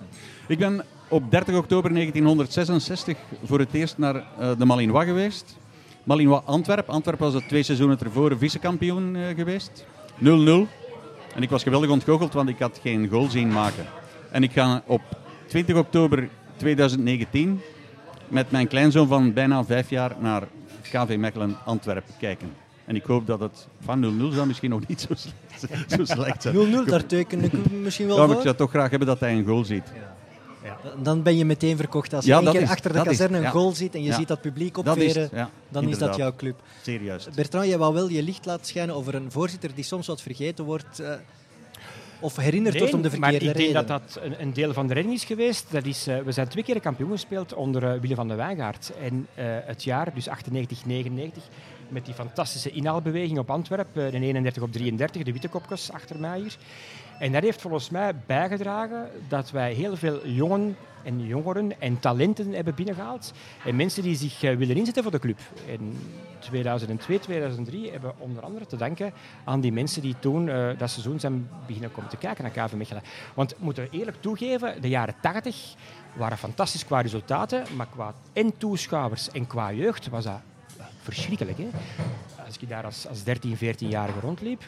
Ik 0.47 0.57
ben 0.57 0.85
op 1.07 1.31
30 1.31 1.55
oktober 1.55 1.93
1966 1.93 3.17
voor 3.43 3.59
het 3.59 3.73
eerst 3.73 3.97
naar 3.97 4.15
uh, 4.15 4.51
de 4.57 4.65
Malinois 4.65 5.05
geweest. 5.05 5.57
Malinois 6.03 6.41
Antwerp. 6.45 6.89
Antwerp 6.89 7.19
was 7.19 7.33
het 7.33 7.47
twee 7.47 7.63
seizoenen 7.63 7.97
tevoren 7.97 8.37
vicekampioen 8.37 9.17
geweest. 9.35 9.85
0-0. 10.23 10.25
En 11.37 11.43
ik 11.43 11.49
was 11.49 11.63
geweldig 11.63 11.89
ontgoocheld, 11.89 12.33
want 12.33 12.49
ik 12.49 12.59
had 12.59 12.79
geen 12.81 13.07
goal 13.07 13.29
zien 13.29 13.51
maken. 13.51 13.85
En 14.31 14.43
ik 14.43 14.51
ga 14.51 14.83
op 14.85 15.01
20 15.47 15.75
oktober 15.75 16.29
2019 16.55 17.61
met 18.27 18.51
mijn 18.51 18.67
kleinzoon 18.67 19.07
van 19.07 19.33
bijna 19.33 19.63
vijf 19.65 19.89
jaar 19.89 20.15
naar 20.19 20.43
KV 20.81 21.15
Mechelen 21.19 21.57
Antwerpen 21.65 22.13
kijken. 22.19 22.53
En 22.85 22.95
ik 22.95 23.03
hoop 23.03 23.27
dat 23.27 23.39
het 23.39 23.67
van 23.83 24.29
0-0 24.31 24.33
zou 24.33 24.47
misschien 24.47 24.69
nog 24.69 24.87
niet 24.87 25.01
zo 25.01 25.13
slecht, 25.13 25.91
zo 25.97 26.05
slecht 26.05 26.41
zijn. 26.41 26.55
0-0, 26.85 26.89
daar 26.89 27.05
teken 27.05 27.43
ik 27.43 27.51
misschien 27.71 28.07
wel 28.07 28.17
ja, 28.17 28.25
voor. 28.25 28.35
ik 28.35 28.41
zou 28.41 28.55
toch 28.55 28.69
graag 28.69 28.89
hebben 28.89 29.07
dat 29.07 29.19
hij 29.19 29.33
een 29.33 29.45
goal 29.45 29.63
ziet. 29.63 29.91
Ja. 29.95 30.15
Ja. 30.67 30.77
Dan 31.01 31.23
ben 31.23 31.37
je 31.37 31.45
meteen 31.45 31.77
verkocht. 31.77 32.13
Als 32.13 32.25
je 32.25 32.31
ja, 32.31 32.37
een 32.37 32.51
keer 32.51 32.61
is, 32.61 32.69
achter 32.69 32.93
de 32.93 33.01
kazerne 33.01 33.37
een 33.37 33.51
goal 33.51 33.71
ziet 33.71 33.95
en 33.95 34.03
je 34.03 34.13
ziet 34.13 34.27
dat 34.27 34.41
publiek 34.41 34.77
opveren, 34.77 35.29
dat 35.31 35.49
dan 35.69 35.87
is 35.89 35.97
dat 35.97 36.15
jouw 36.15 36.35
club. 36.35 36.61
Serieus. 36.81 37.27
Bertrand, 37.35 37.67
jij 37.67 37.77
wou 37.77 37.93
wel 37.93 38.09
je 38.09 38.23
licht 38.23 38.45
laten 38.45 38.65
schijnen 38.65 38.95
over 38.95 39.15
een 39.15 39.31
voorzitter 39.31 39.71
die 39.75 39.83
soms 39.83 40.07
wat 40.07 40.21
vergeten 40.21 40.65
wordt. 40.65 40.99
Uh, 40.99 41.13
of 42.19 42.35
herinnerd 42.35 42.73
nee, 42.73 42.81
wordt 42.81 42.95
om 42.95 43.01
de 43.01 43.09
verkeerde 43.09 43.45
maar 43.45 43.55
ik 43.55 43.57
denk 43.57 43.73
dat 43.73 43.87
dat 43.87 44.19
een, 44.21 44.41
een, 44.41 44.53
deel 44.53 44.73
van 44.73 44.87
de 44.87 44.93
redding 44.93 45.15
is 45.15 45.23
geweest. 45.23 45.65
Dat 45.71 45.85
is, 45.85 46.07
uh, 46.07 46.19
we 46.19 46.31
zijn 46.31 46.47
twee 46.47 46.63
keer 46.63 46.79
kampioen 46.79 47.11
gespeeld 47.11 47.53
onder 47.53 47.83
uh, 47.83 48.01
Willem 48.01 48.15
van 48.15 48.27
de 48.27 48.35
Wijngaard. 48.35 48.91
En 49.01 49.13
uh, 49.13 49.45
het 49.65 49.83
jaar, 49.83 50.13
dus 50.13 50.27
98, 50.27 50.85
99, 50.85 51.43
met 51.87 52.05
die 52.05 52.13
fantastische 52.13 52.69
inhaalbeweging 52.69 53.39
op 53.39 53.49
Antwerpen, 53.49 54.11
de 54.11 54.19
31 54.19 54.63
op 54.63 54.71
33, 54.71 55.23
de 55.23 55.31
witte 55.31 55.47
kopjes 55.47 55.91
achter 55.91 56.19
mij 56.19 56.39
hier. 56.39 56.57
En 57.19 57.31
dat 57.31 57.43
heeft 57.43 57.61
volgens 57.61 57.89
mij 57.89 58.15
bijgedragen 58.25 59.09
dat 59.27 59.51
wij 59.51 59.73
heel 59.73 59.95
veel 59.95 60.27
jongen 60.27 60.77
en 61.03 61.25
jongeren 61.25 61.81
en 61.81 61.99
talenten 61.99 62.53
hebben 62.53 62.75
binnengehaald. 62.75 63.33
En 63.65 63.75
mensen 63.75 64.03
die 64.03 64.15
zich 64.15 64.43
uh, 64.43 64.55
willen 64.55 64.75
inzetten 64.75 65.03
voor 65.03 65.11
de 65.11 65.19
club. 65.19 65.39
In 65.65 65.97
2002, 66.39 67.19
2003 67.19 67.91
hebben 67.91 68.09
we 68.09 68.23
onder 68.23 68.43
andere 68.43 68.65
te 68.65 68.75
danken 68.75 69.13
aan 69.43 69.61
die 69.61 69.71
mensen 69.71 70.01
die 70.01 70.15
toen 70.19 70.47
uh, 70.47 70.69
dat 70.77 70.89
seizoen 70.89 71.19
zijn 71.19 71.49
beginnen 71.65 71.91
komen 71.91 72.09
te 72.09 72.17
kijken 72.17 72.43
naar 72.43 72.67
KV 72.67 72.73
Mechelen. 72.73 73.03
Want 73.33 73.55
moeten 73.59 73.83
we 73.83 73.97
eerlijk 73.97 74.21
toegeven, 74.21 74.81
de 74.81 74.89
jaren 74.89 75.15
80 75.21 75.75
waren 76.13 76.37
fantastisch 76.37 76.85
qua 76.85 77.01
resultaten, 77.01 77.63
maar 77.75 77.87
qua 77.87 78.13
en 78.33 78.57
toeschouwers 78.57 79.29
en 79.29 79.47
qua 79.47 79.71
jeugd 79.71 80.09
was 80.09 80.23
dat 80.23 80.39
verschrikkelijk. 81.01 81.57
Hè? 81.57 81.67
Als 82.45 82.57
ik 82.59 82.69
daar 82.69 82.83
als, 82.83 83.07
als 83.07 83.23
13, 83.23 83.57
14-jarige 83.57 84.19
rondliep, 84.19 84.63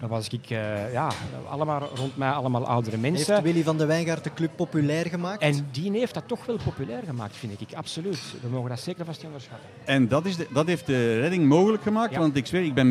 dan 0.00 0.08
was 0.08 0.28
ik, 0.28 0.50
uh, 0.50 0.92
ja, 0.92 1.10
allemaal 1.48 1.90
rond 1.94 2.16
mij 2.16 2.30
allemaal 2.30 2.66
oudere 2.66 2.96
mensen. 2.96 3.34
Heeft 3.34 3.46
Willy 3.46 3.62
van 3.62 3.78
de 3.78 3.86
Wijngaard 3.86 4.24
de 4.24 4.34
club 4.34 4.50
populair 4.56 5.06
gemaakt? 5.06 5.42
En 5.42 5.68
die 5.72 5.90
heeft 5.92 6.14
dat 6.14 6.22
toch 6.26 6.46
wel 6.46 6.58
populair 6.64 7.02
gemaakt, 7.06 7.36
vind 7.36 7.60
ik. 7.60 7.74
Absoluut. 7.74 8.18
We 8.42 8.48
mogen 8.48 8.68
dat 8.68 8.80
zeker 8.80 9.04
vast 9.04 9.18
niet 9.18 9.26
onderschatten. 9.26 9.68
En 9.84 10.08
dat, 10.08 10.24
is 10.24 10.36
de, 10.36 10.46
dat 10.52 10.66
heeft 10.66 10.86
de 10.86 11.20
redding 11.20 11.46
mogelijk 11.46 11.82
gemaakt. 11.82 12.12
Ja. 12.12 12.18
Want 12.18 12.36
ik 12.36 12.46
zweer, 12.46 12.64
ik 12.64 12.74
ben 12.74 12.88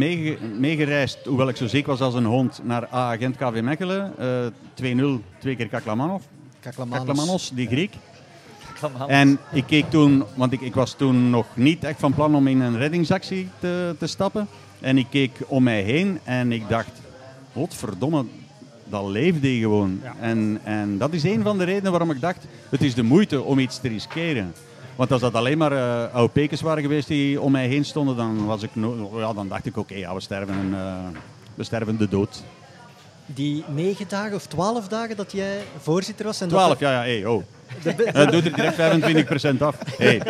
meegereisd, 0.60 1.18
hoewel 1.26 1.50
ik 1.50 1.56
zo 1.56 1.68
zeker 1.68 1.90
was 1.90 2.02
als 2.02 2.14
een 2.14 2.26
hond, 2.26 2.60
naar 2.64 2.94
A-agent 2.94 3.36
KV 3.36 3.62
Mechelen. 3.62 4.14
Uh, 4.20 5.20
2-0, 5.20 5.38
twee 5.40 5.56
keer 5.56 5.68
Kaklamanos. 5.68 6.22
Kaklamanos, 6.60 7.52
die 7.54 7.68
Griek. 7.68 7.94
En 9.08 9.40
ik 9.52 9.66
keek 9.66 9.90
toen, 9.90 10.24
want 10.36 10.52
ik, 10.52 10.62
ik 10.62 10.74
was 10.74 10.94
toen 10.94 11.30
nog 11.30 11.46
niet 11.54 11.84
echt 11.84 12.00
van 12.00 12.14
plan 12.14 12.36
om 12.36 12.48
in 12.48 12.62
een 12.62 12.78
reddingsactie 12.78 13.50
te, 13.60 13.96
te 14.00 14.08
stappen. 14.08 14.48
En 14.86 14.98
ik 14.98 15.08
keek 15.10 15.32
om 15.48 15.64
mij 15.64 15.82
heen 15.82 16.20
en 16.24 16.52
ik 16.52 16.70
dacht, 16.70 17.02
godverdomme, 17.54 18.26
dat 18.84 19.06
leefde 19.06 19.58
gewoon. 19.58 20.02
En, 20.20 20.60
en 20.64 20.98
dat 20.98 21.14
is 21.14 21.24
een 21.24 21.42
van 21.42 21.58
de 21.58 21.64
redenen 21.64 21.92
waarom 21.92 22.12
ik 22.12 22.22
dacht, 22.22 22.46
het 22.70 22.82
is 22.82 22.94
de 22.94 23.04
moeite 23.04 23.42
om 23.42 23.60
iets 23.60 23.80
te 23.80 23.88
riskeren. 23.88 24.54
Want 24.96 25.12
als 25.12 25.22
dat 25.22 25.34
alleen 25.34 25.58
maar 25.58 25.72
uh, 25.72 26.14
oude 26.14 26.34
pekers 26.34 26.62
waren 26.62 26.82
geweest 26.84 27.08
die 27.08 27.42
om 27.42 27.52
mij 27.52 27.68
heen 27.68 27.86
stonden, 27.86 28.16
dan, 28.16 28.46
was 28.46 28.64
ik 28.64 28.76
no 28.76 29.20
ja, 29.20 29.34
dan 29.34 29.48
dacht 29.48 29.66
ik, 29.66 29.78
oké, 29.78 29.96
ja, 29.96 30.14
we, 30.14 30.20
sterven, 30.20 30.70
uh, 30.72 30.96
we 31.56 31.64
sterven 31.64 31.98
de 31.98 32.08
dood. 32.08 32.44
Die 33.26 33.64
negen 33.68 34.06
dagen 34.08 34.36
of 34.36 34.46
twaalf 34.46 34.88
dagen 34.88 35.16
dat 35.16 35.32
jij 35.32 35.62
voorzitter 35.82 36.26
was. 36.26 36.42
En 36.42 36.48
twaalf, 36.48 36.70
dat 36.70 36.80
ja, 36.80 36.92
ja, 36.92 37.00
hey, 37.00 37.26
oh. 37.26 37.44
Dat 38.14 38.32
doet 38.32 38.46
er 38.46 38.54
direct 38.54 39.56
25% 39.56 39.62
af. 39.62 39.78
Hey, 39.98 40.22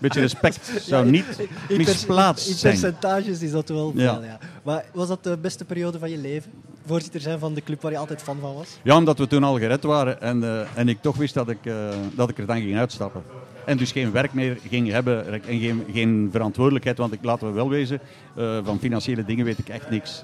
beetje 0.00 0.20
respect 0.20 0.70
zou 0.80 1.10
niet 1.10 1.24
misplaatst 1.68 2.58
zijn. 2.58 2.74
In 2.74 2.80
percentages 2.80 3.42
is 3.42 3.50
dat 3.50 3.68
wel 3.68 3.92
ja. 3.94 4.20
ja. 4.22 4.38
Maar 4.62 4.84
was 4.92 5.08
dat 5.08 5.24
de 5.24 5.36
beste 5.36 5.64
periode 5.64 5.98
van 5.98 6.10
je 6.10 6.18
leven? 6.18 6.52
Voorzitter 6.86 7.20
zijn 7.20 7.38
van 7.38 7.54
de 7.54 7.62
club 7.62 7.82
waar 7.82 7.92
je 7.92 7.98
altijd 7.98 8.22
fan 8.22 8.38
van 8.40 8.54
was? 8.54 8.78
Ja, 8.82 8.96
omdat 8.96 9.18
we 9.18 9.26
toen 9.26 9.44
al 9.44 9.58
gered 9.58 9.82
waren 9.82 10.20
en, 10.20 10.42
uh, 10.42 10.60
en 10.74 10.88
ik 10.88 10.98
toch 11.00 11.16
wist 11.16 11.34
dat 11.34 11.48
ik, 11.48 11.58
uh, 11.62 11.88
dat 12.14 12.28
ik 12.28 12.38
er 12.38 12.46
dan 12.46 12.60
ging 12.60 12.78
uitstappen. 12.78 13.22
En 13.64 13.76
dus 13.76 13.92
geen 13.92 14.12
werk 14.12 14.32
meer 14.32 14.58
ging 14.68 14.90
hebben 14.90 15.44
en 15.44 15.58
geen, 15.58 15.84
geen 15.92 16.28
verantwoordelijkheid. 16.32 16.98
Want 16.98 17.12
ik, 17.12 17.18
laten 17.22 17.46
we 17.46 17.52
wel 17.52 17.68
wezen, 17.68 18.00
uh, 18.38 18.58
van 18.64 18.78
financiële 18.78 19.24
dingen 19.24 19.44
weet 19.44 19.58
ik 19.58 19.68
echt 19.68 19.90
niks. 19.90 20.22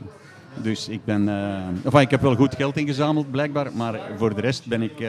Dus 0.57 0.89
ik 0.89 1.05
ben... 1.05 1.29
enfin, 1.85 2.01
ik 2.01 2.11
heb 2.11 2.21
wel 2.21 2.37
goed 2.37 2.55
geld 2.55 2.77
ingezameld 2.77 3.31
blijkbaar, 3.31 3.71
maar 3.75 4.01
voor 4.17 4.35
de 4.35 4.41
rest 4.41 4.67
ben 4.67 4.83
ik 4.83 5.01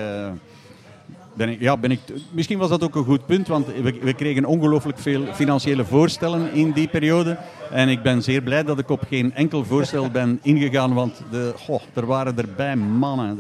ben 1.34 1.50
ik, 1.50 1.60
ja, 1.60 1.78
ben 1.78 1.92
ik, 1.92 2.00
misschien 2.32 2.58
was 2.58 2.70
dat 2.70 2.84
ook 2.84 2.96
een 2.96 3.04
goed 3.04 3.26
punt, 3.26 3.48
want 3.48 3.66
we, 3.66 4.00
we 4.02 4.14
kregen 4.14 4.46
ongelooflijk 4.46 4.98
veel 5.00 5.26
financiële 5.34 5.86
voorstellen 5.86 6.52
in 6.54 6.72
die 6.72 6.88
periode. 6.88 7.38
En 7.72 7.90
ik 7.90 8.02
ben 8.02 8.22
zeer 8.22 8.42
blij 8.42 8.64
dat 8.64 8.80
ik 8.80 8.90
op 8.90 9.04
geen 9.08 9.34
enkel 9.34 9.66
voorstel 9.66 10.10
ben 10.10 10.40
ingegaan, 10.52 10.94
want 10.94 11.24
de, 11.32 11.54
goh, 11.58 11.82
er 11.94 12.06
waren 12.06 12.38
erbij 12.38 12.76
mannen. 12.76 13.40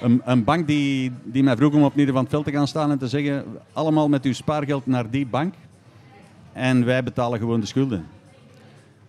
Een, 0.00 0.22
een, 0.24 0.44
bank 0.44 0.66
die, 0.66 1.12
die 1.24 1.42
mij 1.42 1.56
vroeg 1.56 1.74
om 1.74 1.82
op 1.82 1.94
midden 1.94 2.14
van 2.14 2.22
het 2.22 2.32
veld 2.32 2.44
te 2.44 2.52
gaan 2.52 2.68
staan 2.68 2.90
en 2.90 2.98
te 2.98 3.08
zeggen: 3.08 3.44
allemaal 3.72 4.08
met 4.08 4.24
uw 4.24 4.32
spaargeld 4.32 4.86
naar 4.86 5.10
die 5.10 5.26
bank 5.26 5.54
en 6.52 6.84
wij 6.84 7.02
betalen 7.02 7.38
gewoon 7.38 7.60
de 7.60 7.66
schulden. 7.66 8.06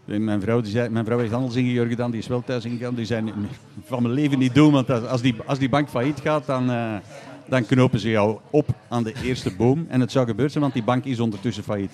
Mijn 0.06 0.42
vrouw, 0.42 0.62
die 0.62 0.72
zei, 0.72 0.90
mijn 0.90 1.06
vrouw 1.06 1.18
heeft 1.18 1.32
handelsingenieur 1.32 1.86
gedaan, 1.86 2.12
die 2.12 2.20
is 2.20 2.28
wel 2.28 2.44
thuis 2.46 2.66
ingegaan. 2.66 2.96
Die 2.96 3.06
zei, 3.06 3.34
van 3.84 4.02
mijn 4.02 4.14
leven 4.14 4.40
niet 4.40 4.56
doen, 4.56 4.72
want 4.72 4.90
als 5.08 5.22
die, 5.22 5.36
als 5.46 5.60
die 5.60 5.70
bank 5.70 5.90
failliet 5.90 6.20
gaat, 6.20 6.46
dan, 6.46 6.70
uh, 6.70 6.96
dan 7.48 7.66
knopen 7.66 8.00
ze 8.00 8.10
jou 8.10 8.40
op 8.50 8.70
aan 8.90 9.04
de 9.04 9.14
eerste 9.24 9.56
boom. 9.56 9.86
En 9.90 10.00
het 10.00 10.12
zou 10.12 10.26
gebeuren 10.26 10.52
zijn, 10.52 10.64
want 10.64 10.76
die 10.76 10.84
bank 10.84 11.06
is 11.06 11.20
ondertussen 11.20 11.64
failliet. 11.64 11.92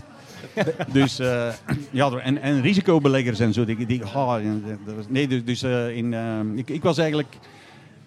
dus 0.94 1.20
uh, 1.20 1.54
ja, 1.92 2.12
en, 2.12 2.42
en 2.42 2.62
risicobeleggers 2.62 3.40
en 3.40 3.54
zo. 3.54 3.66
Die, 3.66 3.86
die, 3.86 4.04
oh, 4.04 4.36
nee, 5.08 5.28
dus, 5.28 5.44
dus 5.44 5.64
uh, 5.64 5.98
in, 5.98 6.12
uh, 6.12 6.40
ik, 6.56 6.70
ik, 6.70 6.84
was 6.84 6.98
eigenlijk, 6.98 7.38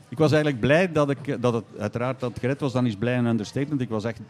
ik 0.09 0.19
was 0.19 0.33
eigenlijk 0.33 0.61
blij 0.61 0.93
dat, 0.93 1.11
ik, 1.11 1.43
dat 1.43 1.55
het 1.55 1.65
uiteraard 1.79 2.21
dat 2.21 2.31
het 2.31 2.39
gered 2.39 2.61
was. 2.61 2.73
Dan 2.73 2.87
is 2.87 2.97
blij 2.97 3.19
een 3.19 3.27
understatement. 3.27 3.81
Ik 3.81 3.89
was 3.89 4.05
echt 4.05 4.21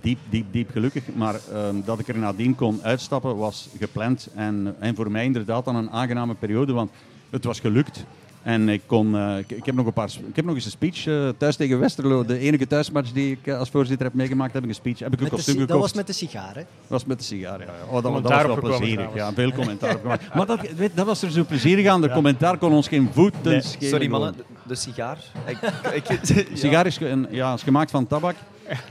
diep, 0.00 0.18
diep, 0.30 0.46
diep 0.50 0.70
gelukkig. 0.70 1.02
Maar 1.14 1.40
ehm, 1.52 1.76
dat 1.84 1.98
ik 1.98 2.08
er 2.08 2.18
nadien 2.18 2.54
kon 2.54 2.78
uitstappen 2.82 3.36
was 3.36 3.68
gepland. 3.78 4.28
En, 4.34 4.74
en 4.78 4.94
voor 4.94 5.10
mij 5.10 5.24
inderdaad 5.24 5.64
dan 5.64 5.76
een 5.76 5.90
aangename 5.90 6.34
periode. 6.34 6.72
Want 6.72 6.90
het 7.30 7.44
was 7.44 7.60
gelukt. 7.60 8.04
En 8.46 8.68
ik, 8.68 8.82
kon, 8.86 9.14
uh, 9.14 9.38
ik, 9.38 9.50
ik, 9.50 9.66
heb 9.66 9.74
nog 9.74 9.86
een 9.86 9.92
paar, 9.92 10.10
ik 10.28 10.36
heb 10.36 10.44
nog 10.44 10.54
eens 10.54 10.64
een 10.64 10.70
speech 10.70 11.06
uh, 11.06 11.28
thuis 11.38 11.56
tegen 11.56 11.78
Westerlo. 11.78 12.24
De 12.24 12.38
enige 12.38 12.66
thuismatch 12.66 13.12
die 13.12 13.30
ik 13.30 13.46
uh, 13.46 13.58
als 13.58 13.70
voorzitter 13.70 14.06
heb 14.06 14.14
meegemaakt, 14.14 14.52
heb 14.52 14.62
ik 14.62 14.68
een 14.68 14.74
speech. 14.74 14.98
Heb 14.98 15.12
ik 15.12 15.20
een 15.20 15.28
kostuum 15.28 15.54
gekocht. 15.54 15.68
Dat 15.68 15.80
was 15.80 15.92
met 15.92 16.06
de 16.06 16.12
sigaar, 16.12 16.54
hè? 16.54 16.60
Dat 16.60 16.88
was 16.88 17.04
met 17.04 17.18
de 17.18 17.24
sigaar, 17.24 17.60
ja. 17.60 17.66
Oh, 17.88 18.02
dat, 18.02 18.22
dat 18.22 18.22
was 18.22 18.42
wel 18.42 18.60
plezierig. 18.60 19.14
Ja, 19.14 19.32
veel 19.32 19.52
commentaar 19.52 19.94
op 19.96 20.20
Maar 20.34 20.46
dat, 20.46 20.70
weet, 20.76 20.90
dat 20.94 21.06
was 21.06 21.22
er 21.22 21.30
zo 21.30 21.44
plezierig 21.44 21.86
aan. 21.86 22.00
De 22.00 22.08
ja. 22.08 22.14
commentaar 22.14 22.58
kon 22.58 22.72
ons 22.72 22.88
geen 22.88 23.08
voet 23.12 23.42
nee. 23.42 23.60
Sorry 23.80 24.06
mannen, 24.06 24.34
de 24.62 24.74
sigaar? 24.74 25.18
ik, 25.46 25.58
ik, 25.94 26.20
sigaar 26.62 26.86
is, 26.86 27.00
een, 27.00 27.26
ja, 27.30 27.54
is 27.54 27.62
gemaakt 27.62 27.90
van 27.90 28.06
tabak. 28.06 28.36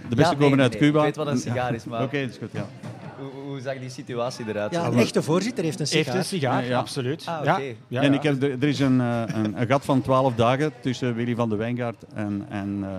De 0.10 0.16
beste 0.16 0.34
ja, 0.34 0.40
komen 0.40 0.62
uit 0.62 0.72
nee, 0.72 0.80
Cuba. 0.80 1.00
Ik 1.00 1.06
weet 1.06 1.16
wat 1.16 1.28
een 1.28 1.38
sigaar 1.38 1.74
is, 1.74 1.84
maar... 1.84 2.04
Oké, 2.04 2.08
okay, 2.08 2.22
dat 2.22 2.30
is 2.30 2.38
goed, 2.38 2.52
ja. 2.52 2.68
Hoe, 3.18 3.44
hoe 3.48 3.62
zag 3.62 3.80
die 3.80 3.90
situatie 3.90 4.46
eruit? 4.48 4.72
Ja, 4.72 4.86
een 4.86 4.98
echte 4.98 5.22
voorzitter 5.22 5.64
heeft 5.64 5.80
een 5.80 5.88
sigaar. 5.88 6.14
Heeft 6.14 6.32
een 6.32 6.40
sigaar, 6.40 6.66
ja, 6.66 6.78
absoluut. 6.78 7.24
Ah, 7.26 7.42
okay. 7.42 7.78
ja. 7.88 8.02
En 8.02 8.14
ik 8.14 8.24
heb, 8.24 8.44
er 8.44 8.64
is 8.64 8.80
een, 8.80 9.00
een, 9.00 9.62
een, 9.62 9.68
gat 9.68 9.86
van 9.86 10.02
12 10.02 10.36
dagen 10.36 10.72
tussen 10.82 11.16
Willy 11.16 11.36
van 11.36 11.50
de 11.50 11.56
Wijngaard 11.56 12.04
en, 12.14 12.46
en 12.50 12.78
uh, 12.80 12.90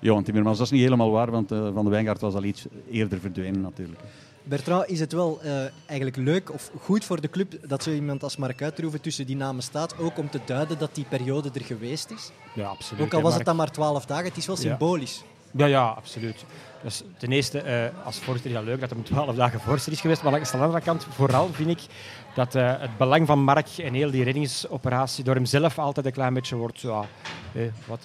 Johan 0.00 0.22
Timmermans. 0.22 0.58
Dat 0.58 0.66
is 0.66 0.72
niet 0.72 0.82
helemaal 0.82 1.10
waar, 1.10 1.30
want 1.30 1.52
uh, 1.52 1.68
Van 1.74 1.84
de 1.84 1.90
Wijngaard 1.90 2.20
was 2.20 2.34
al 2.34 2.44
iets 2.44 2.66
eerder 2.90 3.20
verdwenen 3.20 3.60
natuurlijk. 3.60 4.00
Bertrand, 4.42 4.88
is 4.88 5.00
het 5.00 5.12
wel 5.12 5.40
uh, 5.44 5.50
eigenlijk 5.86 6.16
leuk 6.16 6.52
of 6.52 6.70
goed 6.80 7.04
voor 7.04 7.20
de 7.20 7.30
club 7.30 7.68
dat 7.68 7.82
zo 7.82 7.90
iemand 7.90 8.22
als 8.22 8.36
Mark 8.36 8.62
Uitroeven 8.62 9.00
tussen 9.00 9.26
die 9.26 9.36
namen 9.36 9.62
staat, 9.62 9.98
ook 9.98 10.18
om 10.18 10.30
te 10.30 10.40
duiden 10.44 10.78
dat 10.78 10.94
die 10.94 11.04
periode 11.08 11.50
er 11.54 11.64
geweest 11.64 12.10
is? 12.10 12.30
Ja, 12.54 12.66
absoluut. 12.68 13.02
Ook 13.02 13.14
al 13.14 13.20
was 13.20 13.34
het 13.34 13.44
dan 13.44 13.56
maar 13.56 13.70
12 13.70 14.06
dagen, 14.06 14.24
het 14.24 14.36
is 14.36 14.46
wel 14.46 14.56
symbolisch. 14.56 15.24
Ja, 15.56 15.66
ja, 15.66 15.88
absoluut. 15.88 16.44
Dus 16.82 17.02
ten 17.16 17.32
eerste, 17.32 17.64
uh, 17.64 18.06
als 18.06 18.18
voorzitter 18.18 18.50
is 18.50 18.56
het 18.56 18.66
leuk 18.66 18.80
dat 18.80 18.90
hij 18.90 18.98
12 19.02 19.34
dagen 19.34 19.60
voorzitter 19.60 19.92
is 19.92 20.00
geweest. 20.00 20.22
Maar 20.22 20.34
aan 20.34 20.42
de 20.42 20.58
andere 20.58 20.80
kant, 20.80 21.06
vooral 21.10 21.48
vind 21.52 21.68
ik 21.68 21.80
dat 22.34 22.54
uh, 22.54 22.72
het 22.78 22.96
belang 22.96 23.26
van 23.26 23.38
Mark 23.38 23.68
en 23.78 23.94
heel 23.94 24.10
die 24.10 24.24
reddingsoperatie 24.24 25.24
door 25.24 25.34
hemzelf 25.34 25.78
altijd 25.78 26.06
een 26.06 26.12
klein 26.12 26.34
beetje 26.34 26.56
wordt, 26.56 26.80
ja, 26.80 27.04
eh, 27.52 27.62
wat, 27.86 28.02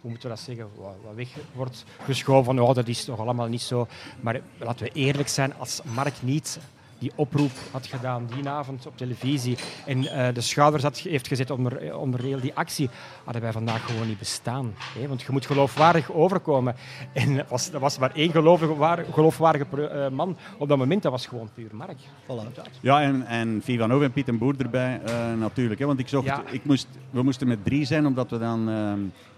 hoe 0.00 0.10
moeten 0.10 0.28
we 0.28 0.34
dat 0.36 0.44
zeggen, 0.44 0.68
wat, 0.76 0.94
wat 1.04 1.14
weg 1.14 1.28
wordt 1.52 1.84
geschoven. 2.04 2.58
Oh, 2.58 2.74
dat 2.74 2.88
is 2.88 3.04
toch 3.04 3.18
allemaal 3.18 3.46
niet 3.46 3.62
zo. 3.62 3.86
Maar 4.20 4.40
laten 4.58 4.86
we 4.86 4.92
eerlijk 4.92 5.28
zijn, 5.28 5.54
als 5.58 5.80
Mark 5.94 6.14
niet 6.20 6.58
die 6.98 7.12
oproep 7.14 7.50
had 7.70 7.86
gedaan 7.86 8.26
die 8.34 8.48
avond 8.48 8.86
op 8.86 8.96
televisie 8.96 9.56
en 9.86 10.02
uh, 10.02 10.28
de 10.32 10.40
schouders 10.40 10.82
had, 10.82 10.98
heeft 10.98 11.28
gezet 11.28 11.50
onder, 11.50 11.96
onder 11.96 12.22
heel 12.22 12.40
die 12.40 12.54
actie, 12.54 12.90
hadden 13.24 13.42
wij 13.42 13.52
vandaag 13.52 13.86
gewoon 13.86 14.06
niet 14.06 14.18
bestaan. 14.18 14.74
Hè? 14.98 15.08
Want 15.08 15.22
je 15.22 15.32
moet 15.32 15.46
geloofwaardig 15.46 16.12
overkomen. 16.12 16.74
En 17.12 17.38
er 17.38 17.46
was, 17.48 17.72
er 17.72 17.80
was 17.80 17.98
maar 17.98 18.14
één 18.14 18.30
geloofwaardige, 18.30 19.12
geloofwaardige 19.12 19.66
uh, 19.72 20.08
man 20.08 20.36
op 20.58 20.68
dat 20.68 20.78
moment, 20.78 21.02
dat 21.02 21.12
was 21.12 21.26
gewoon 21.26 21.48
puur 21.54 21.70
Mark. 21.72 21.98
Voilà. 22.22 22.62
Ja, 22.80 23.02
en, 23.02 23.26
en 23.26 23.60
Vivanov 23.64 24.02
en 24.02 24.12
Piet 24.12 24.28
en 24.28 24.38
Boer 24.38 24.54
erbij 24.58 25.00
uh, 25.08 25.40
natuurlijk. 25.40 25.80
Hè? 25.80 25.86
Want 25.86 25.98
ik 25.98 26.08
zocht, 26.08 26.26
ja. 26.26 26.42
ik 26.50 26.64
moest, 26.64 26.88
we 27.10 27.22
moesten 27.22 27.48
met 27.48 27.64
drie 27.64 27.84
zijn, 27.84 28.06
omdat 28.06 28.30
we 28.30 28.38
dan 28.38 28.68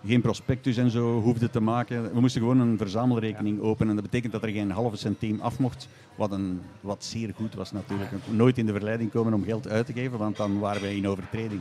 geen 0.08 0.20
prospectus 0.20 0.76
en 0.76 0.90
zo 0.90 1.20
hoefden 1.20 1.50
te 1.50 1.60
maken. 1.60 2.12
We 2.12 2.20
moesten 2.20 2.40
gewoon 2.40 2.60
een 2.60 2.78
verzamelrekening 2.78 3.60
openen. 3.60 3.94
Dat 3.94 4.04
betekent 4.04 4.32
dat 4.32 4.42
er 4.42 4.48
geen 4.48 4.70
halve 4.70 4.96
centiem 4.96 5.40
af 5.40 5.58
mocht, 5.58 5.88
wat, 6.14 6.32
een, 6.32 6.60
wat 6.80 7.04
zeer 7.04 7.32
goed 7.36 7.54
was 7.54 7.72
natuurlijk. 7.72 8.10
Nooit 8.30 8.58
in 8.58 8.66
de 8.66 8.72
verleiding 8.72 9.10
komen 9.10 9.34
om 9.34 9.44
geld 9.44 9.68
uit 9.68 9.86
te 9.86 9.92
geven, 9.92 10.18
want 10.18 10.36
dan 10.36 10.58
waren 10.58 10.82
wij 10.82 10.96
in 10.96 11.08
overtreding. 11.08 11.60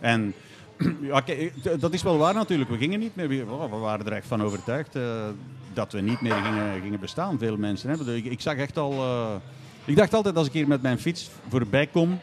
En 0.00 0.34
ja, 1.12 1.22
dat 1.78 1.92
is 1.92 2.02
wel 2.02 2.18
waar 2.18 2.34
natuurlijk. 2.34 2.70
We 2.70 2.76
gingen 2.76 3.00
niet 3.00 3.16
meer. 3.16 3.28
We 3.28 3.76
waren 3.80 4.06
er 4.06 4.12
echt 4.12 4.26
van 4.26 4.42
overtuigd 4.42 4.96
uh, 4.96 5.24
dat 5.72 5.92
we 5.92 6.00
niet 6.00 6.20
meer 6.20 6.34
gingen, 6.34 6.80
gingen 6.80 7.00
bestaan, 7.00 7.38
veel 7.38 7.56
mensen. 7.56 7.90
Hè. 7.90 8.14
Ik, 8.14 8.24
ik 8.24 8.40
zag 8.40 8.56
echt 8.56 8.78
al. 8.78 8.92
Uh, 8.92 9.34
ik 9.84 9.96
dacht 9.96 10.14
altijd 10.14 10.36
als 10.36 10.46
ik 10.46 10.52
hier 10.52 10.68
met 10.68 10.82
mijn 10.82 10.98
fiets 10.98 11.30
voorbij 11.48 11.86
kom, 11.86 12.20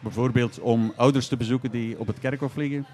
bijvoorbeeld 0.00 0.60
om 0.60 0.92
ouders 0.96 1.28
te 1.28 1.36
bezoeken 1.36 1.70
die 1.70 1.98
op 1.98 2.06
het 2.06 2.18
kerkhof 2.18 2.56
liggen, 2.56 2.86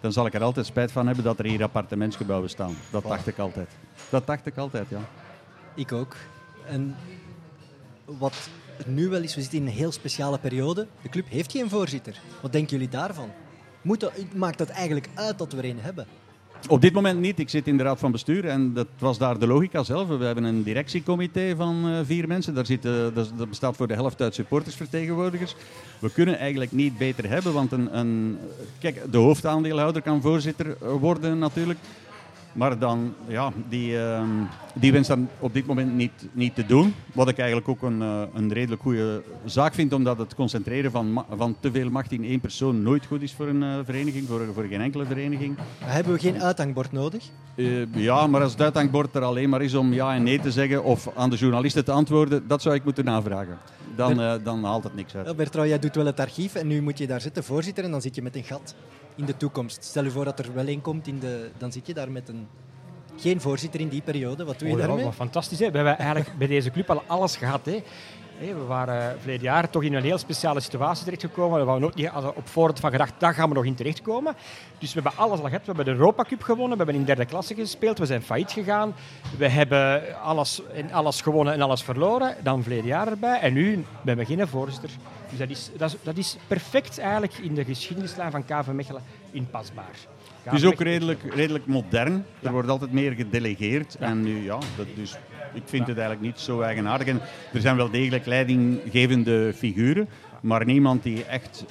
dan 0.00 0.12
zal 0.12 0.26
ik 0.26 0.34
er 0.34 0.42
altijd 0.42 0.66
spijt 0.66 0.92
van 0.92 1.06
hebben 1.06 1.24
dat 1.24 1.38
er 1.38 1.44
hier 1.44 1.62
appartementsgebouwen 1.62 2.50
staan. 2.50 2.76
Dat 2.90 3.02
dacht 3.02 3.26
ik 3.26 3.38
altijd. 3.38 3.70
Dat 4.08 4.26
dacht 4.26 4.46
ik 4.46 4.56
altijd, 4.56 4.88
ja. 4.88 5.00
Ik 5.74 5.92
ook. 5.92 6.16
En 6.66 6.96
wat 8.04 8.48
nu 8.86 9.08
wel 9.08 9.22
is, 9.22 9.34
we 9.34 9.40
zitten 9.40 9.58
in 9.58 9.66
een 9.66 9.72
heel 9.72 9.92
speciale 9.92 10.38
periode. 10.38 10.86
De 11.02 11.08
club 11.08 11.28
heeft 11.28 11.52
geen 11.52 11.68
voorzitter. 11.68 12.20
Wat 12.40 12.52
denken 12.52 12.70
jullie 12.70 12.88
daarvan? 12.88 13.30
Moet 13.82 14.00
dat, 14.00 14.12
maakt 14.34 14.58
dat 14.58 14.68
eigenlijk 14.68 15.08
uit 15.14 15.38
dat 15.38 15.52
we 15.52 15.58
er 15.58 15.64
een 15.64 15.80
hebben? 15.80 16.06
Op 16.66 16.80
dit 16.80 16.92
moment 16.92 17.20
niet. 17.20 17.38
Ik 17.38 17.48
zit 17.48 17.66
in 17.66 17.76
de 17.76 17.82
raad 17.82 17.98
van 17.98 18.12
bestuur 18.12 18.44
en 18.44 18.72
dat 18.74 18.86
was 18.98 19.18
daar 19.18 19.38
de 19.38 19.46
logica 19.46 19.82
zelf. 19.82 20.08
We 20.08 20.24
hebben 20.24 20.44
een 20.44 20.62
directiecomité 20.62 21.54
van 21.56 21.88
uh, 21.88 21.98
vier 22.04 22.28
mensen. 22.28 22.54
Daar 22.54 22.66
zit, 22.66 22.84
uh, 22.84 22.92
dat 23.14 23.48
bestaat 23.48 23.76
voor 23.76 23.86
de 23.86 23.94
helft 23.94 24.22
uit 24.22 24.34
supportersvertegenwoordigers. 24.34 25.54
We 25.98 26.10
kunnen 26.10 26.38
eigenlijk 26.38 26.72
niet 26.72 26.98
beter 26.98 27.28
hebben, 27.28 27.52
want 27.52 27.72
een, 27.72 27.98
een, 27.98 28.38
kijk, 28.78 29.12
de 29.12 29.18
hoofdaandeelhouder 29.18 30.02
kan 30.02 30.20
voorzitter 30.20 30.76
worden 31.00 31.38
natuurlijk. 31.38 31.78
Maar 32.52 32.78
dan, 32.78 33.14
ja, 33.26 33.52
die, 33.68 33.92
uh, 33.92 34.22
die 34.74 34.92
wenst 34.92 35.08
dan 35.08 35.28
op 35.38 35.54
dit 35.54 35.66
moment 35.66 35.94
niet, 35.94 36.28
niet 36.32 36.54
te 36.54 36.66
doen. 36.66 36.94
Wat 37.14 37.28
ik 37.28 37.38
eigenlijk 37.38 37.68
ook 37.68 37.82
een, 37.82 38.00
uh, 38.00 38.22
een 38.34 38.52
redelijk 38.52 38.82
goede 38.82 39.22
zaak 39.44 39.74
vind, 39.74 39.92
omdat 39.92 40.18
het 40.18 40.34
concentreren 40.34 40.90
van, 40.90 41.24
van 41.36 41.56
te 41.60 41.70
veel 41.70 41.90
macht 41.90 42.12
in 42.12 42.24
één 42.24 42.40
persoon 42.40 42.82
nooit 42.82 43.06
goed 43.06 43.22
is 43.22 43.32
voor 43.32 43.48
een 43.48 43.62
uh, 43.62 43.78
vereniging, 43.84 44.26
voor, 44.28 44.40
voor 44.54 44.64
geen 44.64 44.80
enkele 44.80 45.04
vereniging. 45.04 45.56
Hebben 45.78 46.12
we 46.12 46.18
geen 46.18 46.42
uithangbord 46.42 46.92
nodig? 46.92 47.24
Uh, 47.54 47.94
ja, 47.94 48.26
maar 48.26 48.42
als 48.42 48.52
het 48.52 48.62
uithangbord 48.62 49.14
er 49.14 49.22
alleen 49.22 49.48
maar 49.48 49.62
is 49.62 49.74
om 49.74 49.92
ja 49.92 50.14
en 50.14 50.22
nee 50.22 50.40
te 50.40 50.52
zeggen 50.52 50.84
of 50.84 51.08
aan 51.16 51.30
de 51.30 51.36
journalisten 51.36 51.84
te 51.84 51.92
antwoorden, 51.92 52.48
dat 52.48 52.62
zou 52.62 52.74
ik 52.74 52.84
moeten 52.84 53.04
navragen. 53.04 53.58
Dan, 53.96 54.40
dan 54.42 54.64
haalt 54.64 54.84
het 54.84 54.94
niks 54.94 55.14
uit. 55.14 55.36
Bertrand, 55.36 55.68
jij 55.68 55.78
doet 55.78 55.94
wel 55.94 56.06
het 56.06 56.20
archief 56.20 56.54
en 56.54 56.66
nu 56.66 56.82
moet 56.82 56.98
je 56.98 57.06
daar 57.06 57.20
zitten, 57.20 57.44
voorzitter, 57.44 57.84
en 57.84 57.90
dan 57.90 58.00
zit 58.00 58.14
je 58.14 58.22
met 58.22 58.36
een 58.36 58.44
gat 58.44 58.74
in 59.18 59.24
de 59.24 59.36
toekomst. 59.36 59.84
Stel 59.84 60.04
je 60.04 60.10
voor 60.10 60.24
dat 60.24 60.38
er 60.38 60.54
wel 60.54 60.66
één 60.66 60.80
komt, 60.80 61.06
in 61.06 61.18
de, 61.18 61.50
dan 61.58 61.72
zit 61.72 61.86
je 61.86 61.94
daar 61.94 62.10
met 62.10 62.28
een, 62.28 62.46
geen 63.16 63.40
voorzitter 63.40 63.80
in 63.80 63.88
die 63.88 64.02
periode. 64.02 64.44
Wat 64.44 64.58
doe 64.58 64.68
je 64.68 64.74
oh, 64.74 64.80
daarmee? 64.80 65.04
Ja, 65.04 65.12
fantastisch. 65.12 65.58
Hè? 65.58 65.70
We 65.70 65.76
hebben 65.76 65.98
eigenlijk 65.98 66.38
bij 66.38 66.46
deze 66.46 66.70
club 66.70 66.90
al 66.90 67.02
alles 67.06 67.36
gehad. 67.36 67.66
Hè? 67.66 67.82
We 68.38 68.64
waren 68.66 69.18
verleden 69.18 69.42
jaar 69.42 69.70
toch 69.70 69.82
in 69.82 69.94
een 69.94 70.02
heel 70.02 70.18
speciale 70.18 70.60
situatie 70.60 71.04
terechtgekomen. 71.04 71.60
We 71.60 71.70
hadden 71.70 71.88
ook 71.88 71.94
niet 71.94 72.10
op 72.34 72.48
voorhand 72.48 72.80
van 72.80 72.90
gedacht, 72.90 73.12
daar 73.18 73.34
gaan 73.34 73.48
we 73.48 73.54
nog 73.54 73.64
in 73.64 73.74
terechtkomen. 73.74 74.34
Dus 74.78 74.94
we 74.94 75.00
hebben 75.00 75.20
alles 75.20 75.40
al 75.40 75.44
gehad. 75.44 75.60
We 75.60 75.66
hebben 75.66 75.84
de 75.84 75.90
Europa 75.90 76.22
Cup 76.22 76.42
gewonnen, 76.42 76.78
we 76.78 76.84
hebben 76.84 77.00
in 77.00 77.06
derde 77.06 77.24
klasse 77.24 77.54
gespeeld, 77.54 77.98
we 77.98 78.06
zijn 78.06 78.22
failliet 78.22 78.52
gegaan. 78.52 78.94
We 79.38 79.48
hebben 79.48 80.02
alles, 80.22 80.62
alles 80.90 81.20
gewonnen 81.20 81.54
en 81.54 81.62
alles 81.62 81.82
verloren. 81.82 82.36
Dan 82.42 82.62
verleden 82.62 82.86
jaar 82.86 83.08
erbij. 83.08 83.40
En 83.40 83.52
nu, 83.52 83.84
we 84.02 84.24
geen 84.24 84.48
voorzitter. 84.48 84.90
Dus 85.28 85.38
dat 85.38 85.50
is, 85.50 85.70
dat, 85.76 85.92
is, 85.92 85.96
dat 86.02 86.16
is 86.16 86.36
perfect 86.46 86.98
eigenlijk 86.98 87.38
in 87.38 87.54
de 87.54 87.64
geschiedenislijn 87.64 88.30
van 88.30 88.44
KV 88.44 88.66
Mechelen 88.66 89.02
inpasbaar. 89.30 89.96
Het 90.50 90.62
is 90.62 90.64
ook 90.64 90.80
redelijk, 90.80 91.34
redelijk 91.34 91.66
modern. 91.66 92.24
Er 92.42 92.52
wordt 92.52 92.68
altijd 92.68 92.92
meer 92.92 93.12
gedelegeerd. 93.12 93.94
En 93.94 94.22
nu, 94.22 94.44
ja, 94.44 94.58
dat, 94.76 94.86
dus 94.94 95.16
ik 95.54 95.62
vind 95.64 95.86
het 95.86 95.98
eigenlijk 95.98 96.26
niet 96.26 96.38
zo 96.38 96.60
eigenaardig. 96.60 97.06
En 97.06 97.20
er 97.52 97.60
zijn 97.60 97.76
wel 97.76 97.90
degelijk 97.90 98.26
leidinggevende 98.26 99.52
figuren, 99.54 100.08
maar 100.40 100.64
niemand 100.64 101.02
die 101.02 101.24
echt 101.24 101.64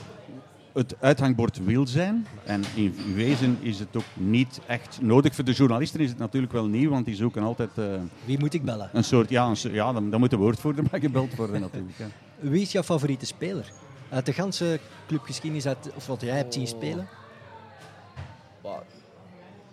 het 0.74 0.96
uithangbord 1.00 1.60
wil 1.64 1.88
zijn. 1.88 2.28
En 2.44 2.62
in 2.76 2.96
wezen 3.16 3.58
is 3.60 3.80
het 3.80 3.96
ook 3.96 4.04
niet 4.14 4.60
echt 4.68 4.98
nodig. 5.02 5.36
Voor 5.36 5.44
de 5.44 5.52
journalisten 5.52 6.00
is 6.00 6.10
het 6.10 6.18
natuurlijk 6.18 6.54
wel 6.54 6.66
nieuw, 6.66 6.90
want 6.90 7.06
die 7.06 7.16
zoeken 7.16 7.44
altijd... 7.44 7.70
Uh, 7.80 7.86
Wie 8.26 8.40
moet 8.40 8.54
ik 8.54 8.64
bellen? 8.64 8.90
Een 8.94 9.04
soort, 9.04 9.30
ja, 9.30 9.46
een, 9.46 9.74
ja 9.74 9.94
dan, 9.94 10.10
dan 10.10 10.20
moet 10.20 10.30
de 10.30 10.38
woordvoerder 10.38 10.84
maar 10.92 11.00
gebeld 11.00 11.36
worden 11.36 11.62
natuurlijk. 11.62 11.98
Ja. 11.98 12.06
Wie 12.40 12.62
is 12.62 12.72
jouw 12.72 12.84
favoriete 12.84 13.26
speler? 13.26 13.72
Uit 14.10 14.26
de 14.26 14.34
ganse 14.34 14.80
clubgeschiedenis, 15.08 15.68
uit, 15.68 15.92
of 15.96 16.08
wat 16.08 16.22
jij 16.22 16.36
hebt 16.36 16.54
zien 16.54 16.68
spelen? 16.68 17.08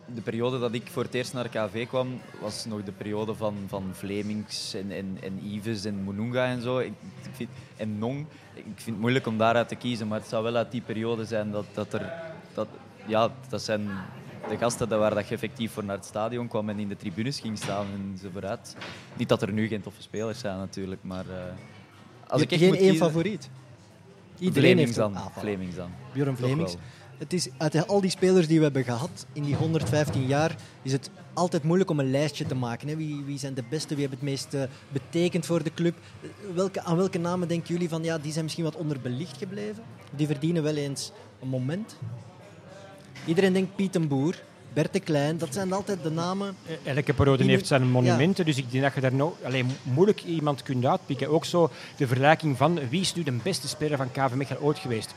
De 0.07 0.21
periode 0.21 0.59
dat 0.59 0.75
ik 0.75 0.89
voor 0.91 1.03
het 1.03 1.15
eerst 1.15 1.33
naar 1.33 1.49
KV 1.49 1.87
kwam, 1.87 2.21
was 2.41 2.65
nog 2.65 2.85
de 2.85 2.93
periode 2.93 3.35
van, 3.35 3.57
van 3.67 3.85
Vlemings 3.93 4.75
en, 4.75 4.91
en, 4.91 5.19
en 5.23 5.45
Ives 5.45 5.85
en 5.85 6.05
Mununga 6.05 6.47
en 6.47 6.63
zo. 6.63 6.79
Ik, 6.79 6.93
ik 7.23 7.31
vind, 7.33 7.51
en 7.77 7.99
Nong. 7.99 8.27
Ik 8.55 8.65
vind 8.65 8.87
het 8.87 8.99
moeilijk 8.99 9.27
om 9.27 9.39
daaruit 9.39 9.69
te 9.69 9.75
kiezen, 9.75 10.09
maar 10.09 10.19
het 10.19 10.29
zou 10.29 10.43
wel 10.43 10.57
uit 10.57 10.71
die 10.71 10.81
periode 10.81 11.25
zijn 11.25 11.51
dat, 11.51 11.65
dat 11.73 11.93
er... 11.93 12.13
Dat, 12.55 12.69
ja, 13.07 13.33
dat 13.49 13.63
zijn 13.63 13.89
de 14.49 14.57
gasten 14.57 14.99
waar 14.99 15.15
dat 15.15 15.29
je 15.29 15.35
effectief 15.35 15.73
voor 15.73 15.85
naar 15.85 15.97
het 15.97 16.05
stadion 16.05 16.49
kwam 16.49 16.69
en 16.69 16.79
in 16.79 16.89
de 16.89 16.97
tribunes 16.97 17.41
ging 17.41 17.59
staan 17.59 17.87
en 17.95 18.19
zo 18.23 18.29
vooruit. 18.33 18.77
Niet 19.17 19.29
dat 19.29 19.43
er 19.43 19.53
nu 19.53 19.69
geen 19.69 19.81
toffe 19.81 20.03
spelers 20.03 20.39
zijn 20.39 20.57
natuurlijk, 20.57 21.03
maar... 21.03 21.25
Uh, 21.27 21.33
als 22.27 22.43
ik 22.43 22.53
echt 22.53 22.63
geen 22.63 22.75
één 22.75 22.97
favoriet? 22.97 23.51
Iedereen 24.39 24.77
Vlemings 24.77 24.97
heeft 24.97 25.15
dan. 25.15 25.17
Ah, 25.17 25.37
Vlemings 25.37 25.77
dan. 25.77 25.91
Björn 26.13 26.37
Vlemings 26.37 26.77
het 27.19 27.33
is, 27.33 27.49
uit 27.57 27.87
al 27.87 28.01
die 28.01 28.11
spelers 28.11 28.47
die 28.47 28.57
we 28.57 28.65
hebben 28.65 28.85
gehad 28.85 29.27
in 29.33 29.43
die 29.43 29.55
115 29.55 30.27
jaar, 30.27 30.57
is 30.83 30.93
het 30.93 31.11
altijd 31.33 31.63
moeilijk 31.63 31.91
om 31.91 31.99
een 31.99 32.11
lijstje 32.11 32.47
te 32.47 32.55
maken. 32.55 32.89
Hè. 32.89 32.97
Wie, 32.97 33.23
wie 33.25 33.39
zijn 33.39 33.55
de 33.55 33.65
beste, 33.69 33.95
wie 33.95 34.07
hebben 34.07 34.19
het 34.19 34.29
meest 34.29 34.55
uh, 34.55 34.63
betekend 34.89 35.47
voor 35.47 35.63
de 35.63 35.75
club? 35.75 35.95
Welke, 36.55 36.83
aan 36.83 36.97
welke 36.97 37.19
namen 37.19 37.49
denken 37.49 37.75
jullie 37.75 37.89
van, 37.89 38.05
ja, 38.05 38.19
die 38.19 38.33
zijn 38.33 38.45
misschien 38.45 38.65
wat 38.65 38.77
onderbelicht 38.77 39.37
gebleven? 39.37 39.83
Die 40.11 40.27
verdienen 40.27 40.63
wel 40.63 40.77
eens 40.77 41.13
een 41.41 41.49
moment. 41.49 41.97
Iedereen 43.27 43.53
denkt 43.53 43.77
Piet 43.77 43.95
en 43.95 44.09
Boer, 44.09 44.43
Bert 44.73 44.93
de 44.93 45.01
Klein, 45.01 45.39
dat 45.39 45.55
zijn 45.55 45.73
altijd 45.73 46.03
de 46.03 46.11
namen. 46.11 46.57
Eh, 46.67 46.97
elke 46.97 47.15
periode 47.15 47.45
heeft 47.45 47.67
zijn 47.67 47.91
monumenten, 47.91 48.45
dus 48.45 48.57
ik 48.57 48.71
denk 48.71 48.85
dat 48.85 48.95
je 48.95 49.01
daar 49.01 49.15
nou 49.15 49.33
alleen 49.45 49.67
moeilijk 49.83 50.25
iemand 50.25 50.63
kunt 50.63 50.85
uitpikken. 50.85 51.29
Ook 51.29 51.45
zo 51.45 51.71
de 51.97 52.07
vergelijking 52.07 52.57
van 52.57 52.89
wie 52.89 53.01
is 53.01 53.15
nu 53.15 53.23
de 53.23 53.33
beste 53.33 53.69
speler 53.69 53.97
van 53.97 54.11
KV 54.11 54.35
Mechelen 54.35 54.63
ooit 54.63 54.79
geweest 54.79 55.15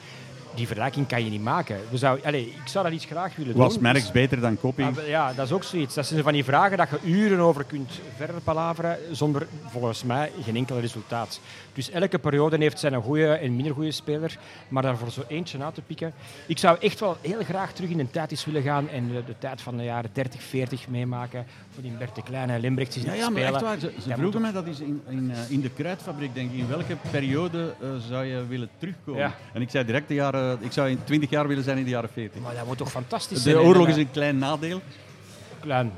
die 0.57 0.67
vergelijking 0.67 1.07
kan 1.07 1.23
je 1.23 1.29
niet 1.29 1.43
maken. 1.43 1.79
We 1.89 1.97
zou, 1.97 2.19
allez, 2.23 2.45
ik 2.45 2.61
zou 2.67 2.85
dat 2.85 2.93
iets 2.93 3.05
graag 3.05 3.35
willen 3.35 3.53
doen. 3.53 3.61
Was 3.61 3.77
Merks 3.77 4.11
beter 4.11 4.39
dan 4.39 4.59
Koppie? 4.59 4.85
Ah, 4.85 5.07
ja, 5.07 5.33
dat 5.33 5.45
is 5.45 5.51
ook 5.51 5.63
zoiets. 5.63 5.95
Dat 5.95 6.05
zijn 6.05 6.23
van 6.23 6.33
die 6.33 6.43
vragen 6.43 6.77
dat 6.77 6.89
je 6.89 7.09
uren 7.09 7.39
over 7.39 7.63
kunt 7.63 7.91
verder 8.15 8.41
palaveren 8.41 8.97
zonder 9.11 9.47
volgens 9.65 10.03
mij 10.03 10.31
geen 10.43 10.55
enkel 10.55 10.79
resultaat. 10.79 11.39
Dus 11.77 11.89
elke 11.89 12.19
periode 12.19 12.57
heeft 12.57 12.79
zijn 12.79 12.93
een 12.93 13.01
goede 13.01 13.27
en 13.27 13.55
minder 13.55 13.73
goede 13.73 13.91
speler, 13.91 14.37
maar 14.67 14.83
daarvoor 14.83 15.11
zo 15.11 15.23
eentje 15.27 15.63
uit 15.63 15.75
te 15.75 15.81
pikken. 15.81 16.13
Ik 16.47 16.57
zou 16.57 16.77
echt 16.79 16.99
wel 16.99 17.17
heel 17.21 17.43
graag 17.43 17.73
terug 17.73 17.89
in 17.89 17.97
de 17.97 18.09
tijd 18.09 18.31
eens 18.31 18.45
willen 18.45 18.61
gaan 18.61 18.89
en 18.89 19.07
de, 19.07 19.37
tijd 19.39 19.61
van 19.61 19.77
de 19.77 19.83
jaren 19.83 20.09
30, 20.13 20.41
40 20.41 20.87
meemaken. 20.87 21.45
Voor 21.73 21.83
die 21.83 21.91
Bert 21.91 22.15
de 22.15 22.23
Kleine 22.23 22.53
en 22.53 22.59
Limbricht 22.59 22.93
ja, 22.93 23.13
ja, 23.13 23.29
maar 23.29 23.41
echt 23.41 23.61
waar. 23.61 23.79
Ze, 23.79 23.91
ze 24.01 24.13
vroegen 24.15 24.41
mij, 24.41 24.51
dat 24.51 24.67
is 24.67 24.79
in, 24.79 25.01
in, 25.09 25.29
uh, 25.29 25.51
in 25.51 25.61
de 25.61 25.69
kruidfabriek, 25.69 26.33
denk 26.33 26.51
ik, 26.51 26.57
in 26.57 26.67
welke 26.67 26.95
periode 27.11 27.73
uh, 27.81 27.89
zou 28.09 28.25
je 28.25 28.45
willen 28.47 28.69
terugkomen? 28.77 29.21
Ja. 29.21 29.35
En 29.53 29.61
ik 29.61 29.69
zei 29.69 29.85
direct 29.85 30.07
de 30.07 30.13
jaren, 30.13 30.57
ik 30.61 30.71
zou 30.71 30.89
in 30.89 31.03
20 31.03 31.29
jaar 31.29 31.47
willen 31.47 31.63
zijn 31.63 31.77
in 31.77 31.83
de 31.83 31.89
jaren 31.89 32.09
40. 32.09 32.41
Maar 32.41 32.55
dat 32.55 32.65
wordt 32.65 32.79
toch 32.79 32.91
fantastisch 32.91 33.43
De 33.43 33.59
oorlog 33.59 33.87
is 33.87 33.95
een 33.95 34.11
klein 34.11 34.37
nadeel. 34.37 34.81
Klein, 35.59 35.91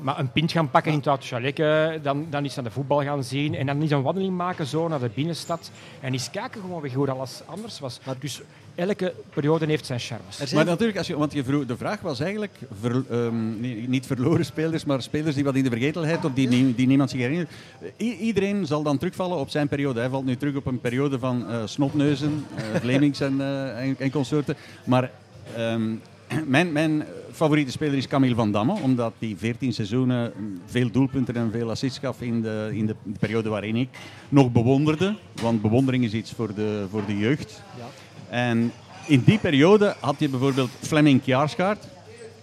maar 0.00 0.18
een 0.18 0.30
pint 0.30 0.52
gaan 0.52 0.70
pakken 0.70 0.92
in 0.92 1.02
het 1.04 1.24
Chaleke, 1.24 2.00
dan, 2.02 2.26
dan 2.30 2.42
eens 2.42 2.58
aan 2.58 2.64
de 2.64 2.70
voetbal 2.70 3.02
gaan 3.02 3.24
zien 3.24 3.54
en 3.54 3.66
dan 3.66 3.80
eens 3.80 3.90
een 3.90 4.02
wandeling 4.02 4.36
maken 4.36 4.66
zo 4.66 4.88
naar 4.88 5.00
de 5.00 5.10
binnenstad 5.14 5.70
en 6.00 6.12
eens 6.12 6.30
kijken 6.30 6.60
gewoon 6.60 6.88
hoe 6.94 7.10
alles 7.10 7.42
anders 7.46 7.78
was. 7.78 8.00
Dus 8.18 8.42
elke 8.76 9.14
periode 9.34 9.66
heeft 9.66 9.86
zijn 9.86 9.98
charmes. 9.98 10.52
Maar 10.52 10.64
natuurlijk, 10.64 10.98
als 10.98 11.06
je, 11.06 11.16
want 11.16 11.32
je 11.32 11.44
vroeg, 11.44 11.66
de 11.66 11.76
vraag 11.76 12.00
was 12.00 12.20
eigenlijk 12.20 12.58
ver, 12.80 13.04
um, 13.12 13.60
niet 13.90 14.06
verloren 14.06 14.44
spelers, 14.44 14.84
maar 14.84 15.02
spelers 15.02 15.34
die 15.34 15.44
wat 15.44 15.54
in 15.54 15.64
de 15.64 15.70
vergetelheid 15.70 16.24
of 16.24 16.32
die, 16.32 16.74
die 16.74 16.86
niemand 16.86 17.10
zich 17.10 17.20
herinnert. 17.20 17.50
iedereen 17.96 18.66
zal 18.66 18.82
dan 18.82 18.98
terugvallen 18.98 19.38
op 19.38 19.50
zijn 19.50 19.68
periode. 19.68 20.00
Hij 20.00 20.08
valt 20.08 20.24
nu 20.24 20.36
terug 20.36 20.54
op 20.56 20.66
een 20.66 20.80
periode 20.80 21.18
van 21.18 21.44
uh, 21.50 21.62
snotneuzen, 21.64 22.46
uh, 22.56 22.80
Vlemings 22.80 23.20
en, 23.20 23.34
uh, 23.38 23.80
en, 23.80 23.96
en, 23.98 24.10
consorten. 24.10 24.56
Maar 24.84 25.10
um, 25.58 26.02
mijn, 26.46 26.72
mijn 26.72 27.04
favoriete 27.36 27.70
speler 27.70 27.96
is 27.96 28.06
Camille 28.06 28.34
van 28.34 28.52
Damme, 28.52 28.80
omdat 28.82 29.12
hij 29.18 29.34
14 29.38 29.72
seizoenen 29.72 30.32
veel 30.66 30.90
doelpunten 30.90 31.36
en 31.36 31.50
veel 31.52 31.70
assists 31.70 31.98
gaf 31.98 32.20
in 32.20 32.42
de, 32.42 32.70
in 32.72 32.86
de 32.86 32.94
periode 33.18 33.48
waarin 33.48 33.76
ik 33.76 33.88
nog 34.28 34.52
bewonderde. 34.52 35.14
Want 35.42 35.62
bewondering 35.62 36.04
is 36.04 36.12
iets 36.12 36.32
voor 36.32 36.54
de, 36.54 36.86
voor 36.90 37.02
de 37.06 37.18
jeugd. 37.18 37.62
Ja. 37.78 37.84
En 38.28 38.72
in 39.06 39.22
die 39.24 39.38
periode 39.38 39.94
had 40.00 40.14
je 40.18 40.28
bijvoorbeeld 40.28 40.70
Fleming 40.80 41.22
Kjaarsgaard, 41.22 41.84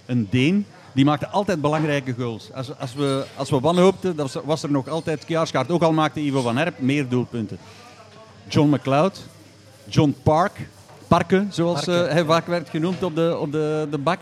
een 0.06 0.28
Deen. 0.30 0.66
Die 0.94 1.06
maakte 1.06 1.28
altijd 1.28 1.62
belangrijke 1.62 2.14
goals. 2.14 2.52
Als, 2.54 2.80
als, 2.80 2.94
we, 2.94 3.26
als 3.36 3.50
we 3.50 3.60
wanhoopten, 3.60 4.16
dan 4.16 4.30
was 4.46 4.64
er 4.64 4.72
nog 4.72 4.88
altijd 4.88 5.26
Kjaarsgaard. 5.26 5.72
Ook 5.72 5.82
al 5.82 5.94
maakte 5.94 6.20
Ivo 6.20 6.42
van 6.42 6.58
Herp 6.58 6.80
meer 6.80 7.08
doelpunten. 7.08 7.58
John 8.48 8.70
McLeod, 8.70 9.24
John 9.90 10.16
Park, 10.24 10.68
Parken, 11.08 11.48
zoals 11.52 11.88
uh, 11.88 12.08
hij 12.08 12.26
vaak 12.26 12.48
werd 12.48 12.70
genoemd 12.70 13.04
op 13.04 13.16
de, 13.16 13.38
op 13.40 13.52
de, 13.52 13.88
de 13.92 13.98
bak. 13.98 14.20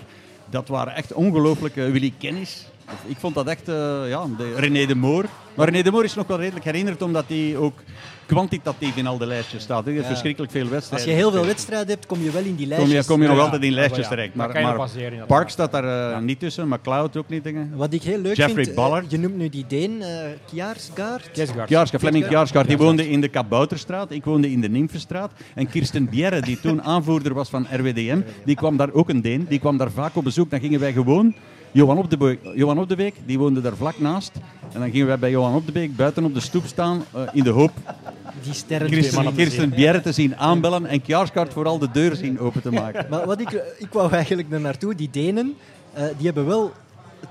Dat 0.52 0.68
waren 0.68 0.96
echt 0.96 1.14
ongelooflijke 1.14 1.92
Willy 1.92 2.14
Kennis. 2.18 2.66
Ik 3.06 3.18
vond 3.20 3.36
dat 3.36 3.48
echt, 3.48 3.70
uh, 3.70 3.76
ja, 4.08 4.26
de 4.38 4.54
René 4.56 4.86
de 4.86 4.96
Moor. 4.96 5.26
Maar 5.56 5.70
René 5.70 5.84
de 5.84 5.92
Moor 5.92 6.04
is 6.04 6.16
nog 6.16 6.28
wel 6.28 6.40
redelijk 6.40 6.66
herinnerd, 6.66 7.02
omdat 7.02 7.24
hij 7.28 7.58
ook 7.58 7.74
kwantitatief 8.26 8.96
in 8.96 9.08
al 9.08 9.18
de 9.18 9.26
lijstjes 9.26 9.64
staat. 9.64 9.86
Hij 9.86 9.94
heeft 9.94 10.08
verschrikkelijk 10.08 10.52
veel 10.52 10.68
wedstrijden. 10.68 11.08
Als 11.08 11.18
je 11.18 11.24
heel 11.24 11.32
veel 11.32 11.46
wedstrijden 11.46 11.88
hebt, 11.88 12.06
kom 12.06 12.24
je 12.24 12.32
wel 12.32 12.44
in 12.44 12.56
die 12.56 12.68
lijstjes. 12.68 12.90
Kom 12.90 13.02
je, 13.02 13.08
kom 13.08 13.22
je 13.22 13.28
nog 13.28 13.46
altijd 13.46 13.64
in 13.64 13.74
lijstjes 13.74 14.08
terecht. 14.08 14.36
Maar, 14.36 14.62
maar 14.62 14.90
Park 15.28 15.50
staat 15.50 15.72
daar 15.72 16.14
uh, 16.14 16.20
niet 16.20 16.40
tussen, 16.40 16.68
maar 16.68 16.82
Cloud 16.82 17.18
ook 17.18 17.30
niet. 17.30 17.44
Dingen. 17.44 17.72
Wat 17.76 17.94
ik 17.94 18.04
heel 18.04 18.20
leuk 18.20 18.36
Jeffrey 18.36 18.64
vind, 18.64 18.76
Ballard. 18.76 19.12
je 19.12 19.20
noemt 19.20 19.38
nu 19.38 19.50
die 19.50 19.66
Deen, 19.68 19.92
uh, 19.92 20.08
Kjaarsgaard. 20.46 21.32
Kjaarsgaard, 21.32 22.02
Fleming 22.02 22.28
Kjaarsgaard. 22.28 22.68
Die 22.68 22.78
woonde 22.78 23.10
in 23.10 23.22
de 23.22 23.28
Kabouterstraat, 23.28 24.12
ik 24.12 24.26
woonde 24.26 24.52
in 24.52 24.62
de 24.62 24.70
Nymfenstraat. 24.70 25.32
En 25.56 25.70
Kirsten 25.70 26.10
Bjerre, 26.10 26.42
die 26.42 26.60
toen 26.60 26.84
aanvoerder 26.84 27.34
was 27.34 27.50
van 27.50 27.68
RWDM, 27.72 28.22
die 28.46 28.56
kwam 28.56 28.78
daar 28.78 28.92
ook 28.92 29.10
een 29.10 29.22
Deen. 29.22 29.46
Die 29.50 29.60
kwam 29.60 29.78
daar 29.78 29.92
vaak 29.92 30.16
op 30.16 30.24
bezoek. 30.24 30.50
Dan 30.50 30.60
gingen 30.60 30.80
wij 30.80 30.94
gewoon 30.94 31.36
Johan 31.72 31.98
op, 31.98 32.10
de 32.10 32.18
Beek, 32.18 32.40
Johan 32.56 32.80
op 32.80 32.90
de 32.90 32.96
Beek, 32.96 33.16
die 33.26 33.40
woonde 33.40 33.62
daar 33.62 33.76
vlak 33.76 34.00
naast. 34.00 34.32
En 34.74 34.80
dan 34.80 34.92
gingen 34.92 35.08
wij 35.08 35.20
bij 35.20 35.30
Johan 35.30 35.56
op 35.56 35.66
de 35.66 35.72
Beek 35.72 35.96
buiten 35.96 36.24
op 36.24 36.34
de 36.34 36.40
stoep 36.40 36.66
staan 36.66 37.04
uh, 37.16 37.22
in 37.34 37.44
de 37.44 37.50
hoop 37.50 37.72
die 38.44 38.54
sterren 38.54 38.90
Kirsten, 38.90 39.34
Kirsten 39.34 39.70
Bjerre 39.70 40.02
te 40.02 40.12
zien 40.12 40.38
aanbellen 40.38 40.86
en 40.86 41.02
Kjaarskaart 41.02 41.54
vooral 41.54 41.78
de 41.78 41.92
deur 41.92 42.16
zien 42.16 42.40
open 42.40 42.62
te 42.62 42.72
maken. 42.72 43.06
Maar 43.10 43.26
wat 43.26 43.42
ik, 43.42 43.64
ik 43.78 43.88
wou 43.92 44.12
eigenlijk 44.12 44.50
naartoe, 44.50 44.96
die 44.96 45.10
Denen, 45.12 45.56
uh, 45.98 46.04
die 46.18 46.26
hebben 46.26 46.46
wel 46.46 46.72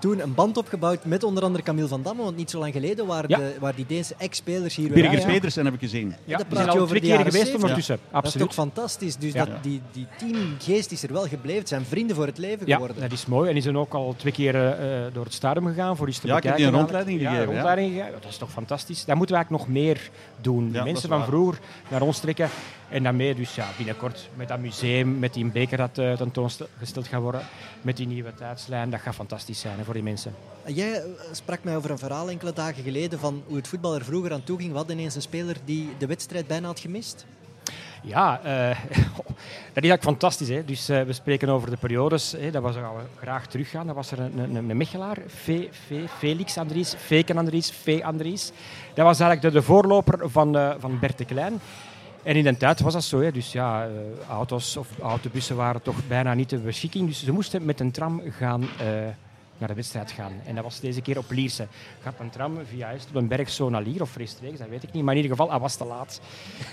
toen 0.00 0.20
een 0.20 0.34
band 0.34 0.56
opgebouwd 0.56 1.04
met 1.04 1.22
onder 1.22 1.42
andere 1.42 1.64
Camille 1.64 1.88
van 1.88 2.02
Damme. 2.02 2.22
Want 2.22 2.36
niet 2.36 2.50
zo 2.50 2.58
lang 2.58 2.72
geleden 2.72 3.06
waren, 3.06 3.28
de, 3.28 3.56
waren 3.60 3.76
die 3.76 3.86
Deense 3.86 4.14
ex-spelers 4.18 4.76
hier 4.76 4.90
weer. 4.90 5.02
Birgers 5.02 5.24
Pedersen 5.24 5.64
heb 5.64 5.74
ik 5.74 5.80
gezien. 5.80 6.14
Ja, 6.24 6.36
dat 6.36 6.48
praat 6.48 6.72
je 6.72 6.80
over 6.80 6.96
twee 6.96 7.16
keer 7.16 7.24
geweest 7.24 7.54
ondertussen. 7.54 7.98
Ja. 8.00 8.16
Absoluut. 8.16 8.22
Dat 8.22 8.34
is 8.34 8.56
toch 8.56 8.66
fantastisch. 8.66 9.16
Dus 9.16 9.32
dat, 9.32 9.48
die, 9.62 9.80
die 9.92 10.06
teamgeest 10.18 10.90
is 10.90 11.02
er 11.02 11.12
wel 11.12 11.26
gebleven. 11.26 11.58
Het 11.58 11.68
zijn 11.68 11.84
vrienden 11.84 12.16
voor 12.16 12.26
het 12.26 12.38
leven 12.38 12.66
geworden. 12.66 12.96
Ja, 12.96 13.02
dat 13.02 13.12
is 13.12 13.26
mooi. 13.26 13.48
En 13.48 13.54
die 13.54 13.62
zijn 13.62 13.76
ook 13.78 13.94
al 13.94 14.14
twee 14.16 14.32
keer 14.32 14.54
uh, 14.54 15.06
door 15.12 15.24
het 15.24 15.34
stadion 15.34 15.66
gegaan 15.66 15.96
voor 15.96 16.08
iets 16.08 16.18
te 16.18 16.26
ja, 16.26 16.34
bekijken. 16.34 16.60
Ja, 16.62 16.68
ik 16.68 16.74
heb 16.74 16.82
die 16.82 16.96
een 16.96 17.04
rondleiding 17.04 17.18
gegeven. 17.18 17.54
Ja, 17.54 17.60
rondleiding 17.60 17.92
gegeven. 17.92 18.20
Dat 18.20 18.30
is 18.30 18.36
toch 18.36 18.50
fantastisch. 18.50 19.04
Dat 19.04 19.16
moeten 19.16 19.36
we 19.36 19.42
eigenlijk 19.42 19.64
nog 19.64 19.82
meer 19.82 20.10
doen. 20.40 20.72
De 20.72 20.82
mensen 20.82 21.08
van 21.08 21.24
vroeger 21.24 21.58
naar 21.88 22.02
ons 22.02 22.18
trekken. 22.18 22.48
En 22.88 23.02
daarmee 23.02 23.34
dus 23.34 23.54
ja, 23.54 23.66
binnenkort 23.76 24.28
met 24.34 24.48
dat 24.48 24.58
museum, 24.58 25.18
met 25.18 25.34
die 25.34 25.44
beker 25.44 25.76
dat 25.76 25.98
uh, 25.98 26.12
tentoongesteld 26.12 27.06
gaat 27.08 27.20
worden, 27.20 27.40
met 27.82 27.96
die 27.96 28.06
nieuwe 28.06 28.34
tijdslijn, 28.34 28.90
dat 28.90 29.00
gaat 29.00 29.14
fantastisch 29.14 29.60
zijn 29.60 29.78
hè, 29.78 29.84
voor 29.90 29.98
die 29.98 30.10
mensen. 30.10 30.34
Jij 30.66 31.02
eh, 31.02 31.08
sprak 31.32 31.64
mij 31.64 31.76
over 31.76 31.90
een 31.90 31.98
verhaal 31.98 32.30
enkele 32.30 32.52
dagen 32.52 32.82
geleden 32.82 33.18
van 33.18 33.42
hoe 33.46 33.56
het 33.56 33.68
voetbal 33.68 33.94
er 33.94 34.04
vroeger 34.04 34.32
aan 34.32 34.44
toe 34.44 34.58
ging. 34.58 34.74
Hadden 34.74 34.98
ineens 34.98 35.14
een 35.14 35.22
speler 35.22 35.56
die 35.64 35.88
de 35.98 36.06
wedstrijd 36.06 36.46
bijna 36.46 36.66
had 36.66 36.80
gemist. 36.80 37.26
Ja, 38.02 38.40
uh, 38.44 38.44
dat 39.26 39.82
is 39.84 39.88
eigenlijk 39.88 40.02
fantastisch. 40.02 40.48
Hè. 40.48 40.64
Dus 40.64 40.90
uh, 40.90 41.02
we 41.02 41.12
spreken 41.12 41.48
over 41.48 41.70
de 41.70 41.76
periodes. 41.76 42.32
Hè. 42.32 42.50
Dat 42.50 42.62
was, 42.62 42.74
gaan 42.74 42.94
we 42.94 43.02
graag 43.20 43.46
teruggaan. 43.46 43.86
Dat 43.86 43.94
was 43.94 44.10
er 44.10 44.18
een, 44.18 44.38
een, 44.38 44.70
een 44.70 44.76
Mechelaar, 44.76 45.16
Fe, 45.26 45.68
Fe, 45.86 46.04
Felix 46.18 46.58
Andries, 46.58 46.94
Feken 46.94 47.38
Andries, 47.38 47.70
Fe 47.70 48.04
Andries. 48.04 48.52
Dat 48.94 49.04
was 49.04 49.20
eigenlijk 49.20 49.42
de, 49.52 49.60
de 49.60 49.66
voorloper 49.66 50.30
van, 50.30 50.56
uh, 50.56 50.70
van 50.78 50.98
Bert 50.98 51.18
de 51.18 51.24
Klein. 51.24 51.60
En 52.22 52.36
in 52.36 52.44
de 52.44 52.56
tijd 52.56 52.80
was 52.80 52.92
dat 52.92 53.04
zo. 53.04 53.20
Hè. 53.20 53.32
Dus 53.32 53.52
ja, 53.52 53.88
auto's 54.28 54.76
of 54.76 54.88
autobussen 55.02 55.56
waren 55.56 55.82
toch 55.82 56.06
bijna 56.08 56.34
niet 56.34 56.50
de 56.50 56.58
beschikking. 56.58 57.08
Dus 57.08 57.24
ze 57.24 57.32
moesten 57.32 57.64
met 57.64 57.80
een 57.80 57.90
tram 57.90 58.22
gaan 58.38 58.68
naar 59.60 59.68
de 59.68 59.74
wedstrijd 59.74 60.10
gaan. 60.10 60.32
En 60.44 60.54
dat 60.54 60.64
was 60.64 60.80
deze 60.80 61.00
keer 61.00 61.18
op 61.18 61.30
Lierse. 61.30 61.66
Gaat 62.02 62.14
een 62.18 62.30
tram 62.30 62.58
via 62.70 62.92
Est 62.92 63.08
op 63.08 63.14
een 63.14 63.28
berg 63.28 63.50
zo 63.50 63.68
naar 63.68 63.82
Lier 63.82 64.02
of 64.02 64.16
rechtstreeks, 64.16 64.58
dat 64.58 64.68
weet 64.68 64.82
ik 64.82 64.92
niet. 64.92 65.02
Maar 65.02 65.14
in 65.14 65.22
ieder 65.22 65.36
geval, 65.36 65.50
hij 65.50 65.60
was 65.60 65.76
te 65.76 65.84
laat. 65.84 66.20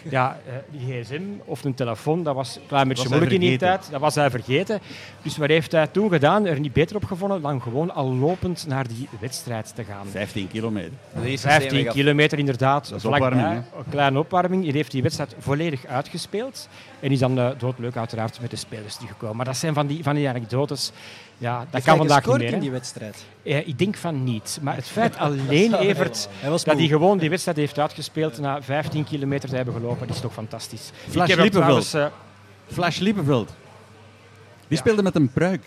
Ja, 0.09 0.37
uh, 0.47 0.53
die 0.79 1.03
gsm 1.03 1.21
of 1.45 1.63
een 1.63 1.73
telefoon, 1.73 2.23
dat 2.23 2.35
was 2.35 2.55
een 2.55 2.61
klein 2.67 2.87
beetje 2.87 3.09
moeilijk 3.09 3.31
in 3.31 3.39
die 3.39 3.57
tijd. 3.57 3.87
Dat 3.91 4.01
was 4.01 4.15
hij 4.15 4.29
vergeten. 4.29 4.79
Dus 5.21 5.37
wat 5.37 5.49
heeft 5.49 5.71
hij 5.71 5.87
toen 5.87 6.09
gedaan? 6.09 6.45
Er 6.45 6.59
niet 6.59 6.73
beter 6.73 6.95
op 6.95 7.03
gevonden 7.05 7.41
dan 7.41 7.61
gewoon 7.61 7.93
al 7.93 8.13
lopend 8.13 8.67
naar 8.67 8.87
die 8.87 9.07
wedstrijd 9.19 9.75
te 9.75 9.83
gaan. 9.83 10.07
15 10.07 10.47
kilometer. 10.47 10.91
15 11.15 11.87
kilometer, 11.87 12.39
inderdaad. 12.39 12.89
Dat 12.89 12.97
is 12.97 13.05
opwarming, 13.05 13.47
Een 13.47 13.89
kleine 13.89 14.19
opwarming. 14.19 14.63
Hij 14.63 14.71
heeft 14.73 14.91
die 14.91 15.01
wedstrijd 15.01 15.35
volledig 15.39 15.85
uitgespeeld. 15.85 16.67
En 16.99 17.11
is 17.11 17.19
dan 17.19 17.39
uh, 17.39 17.49
doodleuk 17.57 17.97
uiteraard 17.97 18.41
met 18.41 18.49
de 18.49 18.55
spelers 18.55 18.95
teruggekomen. 18.95 19.35
Maar 19.35 19.45
dat 19.45 19.57
zijn 19.57 19.73
van 19.73 19.87
die, 19.87 20.03
van 20.03 20.15
die 20.15 20.29
anekdotes. 20.29 20.91
Ja, 21.37 21.65
dat 21.69 21.83
kan 21.83 21.97
vandaag 21.97 22.25
niet 22.25 22.37
meer. 22.37 22.53
in 22.53 22.59
die 22.59 22.71
wedstrijd? 22.71 23.25
Eh, 23.43 23.67
ik 23.67 23.79
denk 23.79 23.97
van 23.97 24.23
niet. 24.23 24.59
Maar 24.61 24.75
het 24.75 24.87
feit 24.97 25.17
alleen, 25.17 25.73
Evert, 25.73 26.29
dat 26.41 26.77
hij 26.77 26.87
gewoon 26.87 27.17
die 27.17 27.29
wedstrijd 27.35 27.57
heeft 27.57 27.79
uitgespeeld 27.79 28.39
na 28.39 28.61
15 28.61 29.03
kilometer 29.03 29.49
te 29.49 29.55
hebben 29.55 29.73
gelopen, 29.73 30.09
is 30.09 30.19
toch 30.19 30.33
fantastisch. 30.33 30.91
Flash 31.09 31.35
Liepenveld. 31.35 31.93
Uh, 31.95 32.05
Flash 32.67 32.99
Liepenveld. 32.99 33.53
Die 34.67 34.77
speelde 34.77 35.03
met 35.03 35.15
een 35.15 35.29
pruik. 35.29 35.63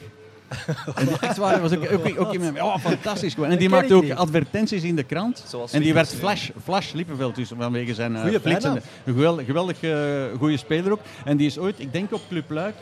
En 0.95 1.07
die 1.07 1.19
echt 1.21 1.37
waar, 1.37 1.61
was 1.61 1.73
ook, 1.73 1.93
ook, 1.93 2.21
ook 2.21 2.33
iemand, 2.33 2.61
oh, 2.61 2.79
fantastisch 2.79 3.35
gewoon. 3.35 3.51
En 3.51 3.59
die 3.59 3.69
maakte 3.69 3.95
ook 3.95 4.11
advertenties 4.11 4.83
in 4.83 4.97
de 4.97 5.03
krant. 5.03 5.45
Zoals 5.47 5.73
en 5.73 5.83
die 5.83 5.95
werd 5.95 6.15
Flash, 6.15 6.51
Flash 6.63 6.93
Liepenveld, 6.93 7.35
dus 7.35 7.53
vanwege 7.59 7.95
zijn 7.95 8.13
uh, 8.13 8.39
flitsende. 8.41 8.81
Een 9.05 9.15
geweldig, 9.15 9.47
geweldig 9.47 9.83
uh, 9.83 10.25
goede 10.39 10.57
speler 10.57 10.93
ook. 10.93 11.01
En 11.25 11.37
die 11.37 11.47
is 11.47 11.59
ooit, 11.59 11.81
ik 11.81 11.93
denk 11.93 12.13
op 12.13 12.21
Club 12.29 12.51
Luik, 12.51 12.75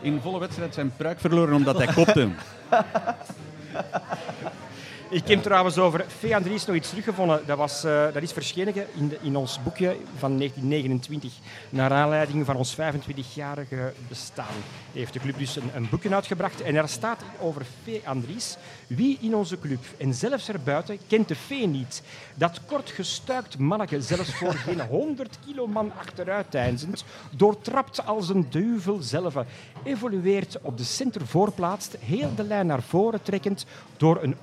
in 0.00 0.20
volle 0.22 0.38
wedstrijd 0.38 0.74
zijn 0.74 0.92
pruik 0.96 1.20
verloren 1.20 1.54
omdat 1.54 1.76
hij 1.76 1.86
kopte. 1.86 2.28
Ik 5.12 5.28
heb 5.28 5.42
trouwens 5.42 5.78
over 5.78 6.04
Fee 6.18 6.36
Andries 6.36 6.66
nog 6.66 6.76
iets 6.76 6.88
teruggevonden. 6.88 7.42
Dat, 7.46 7.58
was, 7.58 7.84
uh, 7.84 8.04
dat 8.12 8.22
is 8.22 8.32
verschenen 8.32 8.74
in, 8.94 9.08
de, 9.08 9.18
in, 9.22 9.36
ons 9.36 9.62
boekje 9.62 9.96
van 10.18 10.36
1929. 10.36 11.32
Naar 11.70 11.90
aanleiding 11.92 12.46
van 12.46 12.56
ons 12.56 12.76
25-jarige 12.76 13.92
bestaan. 14.08 14.54
Heeft 14.92 15.12
de 15.12 15.20
club 15.20 15.38
dus 15.38 15.56
een, 15.56 15.70
een, 15.74 15.88
boekje 15.90 16.14
uitgebracht. 16.14 16.62
En 16.62 16.74
er 16.76 16.88
staat 16.88 17.22
over 17.40 17.62
Fee 17.84 18.02
Andries. 18.04 18.56
Wie 18.86 19.18
in 19.20 19.34
onze 19.34 19.58
club 19.58 19.84
en 19.98 20.14
zelfs 20.14 20.48
erbuiten 20.48 20.98
kent 21.06 21.28
de 21.28 21.36
Fee 21.36 21.66
niet? 21.66 22.02
Dat 22.34 22.60
kort 22.66 22.90
gestuikt 22.90 23.58
manneke, 23.58 24.02
zelfs 24.02 24.34
voor 24.34 24.54
geen 24.66 24.80
100 24.80 25.38
kilo 25.46 25.66
man 25.66 25.92
achteruit 25.98 26.52
deinzend, 26.52 27.04
doortrapt 27.30 28.06
als 28.06 28.28
een 28.28 28.46
duivel 28.50 28.98
zelf, 29.00 29.34
evolueert 29.82 30.58
op 30.62 30.78
de 30.78 30.84
center 30.84 31.26
voorplaatst, 31.26 31.96
heel 32.00 32.34
de 32.34 32.44
lijn 32.44 32.66
naar 32.66 32.82
voren 32.82 33.22
trekkend, 33.22 33.66
door 33.96 34.22
een 34.22 34.36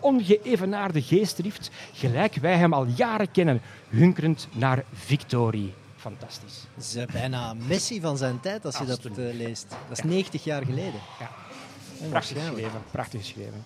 ongeëvenaarde 0.58 1.02
geestdrift, 1.02 1.70
gelijk 1.94 2.36
wij 2.36 2.58
hem 2.58 2.74
al 2.74 2.86
jaren 2.96 3.32
kennen, 3.32 3.62
hunkerend 3.90 4.48
naar 4.52 4.84
victorie. 4.94 5.74
Fantastisch. 5.96 6.66
Dat 6.76 6.84
is 6.84 7.14
bijna 7.14 7.54
Messi 7.68 8.02
van 8.02 8.18
zijn 8.18 8.40
tijd 8.40 8.66
als 8.66 8.78
je 8.78 8.86
dat 8.86 9.06
uh, 9.06 9.16
leest. 9.16 9.68
Dat 9.90 9.98
is 9.98 10.04
90 10.04 10.44
jaar 10.44 10.66
geleden. 10.66 11.00
Ja. 11.20 11.30
Prachtig 12.10 12.38
geschreven. 12.38 12.82
Prachtig 12.92 13.20
geschreven. 13.20 13.66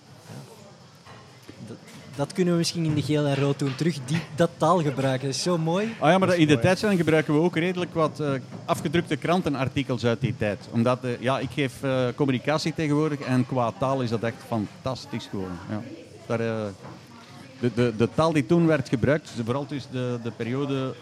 Dat, 1.66 1.76
dat, 2.16 2.32
kunnen 2.32 2.52
we 2.52 2.58
misschien 2.58 2.84
in 2.84 2.94
de 2.94 3.02
geel 3.02 3.26
en 3.26 3.36
rood 3.36 3.58
doen. 3.58 3.74
Terug 3.74 3.98
die, 4.04 4.20
dat 4.34 4.50
taal 4.56 4.82
gebruiken. 4.82 5.26
Dat 5.26 5.36
is 5.36 5.42
zo 5.42 5.58
mooi. 5.58 5.94
Ah 5.98 6.10
ja, 6.10 6.18
maar 6.18 6.36
in 6.36 6.46
de 6.46 6.58
tijdstelling 6.58 6.98
gebruiken 6.98 7.34
we 7.34 7.40
ook 7.40 7.56
redelijk 7.56 7.94
wat 7.94 8.20
uh, 8.20 8.32
afgedrukte 8.64 9.16
krantenartikels 9.16 10.04
uit 10.04 10.20
die 10.20 10.36
tijd. 10.36 10.68
Omdat, 10.70 11.04
uh, 11.04 11.20
ja, 11.20 11.38
ik 11.38 11.50
geef 11.50 11.72
communicatie 12.14 12.74
tegenwoordig 12.74 13.20
en 13.20 13.46
qua 13.46 13.72
taal 13.78 14.02
is 14.02 14.10
dat 14.10 14.22
echt 14.22 14.36
fantastisch 14.48 15.26
geworden. 15.26 15.58
Ja. 15.70 16.01
Daar, 16.26 16.38
de, 16.38 17.70
de, 17.74 17.92
de 17.96 18.08
taal 18.14 18.32
die 18.32 18.46
toen 18.46 18.66
werd 18.66 18.88
gebruikt, 18.88 19.32
vooral 19.44 19.66
dus 19.66 19.86
de, 19.90 20.18
de 20.22 20.30
periode 20.30 20.94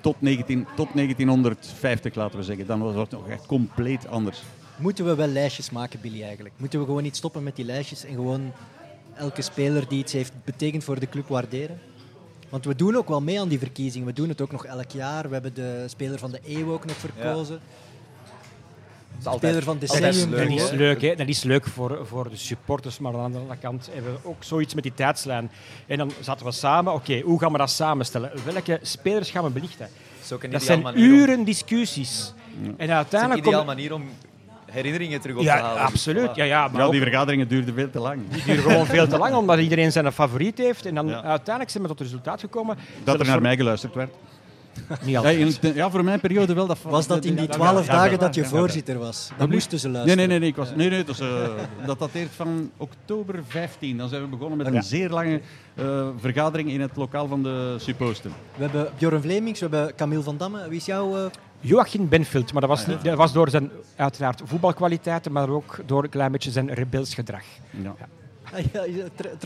tot, 0.00 0.20
19, 0.20 0.66
tot 0.76 0.88
1950, 0.94 2.14
laten 2.14 2.38
we 2.38 2.44
zeggen. 2.44 2.66
Dan 2.66 2.80
was 2.80 2.94
het 2.94 3.10
nog 3.10 3.28
echt 3.28 3.46
compleet 3.46 4.06
anders. 4.06 4.42
Moeten 4.76 5.04
we 5.04 5.14
wel 5.14 5.26
lijstjes 5.26 5.70
maken, 5.70 6.00
Billy, 6.00 6.22
eigenlijk? 6.22 6.54
Moeten 6.58 6.78
we 6.78 6.84
gewoon 6.84 7.02
niet 7.02 7.16
stoppen 7.16 7.42
met 7.42 7.56
die 7.56 7.64
lijstjes 7.64 8.04
en 8.04 8.14
gewoon 8.14 8.52
elke 9.14 9.42
speler 9.42 9.88
die 9.88 9.98
iets 9.98 10.12
heeft 10.12 10.32
betekend 10.44 10.84
voor 10.84 11.00
de 11.00 11.08
club 11.08 11.28
waarderen? 11.28 11.80
Want 12.48 12.64
we 12.64 12.74
doen 12.74 12.96
ook 12.96 13.08
wel 13.08 13.20
mee 13.20 13.40
aan 13.40 13.48
die 13.48 13.58
verkiezingen. 13.58 14.06
We 14.06 14.12
doen 14.12 14.28
het 14.28 14.40
ook 14.40 14.52
nog 14.52 14.64
elk 14.64 14.90
jaar. 14.90 15.26
We 15.26 15.32
hebben 15.32 15.54
de 15.54 15.84
speler 15.86 16.18
van 16.18 16.30
de 16.30 16.40
eeuw 16.46 16.72
ook 16.72 16.84
nog 16.84 16.96
verkozen. 16.96 17.54
Ja. 17.54 17.83
Speler 19.18 19.62
van 19.62 19.78
decennium. 19.78 20.30
Dat 20.30 20.48
is 20.48 20.70
leuk, 20.70 21.02
hè? 21.02 21.14
dat 21.14 21.28
is 21.28 21.42
leuk 21.42 21.66
voor, 21.66 22.06
voor 22.06 22.30
de 22.30 22.36
supporters, 22.36 22.98
maar 22.98 23.16
aan 23.16 23.32
de 23.32 23.38
andere 23.38 23.58
kant 23.60 23.90
hebben 23.92 24.12
we 24.12 24.28
ook 24.28 24.44
zoiets 24.44 24.74
met 24.74 24.82
die 24.82 24.94
tijdslijn. 24.94 25.50
En 25.86 25.98
dan 25.98 26.12
zaten 26.20 26.46
we 26.46 26.52
samen, 26.52 26.92
oké, 26.92 27.20
hoe 27.20 27.40
gaan 27.40 27.52
we 27.52 27.58
dat 27.58 27.70
samenstellen? 27.70 28.30
Welke 28.44 28.78
spelers 28.82 29.30
gaan 29.30 29.44
we 29.44 29.50
belichten? 29.50 29.88
Dat 30.50 30.62
zijn 30.62 31.00
uren 31.00 31.44
discussies. 31.44 32.32
En 32.76 32.90
uiteindelijk... 32.90 33.44
Het 33.44 33.54
is 33.54 33.60
een 33.60 33.66
manier 33.66 33.94
om 33.94 34.08
herinneringen 34.74 35.20
terug 35.20 35.36
op 35.36 35.42
ja, 35.42 35.56
te 35.56 35.62
halen. 35.62 35.82
Absoluut. 35.82 36.34
Ja, 36.34 36.44
ja, 36.44 36.68
maar 36.68 36.90
die 36.90 37.00
vergaderingen 37.00 37.48
duurden 37.48 37.74
veel 37.74 37.90
te 37.90 37.98
lang. 37.98 38.20
Die 38.30 38.44
duren 38.44 38.62
gewoon 38.62 38.86
veel 38.86 39.06
te 39.06 39.18
lang, 39.18 39.34
omdat 39.42 39.58
iedereen 39.58 39.92
zijn 39.92 40.12
favoriet 40.12 40.58
heeft. 40.58 40.86
En 40.86 40.94
dan 40.94 41.14
uiteindelijk 41.14 41.70
zijn 41.70 41.82
we 41.82 41.88
tot 41.88 41.98
het 41.98 42.08
resultaat 42.08 42.40
gekomen. 42.40 42.76
Dat 43.04 43.20
er 43.20 43.26
naar 43.26 43.40
mij 43.40 43.56
geluisterd 43.56 43.94
werd. 43.94 44.14
Niet 45.04 45.16
altijd. 45.16 45.58
Ja, 45.62 45.70
ja, 45.74 45.90
voor 45.90 46.04
mijn 46.04 46.20
periode 46.20 46.54
wel. 46.54 46.66
Dat 46.66 46.78
was 46.82 47.06
dat 47.06 47.24
in 47.24 47.34
die 47.34 47.48
twaalf 47.48 47.86
dagen 47.86 48.18
dat 48.18 48.34
je 48.34 48.44
voorzitter 48.44 48.98
was? 48.98 49.30
Dan 49.36 49.50
moesten 49.50 49.78
ze 49.78 49.88
luisteren. 49.88 50.16
Nee, 50.16 50.26
nee, 50.26 50.38
nee. 50.38 50.48
Ik 50.48 50.56
was, 50.56 50.74
nee, 50.74 50.90
nee 50.90 51.04
dus, 51.04 51.20
uh, 51.20 51.48
dat 51.86 51.98
dateert 51.98 52.30
van 52.34 52.70
oktober 52.76 53.40
15. 53.48 53.96
Dan 53.96 54.08
zijn 54.08 54.22
we 54.22 54.28
begonnen 54.28 54.56
met 54.58 54.66
een 54.66 54.82
zeer 54.82 55.10
lange 55.10 55.40
uh, 55.74 56.08
vergadering 56.16 56.70
in 56.70 56.80
het 56.80 56.96
lokaal 56.96 57.26
van 57.26 57.42
de 57.42 57.76
supposten. 57.78 58.32
We 58.56 58.62
hebben 58.62 58.88
Bjorn 58.98 59.20
Vlemings, 59.20 59.60
we 59.60 59.66
hebben 59.68 59.94
Camille 59.94 60.22
van 60.22 60.36
Damme. 60.36 60.68
Wie 60.68 60.78
is 60.78 60.84
jouw... 60.86 61.16
Uh... 61.16 61.24
Joachim 61.60 62.08
Benfield, 62.08 62.52
maar 62.52 62.60
dat 62.60 62.70
was, 62.70 62.86
niet, 62.86 63.04
dat 63.04 63.16
was 63.16 63.32
door 63.32 63.50
zijn 63.50 63.70
uiteraard 63.96 64.42
voetbalkwaliteiten, 64.44 65.32
maar 65.32 65.48
ook 65.48 65.78
door 65.86 66.02
een 66.02 66.10
klein 66.10 66.32
beetje 66.32 66.50
zijn 66.50 66.74
rebels 66.74 67.14
gedrag. 67.14 67.44
Ja. 67.70 67.94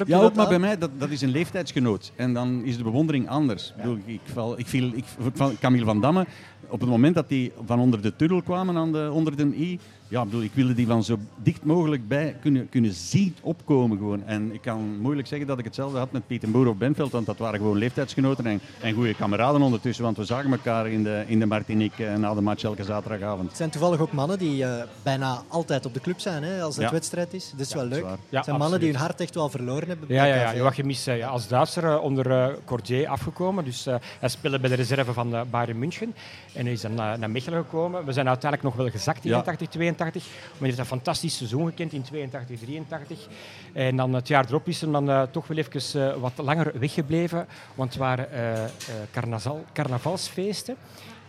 Ja. 0.06 0.20
Ook, 0.20 0.34
maar 0.34 0.48
bij 0.48 0.58
mij, 0.58 0.78
dat, 0.78 0.90
dat 0.98 1.10
is 1.10 1.20
een 1.20 1.30
leeftijdsgenoot. 1.30 2.12
En 2.16 2.34
dan 2.34 2.64
is 2.64 2.76
de 2.76 2.82
bewondering 2.82 3.28
anders. 3.28 3.74
Ja. 3.76 3.84
Ik, 3.84 4.06
ik, 4.06 4.20
val, 4.32 4.58
ik, 4.58 4.66
viel, 4.66 4.92
ik, 4.94 5.04
van 5.34 5.56
Camille 5.60 5.84
van 5.84 6.00
Damme, 6.00 6.26
op 6.68 6.80
het 6.80 6.88
moment 6.88 7.14
dat 7.14 7.28
die 7.28 7.52
van 7.66 7.80
onder 7.80 8.02
de 8.02 8.16
tunnel 8.16 8.42
kwamen, 8.42 8.76
aan 8.76 8.92
de, 8.92 9.10
onder 9.12 9.36
de 9.36 9.56
i, 9.56 9.78
ja, 10.08 10.24
bedoel, 10.24 10.42
ik 10.42 10.52
wilde 10.54 10.74
die 10.74 10.86
van 10.86 11.04
zo 11.04 11.18
dicht 11.42 11.64
mogelijk 11.64 12.08
bij 12.08 12.36
kunnen, 12.40 12.68
kunnen 12.68 12.92
zien 12.92 13.36
opkomen. 13.42 13.98
Gewoon. 13.98 14.24
En 14.24 14.52
ik 14.52 14.60
kan 14.60 14.98
moeilijk 15.00 15.28
zeggen 15.28 15.46
dat 15.46 15.58
ik 15.58 15.64
hetzelfde 15.64 15.98
had 15.98 16.12
met 16.12 16.26
Pieter 16.26 16.50
Boer 16.50 16.68
of 16.68 16.76
Benveld, 16.76 17.12
want 17.12 17.26
dat 17.26 17.38
waren 17.38 17.58
gewoon 17.58 17.78
leeftijdsgenoten 17.78 18.46
en, 18.46 18.60
en 18.80 18.94
goede 18.94 19.14
kameraden 19.14 19.62
ondertussen, 19.62 20.04
want 20.04 20.16
we 20.16 20.24
zagen 20.24 20.50
elkaar 20.50 20.88
in 20.88 21.02
de, 21.02 21.24
in 21.26 21.38
de 21.38 21.46
Martinique 21.46 22.06
eh, 22.06 22.14
na 22.14 22.34
de 22.34 22.40
match 22.40 22.62
elke 22.62 22.84
zaterdagavond. 22.84 23.48
Het 23.48 23.56
zijn 23.56 23.70
toevallig 23.70 24.00
ook 24.00 24.12
mannen 24.12 24.38
die 24.38 24.62
uh, 24.62 24.82
bijna 25.02 25.42
altijd 25.48 25.86
op 25.86 25.94
de 25.94 26.00
club 26.00 26.20
zijn 26.20 26.42
hè, 26.42 26.62
als 26.62 26.76
het 26.76 26.84
ja. 26.84 26.90
wedstrijd 26.90 27.34
is. 27.34 27.52
Dat 27.56 27.66
is 27.66 27.74
wel 27.74 27.84
leuk. 27.84 28.04
het 28.28 28.44
zijn 28.44 28.58
mannen 28.58 28.80
die 28.80 28.90
hun 28.90 29.00
hart 29.00 29.20
echt 29.20 29.34
wel 29.34 29.48
verloren 29.48 29.88
hebben. 29.88 30.08
Ja, 30.08 30.24
ja, 30.24 30.34
ja. 30.34 30.56
Joachim 30.56 30.90
is 30.90 31.08
uh, 31.08 31.28
als 31.30 31.48
Duitser 31.48 32.00
onder 32.00 32.56
Cordier 32.64 33.08
afgekomen, 33.08 33.64
dus 33.64 33.84
hij 34.18 34.28
speelde 34.28 34.58
bij 34.58 34.70
de 34.70 34.76
reserve 34.76 35.12
van 35.12 35.34
Bayern 35.50 35.78
München 35.78 36.14
en 36.58 36.64
hij 36.64 36.72
is 36.72 36.80
dan 36.80 36.94
naar 36.94 37.30
Mechelen 37.30 37.62
gekomen. 37.62 38.04
We 38.04 38.12
zijn 38.12 38.28
uiteindelijk 38.28 38.74
nog 38.74 38.84
wel 38.84 38.90
gezakt 38.90 39.24
in 39.24 39.30
82, 39.30 39.68
82. 39.68 40.24
Maar 40.24 40.58
hij 40.58 40.66
heeft 40.66 40.78
een 40.78 40.84
fantastisch 40.84 41.36
seizoen 41.36 41.66
gekend 41.66 41.92
in 41.92 42.02
82, 42.02 42.58
83. 42.58 43.26
En 43.72 43.96
dan 43.96 44.12
het 44.12 44.28
jaar 44.28 44.44
erop 44.48 44.68
is 44.68 44.80
hij 44.80 44.90
dan 44.90 45.10
uh, 45.10 45.22
toch 45.22 45.46
wel 45.46 45.56
even 45.56 46.00
uh, 46.00 46.14
wat 46.16 46.32
langer 46.36 46.78
weggebleven. 46.78 47.46
Want 47.74 47.90
het 47.90 47.98
waren 47.98 48.28
uh, 48.34 49.52
carnavalsfeesten. 49.72 50.76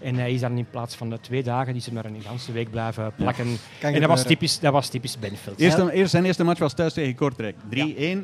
En 0.01 0.15
hij 0.15 0.33
is 0.33 0.41
dan 0.41 0.57
in 0.57 0.65
plaats 0.69 0.95
van 0.95 1.09
de 1.09 1.19
twee 1.19 1.43
dagen, 1.43 1.73
die 1.73 1.81
ze 1.81 1.93
maar 1.93 2.05
een 2.05 2.13
hele 2.13 2.53
week 2.53 2.71
blijven 2.71 3.11
plakken. 3.15 3.57
En 3.81 3.99
dat 3.99 4.09
was 4.09 4.23
typisch, 4.23 4.59
dat 4.59 4.73
was 4.73 4.89
typisch 4.89 5.19
Benfield. 5.19 5.59
Eerst, 5.59 6.11
zijn 6.11 6.25
eerste 6.25 6.43
match 6.43 6.59
was 6.59 6.73
thuis 6.73 6.93
tegen 6.93 7.15
Kortrijk. 7.15 7.55
3-1 7.73 7.77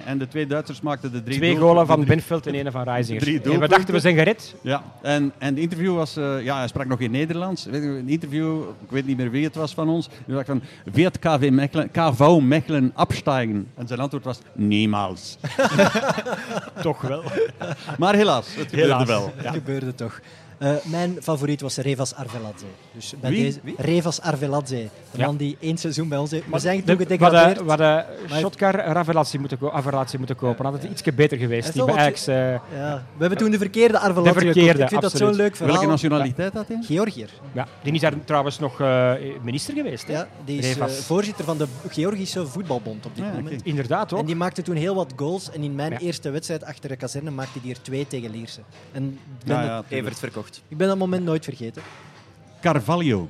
en 0.06 0.18
de 0.18 0.28
twee 0.28 0.48
Duitsers 0.48 0.82
maakten 0.82 1.12
de 1.12 1.24
drie 1.24 1.38
Twee 1.38 1.58
golen 1.58 1.88
van 1.88 2.06
Benfield 2.06 2.48
en 2.48 2.66
een 2.66 2.72
van 2.72 2.84
Reisinger. 2.84 3.52
En 3.52 3.60
we 3.60 3.68
dachten, 3.68 3.94
we 3.94 4.00
zijn 4.00 4.16
gered. 4.16 4.56
Ja, 4.62 4.84
en, 5.02 5.32
en 5.38 5.50
het 5.50 5.58
interview 5.58 5.96
was... 5.96 6.18
Uh, 6.18 6.44
ja, 6.44 6.58
hij 6.58 6.68
sprak 6.68 6.88
nog 6.88 7.00
in 7.00 7.12
Nederlands. 7.12 7.66
Een 7.66 8.10
interview, 8.10 8.62
ik 8.62 8.90
weet 8.90 9.06
niet 9.06 9.18
meer 9.18 9.32
wie 9.32 9.44
het 9.44 9.56
was 9.56 9.74
van 9.74 9.90
ons. 9.90 10.10
Hij 10.26 10.36
dacht 10.36 10.48
van, 10.48 10.62
wird 10.84 11.20
KV 11.20 11.50
Mechelen, 11.52 11.92
KV 11.92 12.40
Mechelen 12.42 12.92
absteigen? 12.94 13.68
En 13.76 13.88
zijn 13.88 14.00
antwoord 14.00 14.24
was, 14.24 14.40
niemals. 14.54 15.38
toch 16.82 17.02
wel. 17.02 17.24
maar 17.98 18.16
helaas, 18.16 18.56
het 18.56 18.70
gebeurde 18.70 19.06
wel. 19.06 19.34
Het 19.36 19.54
gebeurde 19.54 19.96
toch. 19.96 20.20
Uh, 20.66 20.72
mijn 20.84 21.18
favoriet 21.22 21.62
was 21.62 21.78
Revas 21.78 22.16
Arveladze. 22.16 22.66
Dus 22.94 23.14
bij 23.22 23.32
Wie? 23.32 23.44
Deze, 23.44 23.60
Wie? 23.64 23.76
Revas 23.78 24.22
Arveladze. 24.22 24.76
De 25.12 25.18
Ja. 25.18 25.26
man 25.26 25.38
die 25.38 25.58
één 25.60 25.78
seizoen 25.78 26.08
bij 26.10 26.18
ons 26.18 26.32
heeft. 26.32 26.44
We 26.52 26.60
zijn 26.60 26.78
De- 26.80 26.84
toen 26.86 26.98
we 26.98 27.04
gedegradeerd. 27.04 27.58
hadden 27.58 27.78
Maar- 27.78 28.06
Shotkar 28.40 28.76
Ravelazzi 28.76 29.38
moeten, 29.38 29.58
ko- 29.58 29.72
moeten 30.18 30.36
kopen. 30.36 30.66
Had 30.66 30.74
het 30.74 30.84
ietsje 30.84 31.14
beter 31.14 31.38
geweest. 31.38 31.74
Die 31.74 31.86
bij 31.86 31.96
Ajax, 31.96 32.28
eh, 32.28 32.36
Ja, 32.36 32.60
we 33.14 33.20
hebben 33.20 33.38
toen 33.38 33.52
de 33.52 33.58
verkeerde 33.58 34.00
Arveladze 34.00 34.34
De 34.34 34.40
gekocht. 34.40 34.56
verkeerde, 34.56 34.84
Ik 34.84 34.90
vind 34.90 35.02
dat 35.02 35.12
zo'n 35.12 35.20
absoluut. 35.22 35.36
leuk 35.48 35.56
verhaal. 35.56 35.74
Welke 35.76 35.90
nationaliteit 35.90 36.54
had 36.54 36.68
hij? 36.68 36.78
Georgiër. 36.82 37.30
ja, 37.54 37.68
die 37.84 37.94
is 37.94 38.00
daar 38.02 38.14
trouwens 38.26 38.60
nog 38.60 38.82
eh, 38.82 39.12
minister 39.44 39.74
geweest. 39.74 40.08
Hè? 40.08 40.14
Ja, 40.14 40.28
die 40.46 40.60
is 40.60 40.78
eh, 40.78 40.86
voorzitter 40.88 41.46
van 41.46 41.58
de 41.58 41.66
Georgische 41.90 42.48
voetbalbond 42.48 43.06
op 43.06 43.16
dit 43.16 43.24
Ah, 43.26 43.30
ja, 43.32 43.38
moment. 43.38 43.62
Inderdaad, 43.66 44.10
hoor. 44.10 44.20
En 44.20 44.26
die 44.26 44.36
maakte 44.36 44.62
toen 44.62 44.76
heel 44.76 44.96
wat 44.96 45.14
goals. 45.16 45.52
En 45.52 45.62
in 45.64 45.76
mijn 45.76 45.92
Ja. 45.92 46.00
eerste 46.00 46.30
wedstrijd 46.30 46.64
achter 46.64 46.90
de 46.90 46.96
kazerne 46.96 47.32
maakte 47.32 47.60
hij 47.62 47.70
er 47.72 47.82
twee 47.82 48.08
tegen 48.08 48.32
Lierse. 48.32 48.60
En 48.92 49.20
ben, 49.46 49.56
Ja, 49.56 49.64
ja. 49.64 49.84
Evert 49.90 50.20
verkocht. 50.20 50.55
Ik 50.68 50.78
ben 50.78 50.88
dat 50.88 50.98
moment 50.98 51.24
nooit 51.26 51.44
vergeten. 51.44 51.82
Carvalho. 52.62 53.30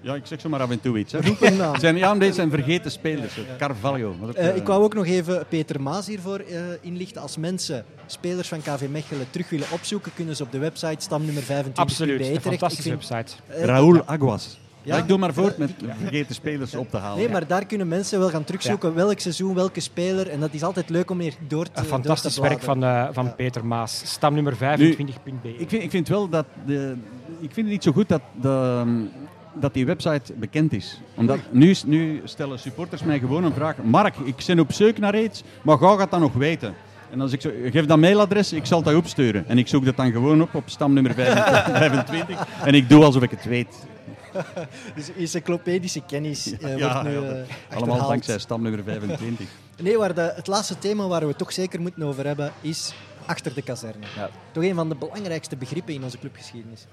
Ja, 0.00 0.14
ik 0.14 0.26
zeg 0.26 0.40
zo 0.40 0.48
maar 0.48 0.60
af 0.60 0.70
en 0.70 0.80
toe 0.80 0.98
iets. 0.98 1.12
Hè. 1.12 1.20
Roep 1.20 1.42
een 1.42 1.56
naam. 1.56 1.78
Zijn, 1.78 1.96
ja, 1.96 2.14
deze 2.14 2.32
zijn 2.32 2.50
vergeten 2.50 2.90
spelers. 2.90 3.38
Carvalho. 3.58 4.14
Ook, 4.22 4.32
Eh, 4.34 4.48
eh, 4.48 4.56
ik 4.56 4.66
wou 4.66 4.82
ook 4.82 4.94
nog 4.94 5.06
even 5.06 5.46
Peter 5.48 5.80
Maas 5.82 6.06
hiervoor 6.06 6.38
eh, 6.38 6.58
inlichten. 6.80 7.22
Als 7.22 7.36
mensen 7.36 7.84
spelers 8.06 8.48
van 8.48 8.60
KV 8.60 8.86
Mechelen 8.90 9.26
terug 9.30 9.50
willen 9.50 9.66
opzoeken, 9.72 10.12
kunnen 10.14 10.36
ze 10.36 10.42
op 10.42 10.52
de 10.52 10.58
website 10.58 10.96
stamnummer 11.02 11.42
25 11.42 11.82
Absoluut, 11.84 12.20
een 12.20 12.24
terecht. 12.26 12.42
fantastische 12.42 12.90
Ik 12.92 12.98
vind- 13.02 13.08
website. 13.10 13.36
Raúl 13.66 14.04
Aguas. 14.04 14.58
Ja. 14.84 14.96
Ik 14.96 15.08
doe 15.08 15.18
maar 15.18 15.34
voort 15.34 15.58
met 15.58 15.70
vergeten 15.98 16.34
spelers 16.34 16.74
op 16.74 16.90
te 16.90 16.96
halen. 16.96 17.18
Nee, 17.18 17.28
maar 17.28 17.46
daar 17.46 17.66
kunnen 17.66 17.88
mensen 17.88 18.18
wel 18.18 18.28
gaan 18.28 18.44
terugzoeken 18.44 18.94
welk 18.94 19.18
seizoen, 19.18 19.54
welke 19.54 19.80
speler. 19.80 20.28
En 20.28 20.40
dat 20.40 20.54
is 20.54 20.62
altijd 20.62 20.90
leuk 20.90 21.10
om 21.10 21.20
hier 21.20 21.34
door 21.48 21.64
te 21.64 21.80
Een 21.80 21.84
fantastisch 21.84 22.34
door 22.34 22.44
te 22.44 22.50
werk 22.50 22.62
van, 22.62 22.84
eh, 22.84 23.08
van 23.12 23.24
Ja. 23.24 23.30
Peter 23.30 23.66
Maas. 23.66 24.02
Stamnummer 24.04 24.56
25.be. 24.56 25.56
Ik 25.56 25.68
vind, 25.68 25.82
ik 25.82 25.90
vind 25.90 26.08
wel 26.08 26.28
dat... 26.28 26.46
De, 26.66 26.96
ik 27.40 27.52
vind 27.52 27.66
het 27.66 27.66
niet 27.66 27.82
zo 27.82 27.92
goed 27.92 28.08
dat, 28.08 28.20
de, 28.40 28.84
dat 29.54 29.74
die 29.74 29.86
website 29.86 30.32
bekend 30.32 30.72
is. 30.72 31.00
Omdat 31.14 31.38
nu, 31.50 31.74
nu 31.86 32.20
stellen 32.24 32.58
supporters 32.58 33.02
mij 33.02 33.18
gewoon 33.18 33.44
een 33.44 33.54
vraag. 33.54 33.76
Mark, 33.82 34.14
ik 34.24 34.44
ben 34.46 34.58
op 34.58 34.72
zoek 34.72 34.98
naar 34.98 35.18
iets, 35.20 35.42
maar 35.62 35.78
ga 35.78 35.96
gaat 35.96 36.10
dat 36.10 36.20
nog 36.20 36.32
weten? 36.32 36.74
En 37.10 37.20
als 37.20 37.32
ik 37.32 37.40
zo, 37.40 37.50
geef 37.70 37.86
dat 37.86 37.98
mailadres, 37.98 38.52
ik 38.52 38.66
zal 38.66 38.82
dat 38.82 38.94
opsturen. 38.94 39.48
En 39.48 39.58
ik 39.58 39.68
zoek 39.68 39.84
dat 39.84 39.96
dan 39.96 40.12
gewoon 40.12 40.42
op 40.42 40.54
op 40.54 40.62
stamnummer 40.66 41.14
25. 41.14 42.46
en 42.64 42.74
ik 42.74 42.88
doe 42.88 43.04
alsof 43.04 43.22
ik 43.22 43.30
het 43.30 43.44
weet. 43.44 43.86
Dus 44.96 45.10
encyclopedische 45.18 46.00
kennis 46.06 46.58
eh, 46.58 46.76
Ja, 46.76 46.92
wordt 47.02 47.08
nu 47.08 47.28
eh, 47.28 47.76
Allemaal 47.76 48.08
dankzij 48.08 48.38
stamnummer 48.38 48.84
25. 48.84 49.46
Nee, 49.82 49.98
waar 49.98 50.14
de, 50.14 50.32
het 50.36 50.46
laatste 50.46 50.78
thema 50.78 51.06
waar 51.06 51.20
we 51.20 51.26
het 51.26 51.38
toch 51.38 51.52
zeker 51.52 51.80
moeten 51.80 52.02
over 52.02 52.26
hebben, 52.26 52.52
is 52.60 52.94
achter 53.26 53.54
de 53.54 53.62
kazerne. 53.62 54.06
Ja. 54.16 54.30
Toch 54.52 54.62
een 54.62 54.74
van 54.74 54.88
de 54.88 54.94
belangrijkste 54.94 55.56
begrippen 55.56 55.94
in 55.94 56.02
onze 56.04 56.18
clubgeschiedenis. 56.18 56.86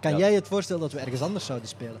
Kan 0.00 0.10
Ja. 0.10 0.18
jij 0.18 0.30
je 0.30 0.36
het 0.36 0.48
voorstellen 0.48 0.82
dat 0.82 0.92
we 0.92 0.98
ergens 1.00 1.20
anders 1.22 1.46
zouden 1.46 1.68
spelen? 1.68 2.00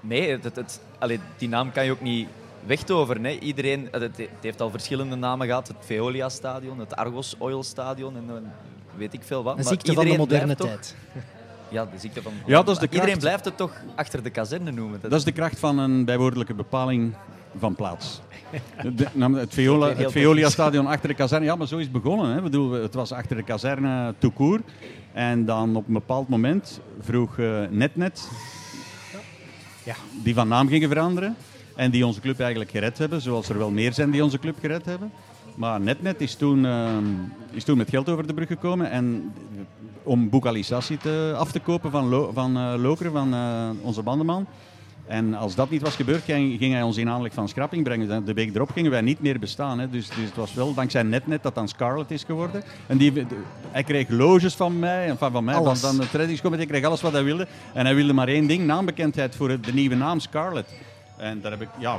Nee, 0.00 0.30
het, 0.30 0.56
het, 0.56 0.80
allee, 0.98 1.20
die 1.36 1.48
naam 1.48 1.72
kan 1.72 1.84
je 1.84 1.90
ook 1.90 2.00
niet 2.00 2.28
wegtoveren. 2.66 3.24
Hè. 3.24 3.30
Iedereen, 3.30 3.88
het, 3.90 4.02
het 4.02 4.28
heeft 4.40 4.60
al 4.60 4.70
verschillende 4.70 5.16
namen 5.16 5.46
gehad. 5.46 5.68
Het 5.68 5.76
Veolia-stadion, 5.80 6.78
het 6.78 6.96
Argos 6.96 7.34
Oil-stadion 7.38 8.16
en 8.16 8.52
weet 8.96 9.12
ik 9.12 9.22
veel 9.22 9.42
wat. 9.42 9.56
Een 9.58 9.64
Maar 9.64 9.72
ziekte 9.72 9.92
van 9.92 10.04
de 10.04 10.10
iedereen 10.10 10.28
moderne 10.28 10.56
tijd. 10.56 10.94
Toch, 11.14 11.22
ja, 11.70 11.84
de 11.84 11.98
ziekte 11.98 12.22
van... 12.22 12.32
Ja, 12.46 12.62
dat 12.62 12.74
is 12.74 12.88
de 12.88 12.94
Iedereen 12.94 13.18
blijft 13.18 13.44
het 13.44 13.56
toch 13.56 13.72
achter 13.94 14.22
de 14.22 14.30
kazerne 14.30 14.70
noemen. 14.70 15.00
Dat, 15.00 15.10
Dat 15.10 15.18
is 15.18 15.24
de 15.24 15.32
kracht 15.32 15.58
van 15.58 15.78
een 15.78 16.04
bijwoordelijke 16.04 16.54
bepaling 16.54 17.14
van 17.58 17.74
plaats. 17.74 18.20
De- 18.96 19.06
het 19.38 19.54
Viola- 19.54 19.94
het 19.94 20.12
Veolia-stadion 20.12 20.86
achter 20.86 21.08
de 21.08 21.14
kazerne. 21.14 21.44
Ja, 21.46 21.54
maar 21.56 21.66
zo 21.66 21.76
is 21.76 21.82
het 21.82 21.92
begonnen. 21.92 22.34
Hè. 22.34 22.42
Bedoel, 22.42 22.70
het 22.70 22.94
was 22.94 23.12
achter 23.12 23.36
de 23.36 23.42
kazerne 23.42 24.14
tout 24.18 24.34
court. 24.34 24.62
En 25.12 25.44
dan 25.44 25.76
op 25.76 25.86
een 25.86 25.92
bepaald 25.92 26.28
moment 26.28 26.80
vroeg 27.00 27.38
eh, 27.38 27.60
NetNet, 27.70 28.28
Ja. 29.84 29.94
die 30.22 30.34
van 30.34 30.48
naam 30.48 30.68
gingen 30.68 30.88
veranderen. 30.88 31.36
En 31.76 31.90
die 31.90 32.06
onze 32.06 32.20
club 32.20 32.40
eigenlijk 32.40 32.70
gered 32.70 32.98
hebben, 32.98 33.20
zoals 33.20 33.48
er 33.48 33.58
wel 33.58 33.70
meer 33.70 33.92
zijn 33.92 34.10
die 34.10 34.24
onze 34.24 34.38
club 34.38 34.56
gered 34.60 34.84
hebben. 34.84 35.12
Maar 35.54 35.80
NetNet 35.80 36.20
is 36.20 36.34
toen, 36.34 36.66
eh, 36.66 36.88
is 37.50 37.64
toen 37.64 37.76
met 37.76 37.90
geld 37.90 38.08
over 38.08 38.26
de 38.26 38.34
brug 38.34 38.48
gekomen. 38.48 38.90
En 38.90 39.32
om 40.02 40.30
Bukalisasi 40.30 40.96
te, 40.96 41.34
af 41.36 41.52
te 41.52 41.60
kopen 41.60 41.90
van, 41.90 42.08
Lo, 42.08 42.30
van 42.34 42.56
eh, 42.56 42.74
Lokeren, 42.76 43.12
van 43.12 43.34
eh, 43.34 43.68
onze 43.82 44.02
bandenman. 44.02 44.46
En 45.06 45.34
als 45.34 45.54
dat 45.54 45.70
niet 45.70 45.82
was 45.82 45.94
gebeurd, 45.96 46.22
ging, 46.24 46.72
hij 46.72 46.82
ons 46.82 46.96
in 46.96 47.08
aanleg 47.08 47.32
van 47.32 47.48
schrapping 47.48 47.84
brengen. 47.84 48.24
De 48.24 48.32
week 48.32 48.54
erop 48.54 48.70
gingen 48.70 48.90
wij 48.90 49.00
niet 49.00 49.20
meer 49.20 49.38
bestaan. 49.38 49.78
Hè. 49.78 49.90
Dus, 49.90 50.08
dus 50.08 50.24
het 50.24 50.34
was 50.36 50.54
wel 50.54 50.74
dankzij 50.74 51.02
NetNet 51.02 51.42
dat 51.42 51.54
dan 51.54 51.68
Scarlett 51.68 52.10
is 52.10 52.24
geworden. 52.24 52.62
En 52.86 52.96
die, 52.98 53.12
de- 53.12 53.24
hij 53.70 53.82
kreeg 53.82 54.08
loges 54.08 54.54
van 54.54 54.78
mij, 54.78 55.08
en 55.08 55.18
van, 55.18 55.32
van 55.32 55.44
mij, 55.44 55.54
van, 55.54 55.64
Alles. 55.66 55.80
van 55.80 55.96
de 55.96 56.08
trainingscomité. 56.08 56.62
Hij 56.62 56.70
kreeg 56.70 56.84
alles 56.84 57.00
wat 57.00 57.12
hij 57.12 57.24
wilde. 57.24 57.46
En 57.74 57.84
hij 57.84 57.94
wilde 57.94 58.12
maar 58.12 58.28
één 58.28 58.46
ding, 58.46 58.66
naambekendheid 58.66 59.36
voor 59.36 59.60
de 59.60 59.72
nieuwe 59.72 59.94
naam 59.94 60.20
Scarlett. 60.20 60.68
En 61.16 61.40
daar 61.40 61.50
heb 61.50 61.60
ik, 61.62 61.68
ja, 61.78 61.96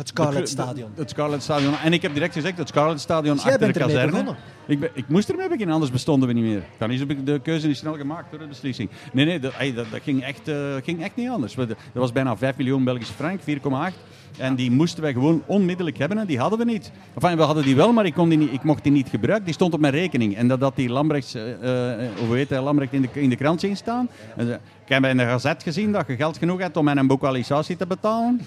Het 0.00 0.08
Scarlet 0.08 0.48
Stadion. 0.48 0.90
Het 0.94 1.10
Scarlet 1.10 1.42
Stadion. 1.42 1.74
En 1.84 1.92
ik 1.92 2.02
heb 2.02 2.14
direct 2.14 2.34
gezegd, 2.34 2.58
het 2.58 2.68
Scarlet 2.68 3.00
Stadion 3.00 3.34
Dus 3.34 3.44
achter 3.44 3.72
de 3.72 3.78
kazerne. 3.78 4.34
Ik, 4.66 4.80
ben, 4.80 4.90
ik 4.94 5.08
moest 5.08 5.28
ermee 5.28 5.48
beginnen, 5.48 5.74
anders 5.74 5.92
bestonden 5.92 6.28
we 6.28 6.34
niet 6.34 6.44
meer. 6.44 6.62
Dan 6.78 6.90
is 6.90 7.02
de- 7.24 7.40
keuze 7.42 7.66
niet 7.66 7.76
snel 7.76 7.96
gemaakt 7.96 8.30
door 8.30 8.38
de 8.38 8.46
beslissing. 8.46 8.90
Nee, 9.12 9.24
nee, 9.24 9.40
dat, 9.40 9.52
dat, 9.74 9.86
dat 9.90 10.00
ging, 10.02 10.22
echt, 10.22 10.48
eh, 10.48 10.56
ging 10.82 11.02
echt 11.02 11.16
niet 11.16 11.28
anders. 11.28 11.54
Dat 11.54 11.76
was 11.92 12.12
bijna 12.12 12.36
5 12.36 12.56
miljoen 12.56 12.84
Belgische 12.84 13.12
frank, 13.12 13.40
4,8. 13.40 13.96
En 14.38 14.54
die 14.54 14.70
moesten 14.70 15.02
wij 15.02 15.12
gewoon 15.12 15.42
onmiddellijk 15.46 15.98
hebben 15.98 16.18
en 16.18 16.26
die 16.26 16.38
hadden 16.38 16.58
we 16.58 16.64
niet. 16.64 16.90
Enfin, 17.14 17.36
we 17.36 17.42
hadden 17.42 17.64
die 17.64 17.76
wel, 17.76 17.92
maar 17.92 18.06
ik, 18.06 18.14
kon 18.14 18.28
die 18.28 18.38
niet, 18.38 18.52
ik 18.52 18.62
mocht 18.62 18.82
die 18.82 18.92
niet 18.92 19.08
gebruiken. 19.08 19.44
Die 19.44 19.54
stond 19.54 19.74
op 19.74 19.80
mijn 19.80 19.92
rekening. 19.92 20.36
En 20.36 20.48
dat 20.48 20.60
had 20.60 20.76
die 20.76 20.88
Lambrechts, 20.88 21.34
eh, 21.34 21.92
eh, 21.92 22.10
hoe 22.26 22.36
heet 22.36 22.50
hij, 22.50 22.60
Lambrecht 22.60 22.92
in 22.92 23.02
de, 23.02 23.08
in 23.12 23.28
de 23.28 23.36
krant 23.36 23.60
zien 23.60 23.76
staan. 23.76 24.08
En 24.36 24.46
ze, 24.46 24.52
ik 24.84 24.88
heb 24.88 25.04
in 25.04 25.16
de 25.16 25.24
gazet 25.24 25.62
gezien 25.62 25.92
dat 25.92 26.06
je 26.06 26.16
geld 26.16 26.38
genoeg 26.38 26.60
hebt 26.60 26.76
om 26.76 26.84
mijn 26.84 27.06
bokalisatie 27.06 27.76
te 27.76 27.86
betalen. 27.86 28.40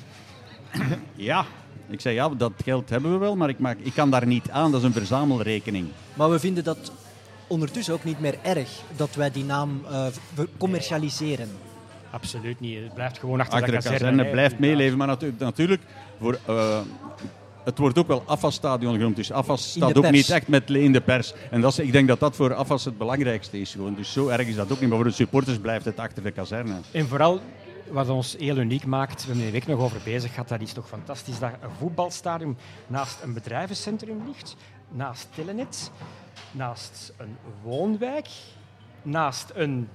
ja, 1.16 1.46
ik 1.90 2.02
zei 2.02 2.16
ja, 2.16 2.30
dat 2.30 2.52
geld 2.64 2.90
hebben 2.90 3.12
we 3.12 3.18
wel, 3.18 3.36
maar 3.36 3.50
ik, 3.50 3.60
maak, 3.60 3.78
ik 3.80 3.94
kan 3.94 4.10
daar 4.10 4.26
niet 4.28 4.50
aan. 4.50 4.72
Dat 4.72 4.80
is 4.80 4.86
een 4.88 4.94
verzamelrekening. 4.94 5.88
Maar 6.14 6.30
we 6.30 6.40
vinden 6.40 6.64
dat 6.64 6.92
ondertussen 7.48 7.94
ook 7.94 8.04
niet 8.04 8.20
meer 8.20 8.38
erg 8.42 8.70
dat 8.96 9.16
wij 9.16 9.32
die 9.32 9.44
naam 9.44 9.82
eh, 9.92 10.06
commercialiseren. 10.58 11.50
Absoluut 12.12 12.60
niet. 12.60 12.80
Het 12.84 12.94
blijft 12.94 13.20
gewoon 13.20 13.40
achter, 13.40 13.54
Achter 13.54 13.72
de 13.72 13.76
kazerne. 13.78 14.00
kazerne 14.00 14.24
hè. 14.24 14.32
blijft 14.32 14.60
meeleven, 14.60 14.98
maar 14.98 15.08
natu- 15.08 15.36
natuurlijk, 15.38 15.82
voor, 16.20 16.40
eh, 16.46 16.80
het 17.64 17.78
wordt 17.78 17.98
ook 17.98 18.08
wel 18.08 18.24
afwasstadion 18.26 18.94
genoemd. 18.94 19.16
Dus 19.16 19.28
de 19.28 19.44
staat 19.56 19.98
ook 19.98 20.12
niet 20.12 20.30
echt 20.30 20.48
met 20.48 20.70
in 20.70 20.92
de 20.94 21.02
pers. 21.02 21.34
En 21.52 21.62
dat 21.62 21.72
is, 21.72 21.80
ik 21.80 21.92
denk 21.92 22.08
dat 22.08 22.20
dat 22.20 22.36
voor 22.36 22.54
afwas 22.54 22.86
het 22.86 22.98
belangrijkste 22.98 23.60
is. 23.62 23.72
Gewoon. 23.72 23.96
Dus 23.96 24.12
zo 24.12 24.28
erg 24.28 24.48
is 24.48 24.56
dat 24.56 24.72
ook 24.72 24.80
niet. 24.80 24.90
Maar 24.90 24.98
voor 24.98 25.08
de 25.08 25.14
supporters 25.14 25.58
blijft 25.58 25.86
het 25.86 26.00
achter 26.00 26.24
de 26.24 26.32
kazerne. 26.32 26.74
En 26.92 27.08
vooral 27.08 27.40
wat 27.90 28.10
ons 28.10 28.36
heel 28.40 28.58
uniek 28.58 28.86
maakt, 28.86 29.22
we 29.22 29.26
hebben 29.26 29.40
er 29.42 29.46
een 29.48 29.54
week 29.54 29.68
nog 29.68 29.80
over 29.80 30.02
bezig 30.04 30.30
gehad, 30.34 30.48
dat 30.48 30.62
is 30.62 30.74
toch 30.74 30.88
fantastisch 30.88 31.40
dat 31.40 31.52
een 31.62 31.70
voetbalstadion 31.78 32.58
naast 32.88 33.22
een 33.22 33.34
bedrijvencentrum 33.34 34.22
ligt, 34.28 34.56
naast 34.90 35.28
Telenet, 35.36 35.92
naast 36.52 37.14
een 37.18 37.36
woonwijk, 37.64 38.28
naast 39.02 39.52
een, 39.54 39.90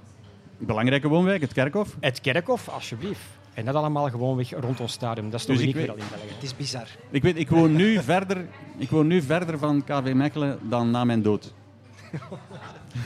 Belangrijke 0.58 1.08
woonwijk, 1.08 1.40
het 1.40 1.52
Kerkhof. 1.52 1.96
het 2.00 2.20
kerkhof, 2.20 2.68
alsjeblieft. 2.68 3.20
En 3.54 3.64
dat 3.64 3.74
allemaal 3.74 4.10
gewoon 4.10 4.36
weg 4.36 4.50
rond 4.50 4.80
ons 4.80 4.92
stadion. 4.92 5.30
Dat 5.30 5.40
is 5.40 5.46
toch 5.46 5.54
Dus 5.56 5.64
uniek 5.64 5.76
weet- 5.76 5.86
weer 5.86 5.94
al 5.94 6.00
in 6.02 6.08
België. 6.10 6.34
Het 6.34 6.42
is 6.42 6.56
bizar. 6.56 6.86
Ik, 7.10 7.22
weet, 7.22 7.36
ik, 7.36 7.48
woon 7.50 7.72
nu 7.76 8.02
verder, 8.02 8.46
ik 8.76 8.90
woon 8.90 9.06
nu 9.06 9.22
verder 9.22 9.58
van 9.58 9.84
KV 9.84 10.12
Mechelen 10.14 10.58
dan 10.68 10.90
na 10.90 11.04
mijn 11.04 11.22
dood. 11.22 11.52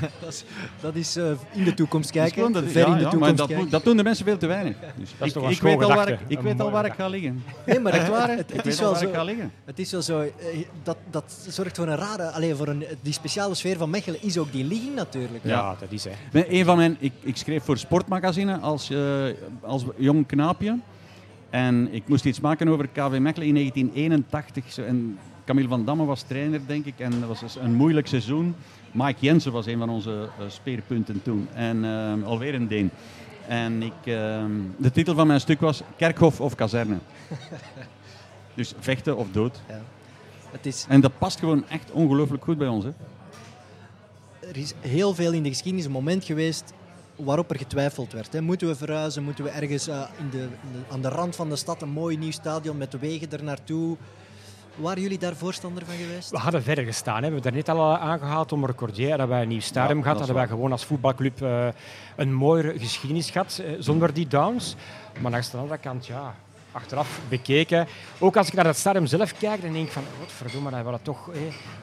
Dat 0.21 0.29
is, 0.33 0.45
dat 0.81 0.95
is 0.95 1.17
eh, 1.17 1.31
in 1.53 1.65
de 1.65 1.75
toekomst 1.75 2.15
Dat 2.15 2.27
is 2.27 2.33
kijken. 2.33 2.53
de- 2.53 2.69
ver 2.69 2.81
ja, 2.81 2.87
in 2.87 2.93
de 2.97 3.03
maar 3.03 3.11
toekomst 3.11 3.37
dat, 3.37 3.47
kijken. 3.47 3.63
doen- 3.65 3.71
dat 3.73 3.85
doen 3.85 3.97
de 3.97 4.03
mensen 4.03 4.25
veel 4.25 4.37
te 4.39 4.47
weinig. 4.47 4.77
Dus 4.97 5.11
is 5.21 5.57
ik, 5.57 5.63
weet 5.63 5.83
al 5.83 5.89
waar 5.95 6.09
ik, 6.09 6.19
ik 6.27 6.41
weet 6.41 6.61
al 6.61 6.71
waar 6.71 6.85
ik 6.85 6.93
ga 6.93 7.09
liggen. 7.09 7.43
Nee, 7.67 7.81
maar 7.81 7.93
Echt 7.93 8.09
waar, 8.09 8.29
het, 8.31 8.39
Ik 8.51 8.57
het 8.57 8.65
weet 8.65 8.73
is 8.75 8.79
al 8.83 8.85
wel 8.85 8.93
waar 8.95 9.03
ik 9.03 9.15
ga 9.15 9.19
zo. 9.21 9.25
liggen. 9.27 9.53
Het 9.65 9.79
is 9.79 9.93
wel 9.93 10.03
zo. 10.03 10.21
eh, 10.21 10.31
Dat, 10.83 10.97
dat 11.11 11.45
zorgt 11.49 11.77
voor 11.77 11.87
een 11.89 11.97
rare. 11.97 12.31
Allee, 12.31 12.55
voor 12.55 12.69
een, 12.69 12.85
die 13.03 13.13
speciale 13.13 13.55
sfeer 13.55 13.77
van 13.77 13.91
Mechelen 13.91 14.23
is 14.23 14.39
ook 14.39 14.53
die 14.53 14.65
ligging 14.65 14.95
natuurlijk. 14.95 15.45
Ja, 15.45 15.77
dat 15.81 15.93
is 15.93 16.05
hè. 16.05 16.45
Een 16.49 16.65
van 16.65 16.77
mijn, 16.77 16.97
ik, 17.01 17.13
ik 17.21 17.37
schreef 17.37 17.65
voor 17.65 17.79
Sportmagazine 17.79 18.59
als, 18.59 18.91
eh, 18.91 19.25
als 19.61 19.85
jong 19.97 20.27
knaapje. 20.27 20.79
En 21.51 21.89
ik 21.93 22.03
moest 22.09 22.25
iets 22.25 22.41
maken 22.41 22.69
over 22.69 22.87
KV 22.89 23.19
Mechelen 23.19 23.47
in 23.49 23.55
1981. 23.55 24.73
Zo, 24.73 24.83
En 24.83 25.19
Camille 25.45 25.69
van 25.69 25.85
Damme 25.85 26.05
was 26.05 26.23
trainer, 26.23 26.61
denk 26.67 26.85
ik. 26.87 26.95
En 26.97 27.11
dat 27.11 27.29
was 27.29 27.41
dus 27.41 27.57
een 27.57 27.75
moeilijk 27.75 28.07
seizoen. 28.07 28.55
Mike 28.93 29.21
Jensen 29.21 29.53
was 29.53 29.67
een 29.67 29.79
van 29.79 29.89
onze 29.91 30.29
eh, 30.39 30.45
speerpunten 30.49 31.23
toen. 31.23 31.49
En 31.55 31.85
eh, 31.85 32.27
alweer 32.27 32.55
een 32.55 32.69
Deen. 32.69 32.91
En 33.49 33.83
ik, 33.83 33.93
eh, 34.05 34.45
de 34.77 34.91
titel 34.93 35.15
van 35.15 35.27
mijn 35.27 35.41
stuk 35.41 35.61
was 35.61 35.83
Kerkhof 35.97 36.41
of 36.41 36.55
Kazerne. 36.55 36.99
dus 38.55 38.75
vechten 38.79 39.17
of 39.17 39.27
dood. 39.33 39.61
Het 40.51 40.67
is, 40.67 40.87
En 40.89 41.01
dat 41.01 41.19
past 41.19 41.39
gewoon 41.39 41.69
echt 41.69 41.91
ongelooflijk 41.91 42.45
goed 42.45 42.59
bij 42.59 42.69
ons. 42.69 42.85
Hè? 42.85 42.91
er 44.49 44.57
is 44.57 44.75
heel 44.81 45.15
veel 45.15 45.33
in 45.33 45.43
de 45.43 45.49
geschiedenis 45.49 45.85
een 45.87 45.93
moment 45.93 46.25
geweest 46.25 46.73
waarop 47.17 47.51
er 47.51 47.57
getwijfeld 47.59 48.13
werd. 48.13 48.33
Hè. 48.33 48.41
Moeten 48.41 48.69
we 48.69 48.75
verhuizen? 48.77 49.23
Moeten 49.23 49.45
we 49.45 49.51
ergens 49.51 49.89
eh, 49.89 50.03
in 50.19 50.31
de, 50.31 50.39
in 50.39 50.49
de- 50.73 50.93
aan 50.95 51.03
de 51.03 51.09
rand 51.09 51.37
van 51.37 51.49
de 51.49 51.57
stad 51.57 51.83
een 51.83 51.89
mooi 51.89 52.17
nieuw 52.17 52.31
stadion 52.31 52.77
met 52.77 52.99
wegen 53.01 53.31
er 53.31 53.45
naartoe? 53.45 53.97
Waren 54.77 55.03
jullie 55.03 55.19
daar 55.19 55.37
voorstander 55.37 55.85
van 55.87 55.95
geweest? 55.95 56.31
We 56.31 56.39
hadden 56.39 56.63
verder 56.63 56.85
gestaan. 56.85 57.15
Hè. 57.15 57.21
We 57.21 57.25
hebben 57.35 57.43
daar 57.43 57.53
net 57.53 57.69
al 57.69 57.97
aangehaald 57.99 58.53
om 58.53 58.67
Recordier. 58.67 59.09
Hadden 59.09 59.29
wij 59.29 59.43
een 59.43 59.49
nieuw 59.49 59.61
stadium 59.61 60.03
gehad. 60.03 60.17
Hadden 60.17 60.37
wij 60.37 60.47
gewoon 60.47 60.73
als 60.73 60.85
voetbalclub 60.85 61.41
uh, 61.41 61.69
een 62.17 62.33
mooie 62.33 62.79
geschiedenis 62.79 63.31
gehad. 63.31 63.63
Uh, 63.65 63.77
zonder 63.79 64.15
die 64.15 64.27
downs. 64.27 64.77
Maar 65.21 65.31
langs 65.31 65.51
de 65.51 65.57
andere 65.57 65.79
kant, 65.79 66.07
ja, 66.07 66.35
achteraf 66.73 67.21
bekeken. 67.29 67.87
Ook 68.19 68.37
als 68.37 68.47
ik 68.47 68.53
naar 68.53 68.67
het 68.67 68.77
stadion 68.77 69.09
zelf 69.09 69.39
kijk, 69.39 69.63
dan 69.63 69.73
denk 69.73 69.87
ik 69.87 69.93
van, 69.93 70.03
wat 70.21 70.33
verdomme, 70.33 70.65
dan 70.65 70.75
hebben 70.75 70.93
we 70.93 70.99
toch 71.03 71.31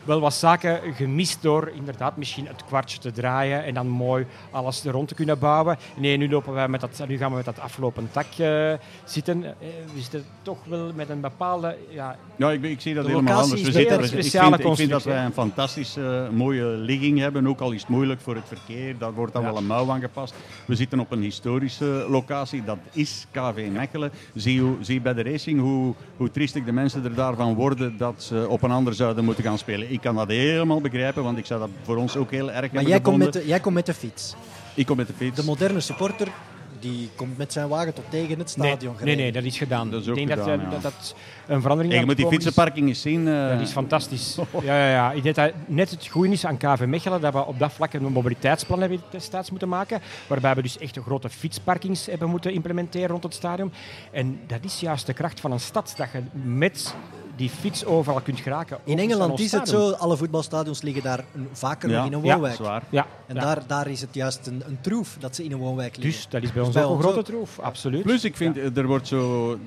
wel 0.03 0.19
wat 0.19 0.33
zaken 0.33 0.93
gemist 0.93 1.41
door 1.41 1.71
inderdaad 1.75 2.17
misschien 2.17 2.47
het 2.47 2.65
kwartje 2.65 2.99
te 2.99 3.11
draaien 3.11 3.63
en 3.63 3.73
dan 3.73 3.87
mooi 3.87 4.25
alles 4.51 4.85
er 4.85 4.91
rond 4.91 5.07
te 5.07 5.15
kunnen 5.15 5.39
bouwen. 5.39 5.77
Nee, 5.95 6.17
nu, 6.17 6.29
lopen 6.29 6.53
wij 6.53 6.67
met 6.67 6.81
dat, 6.81 7.03
nu 7.07 7.17
gaan 7.17 7.29
we 7.29 7.35
met 7.35 7.45
dat 7.45 7.59
aflopend 7.59 8.13
tak 8.13 8.25
uh, 8.37 8.73
zitten. 9.03 9.43
Uh, 9.43 9.49
we 9.93 10.01
zitten 10.01 10.25
toch 10.41 10.57
wel 10.65 10.91
met 10.95 11.09
een 11.09 11.21
bepaalde... 11.21 11.77
Ja, 11.89 12.17
ja 12.35 12.51
ik, 12.51 12.63
ik 12.63 12.81
zie 12.81 12.93
dat 12.93 13.05
helemaal 13.05 13.41
anders. 13.41 13.61
We 13.61 13.71
zitten, 13.71 14.07
speciale 14.07 14.55
ik, 14.55 14.61
vind, 14.61 14.71
ik 14.71 14.75
vind 14.75 14.89
dat 14.89 15.03
wij 15.03 15.25
een 15.25 15.33
fantastische 15.33 16.27
uh, 16.31 16.37
mooie 16.37 16.65
ligging 16.65 17.19
hebben, 17.19 17.47
ook 17.47 17.59
al 17.59 17.71
is 17.71 17.81
het 17.81 17.89
moeilijk 17.89 18.21
voor 18.21 18.35
het 18.35 18.47
verkeer. 18.47 18.97
Daar 18.97 19.13
wordt 19.13 19.33
dan 19.33 19.41
ja. 19.41 19.47
wel 19.47 19.57
een 19.57 19.65
mouw 19.65 19.91
aan 19.91 19.99
gepast. 19.99 20.33
We 20.65 20.75
zitten 20.75 20.99
op 20.99 21.11
een 21.11 21.21
historische 21.21 22.05
locatie, 22.09 22.63
dat 22.63 22.77
is 22.91 23.25
KV 23.31 23.67
Mechelen. 23.71 24.11
Zie, 24.35 24.63
zie 24.85 25.01
bij 25.01 25.13
de 25.13 25.23
racing 25.23 25.59
hoe, 25.59 25.93
hoe 26.17 26.31
triestig 26.31 26.63
de 26.63 26.71
mensen 26.71 27.03
er 27.03 27.15
daarvan 27.15 27.53
worden 27.53 27.97
dat 27.97 28.23
ze 28.23 28.45
op 28.49 28.63
een 28.63 28.71
ander 28.71 28.93
zouden 28.93 29.25
moeten 29.25 29.43
gaan 29.43 29.57
spelen 29.57 29.91
ik 29.91 30.01
kan 30.01 30.15
dat 30.15 30.27
helemaal 30.27 30.81
begrijpen, 30.81 31.23
want 31.23 31.37
ik 31.37 31.45
zou 31.45 31.59
dat 31.59 31.69
voor 31.83 31.95
ons 31.95 32.15
ook 32.15 32.31
heel 32.31 32.51
erg 32.51 32.71
Maar 32.71 32.83
jij 32.83 33.01
komt, 33.01 33.17
met 33.17 33.33
de, 33.33 33.45
jij 33.45 33.59
komt 33.59 33.75
met 33.75 33.85
de 33.85 33.93
fiets. 33.93 34.35
Ik 34.73 34.85
kom 34.85 34.97
met 34.97 35.07
de 35.07 35.13
fiets. 35.13 35.35
De 35.35 35.43
moderne 35.43 35.79
supporter 35.79 36.27
die 36.79 37.09
komt 37.15 37.37
met 37.37 37.53
zijn 37.53 37.67
wagen 37.67 37.93
tot 37.93 38.03
tegen 38.09 38.39
het 38.39 38.49
stadion 38.49 38.95
nee, 38.95 39.05
nee, 39.05 39.15
nee, 39.15 39.31
dat 39.31 39.43
is 39.43 39.57
gedaan. 39.57 39.89
Dat 39.89 40.01
is 40.01 40.07
ook 40.07 40.17
ik 40.17 40.27
denk 40.27 40.39
gedaan, 40.39 40.59
dat, 40.59 40.71
ja. 40.71 40.79
dat, 40.79 41.15
een 41.47 41.61
verandering 41.61 41.99
Je 41.99 42.05
moet 42.05 42.17
die 42.17 42.27
fietsenparking 42.27 42.87
eens 42.87 43.01
zien. 43.01 43.27
Uh... 43.27 43.49
Dat 43.49 43.61
is 43.61 43.71
fantastisch. 43.71 44.37
ja, 44.63 44.77
ja, 44.77 44.89
ja. 44.89 45.11
Ik 45.11 45.23
denk 45.23 45.35
dat 45.35 45.53
net 45.65 45.89
het 45.89 46.07
goede 46.07 46.31
is 46.31 46.45
aan 46.45 46.57
KV 46.57 46.85
Mechelen 46.85 47.21
dat 47.21 47.33
we 47.33 47.45
op 47.45 47.59
dat 47.59 47.73
vlak 47.73 47.93
een 47.93 48.03
mobiliteitsplan 48.03 48.79
hebben 48.79 49.01
destijds 49.09 49.49
moeten 49.49 49.69
maken, 49.69 50.01
waarbij 50.27 50.55
we 50.55 50.61
dus 50.61 50.77
echt 50.77 50.95
een 50.95 51.03
grote 51.03 51.29
fietsparkings 51.29 52.05
hebben 52.05 52.29
moeten 52.29 52.53
implementeren 52.53 53.07
rond 53.07 53.23
het 53.23 53.33
stadion. 53.33 53.73
En 54.11 54.39
dat 54.47 54.63
is 54.63 54.79
juist 54.79 55.05
de 55.05 55.13
kracht 55.13 55.39
van 55.39 55.51
een 55.51 55.59
stad, 55.59 55.93
dat 55.97 56.07
je 56.13 56.21
met 56.43 56.95
die 57.39 57.49
fiets 57.49 57.85
overal 57.85 58.21
kunt 58.21 58.39
geraken. 58.39 58.77
In 58.83 58.99
Engeland 58.99 59.39
is 59.39 59.51
het 59.51 59.67
zo, 59.67 59.91
alle 59.91 60.17
voetbalstadions 60.17 60.81
liggen 60.81 61.03
daar 61.03 61.23
vaker 61.51 61.89
nog 61.89 62.05
in 62.05 62.13
een 62.13 62.21
woonwijk. 62.21 62.57
Ja, 62.57 62.63
zwaar. 62.63 62.83
Ja. 62.89 63.05
En 63.27 63.35
Daar, 63.35 63.61
daar 63.67 63.87
is 63.87 64.01
het 64.01 64.13
juist 64.13 64.47
een, 64.47 64.63
een 64.67 64.77
troef 64.81 65.17
dat 65.19 65.35
ze 65.35 65.43
in 65.43 65.51
een 65.51 65.57
woonwijk 65.57 65.97
liggen. 65.97 66.13
Dus 66.13 66.27
dat 66.29 66.43
is 66.43 66.53
bij 66.53 66.63
ons 66.63 66.73
dus 66.73 66.83
ook 66.83 66.95
een 66.95 67.01
grote 67.01 67.23
troef, 67.23 67.59
absoluut. 67.59 68.03
Plus, 68.03 68.23
ik 68.23 68.35
vind, 68.35 68.77
er 68.77 68.87
wordt 68.87 69.07
zo 69.07 69.57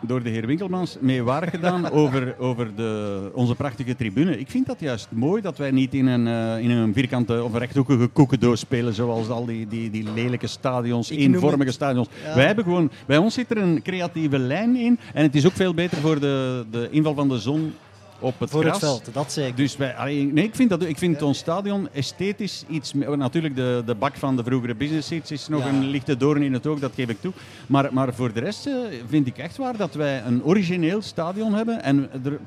door 0.00 0.22
de 0.22 0.30
heer 0.30 0.46
Winkelmans 0.46 0.96
mee 1.00 1.22
waar 1.22 1.48
gedaan 1.48 1.90
over, 2.00 2.38
over 2.38 2.74
de, 2.74 3.30
onze 3.34 3.54
prachtige 3.54 3.96
tribune. 3.96 4.38
Ik 4.38 4.50
vind 4.50 4.66
dat 4.66 4.80
juist 4.80 5.08
mooi 5.10 5.42
dat 5.42 5.58
wij 5.58 5.70
niet 5.70 5.94
in 5.94 6.06
een, 6.06 6.26
uh, 6.26 6.64
in 6.64 6.70
een 6.70 6.92
vierkante 6.92 7.42
of 7.42 7.52
een 7.52 7.58
rechthoekige 7.58 8.06
koekendoos 8.06 8.60
spelen, 8.60 8.94
zoals 8.94 9.28
al 9.28 9.44
die, 9.44 9.66
die, 9.68 9.90
die 9.90 10.12
lelijke 10.14 10.46
stadions, 10.46 11.10
eenvormige 11.10 11.72
stadions. 11.72 12.08
Wij 12.34 12.46
hebben 12.46 12.64
gewoon, 12.64 12.90
bij 13.06 13.18
ons 13.18 13.34
zit 13.34 13.50
er 13.50 13.56
een 13.56 13.82
creatieve 13.82 14.38
lijn 14.38 14.76
in 14.76 14.98
en 15.14 15.22
het 15.22 15.34
is 15.34 15.46
ook 15.46 15.52
veel 15.52 15.74
beter 15.74 15.98
voor 15.98 16.20
de, 16.20 16.64
de 16.70 16.88
inval 16.90 17.14
van 17.16 17.28
de 17.28 17.38
zon 17.38 17.74
op 18.18 18.40
het 18.40 18.50
Voor 18.50 18.62
gras. 18.62 18.80
het 18.80 18.84
veld, 18.84 19.08
dat 19.12 19.32
zeker. 19.32 19.56
Dus 19.56 19.76
wij, 19.76 20.28
nee, 20.32 20.44
ik 20.44 20.54
vind, 20.54 20.70
dat, 20.70 20.82
ik 20.82 20.98
vind 20.98 21.22
ons 21.22 21.38
stadion 21.38 21.88
esthetisch 21.92 22.64
iets... 22.68 22.92
Natuurlijk, 22.94 23.56
de, 23.56 23.82
de 23.86 23.94
bak 23.94 24.16
van 24.16 24.36
de 24.36 24.44
vroegere 24.44 24.74
business 24.74 25.08
seats 25.08 25.30
is 25.30 25.48
nog 25.48 25.64
een 25.64 25.84
lichte 25.84 26.16
doorn 26.16 26.42
in 26.42 26.52
het 26.52 26.66
oog, 26.66 26.78
dat 26.78 26.92
geef 26.94 27.08
ik 27.08 27.20
toe. 27.20 27.32
Maar, 27.66 27.92
maar 27.92 28.14
voor 28.14 28.32
de 28.32 28.40
rest 28.40 28.66
uh, 28.66 28.74
vind 29.08 29.26
ik 29.26 29.38
echt 29.38 29.56
waar 29.56 29.76
dat 29.76 29.94
wij 29.94 30.22
een 30.24 30.44
origineel 30.44 31.02
stadion 31.02 31.54
hebben. 31.54 31.82
En 31.82 32.10
er, 32.24 32.38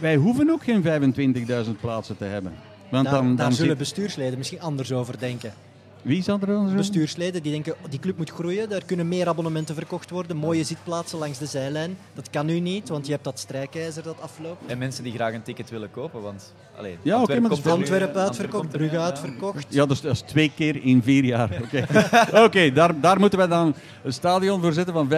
wij 0.00 0.16
hoeven 0.16 0.50
ook 0.50 0.62
geen 0.64 0.82
25.000 1.66 1.70
plaatsen 1.80 2.16
te 2.16 2.24
hebben. 2.24 2.52
Want 2.90 3.04
daar, 3.04 3.14
dan, 3.14 3.26
dan 3.26 3.36
daar 3.36 3.52
zullen 3.52 3.78
bestuursleden 3.78 4.38
misschien 4.38 4.60
anders 4.60 4.92
over 4.92 5.18
denken. 5.18 5.52
Wie 6.02 6.22
zal 6.22 6.38
er 6.40 6.46
dan 6.46 6.76
Bestuursleden 6.76 7.42
die 7.42 7.52
denken, 7.52 7.74
die 7.88 7.98
club 7.98 8.16
moet 8.16 8.30
groeien, 8.30 8.68
daar 8.68 8.84
kunnen 8.84 9.08
meer 9.08 9.28
abonnementen 9.28 9.74
verkocht 9.74 10.10
worden, 10.10 10.36
mooie 10.36 10.64
zitplaatsen 10.64 11.18
langs 11.18 11.38
de 11.38 11.46
zijlijn. 11.46 11.96
Dat 12.14 12.30
kan 12.30 12.46
nu 12.46 12.60
niet, 12.60 12.88
want 12.88 13.06
je 13.06 13.12
hebt 13.12 13.24
dat 13.24 13.38
strijkijzer 13.38 14.02
dat 14.02 14.20
afloopt. 14.20 14.66
En 14.66 14.78
mensen 14.78 15.04
die 15.04 15.12
graag 15.12 15.34
een 15.34 15.42
ticket 15.42 15.70
willen 15.70 15.90
kopen, 15.90 16.22
want 16.22 16.54
allee, 16.76 16.98
ja, 17.02 17.14
Antwerpen, 17.14 17.50
okay, 17.50 17.62
maar 17.64 17.72
Antwerp 17.72 18.16
uitverkocht, 18.16 18.68
Brugge 18.68 18.98
uitverkocht. 18.98 19.66
Ja, 19.68 19.86
dus 19.86 20.00
dat 20.00 20.12
is 20.12 20.20
twee 20.20 20.52
keer 20.56 20.82
in 20.82 21.02
vier 21.02 21.24
jaar. 21.24 21.50
Oké, 21.62 21.86
okay. 22.28 22.44
okay, 22.44 22.72
daar, 22.72 23.00
daar 23.00 23.20
moeten 23.20 23.38
wij 23.38 23.48
dan 23.48 23.74
een 24.02 24.12
stadion 24.12 24.60
voor 24.60 24.72
zetten 24.72 24.94
van 24.94 25.10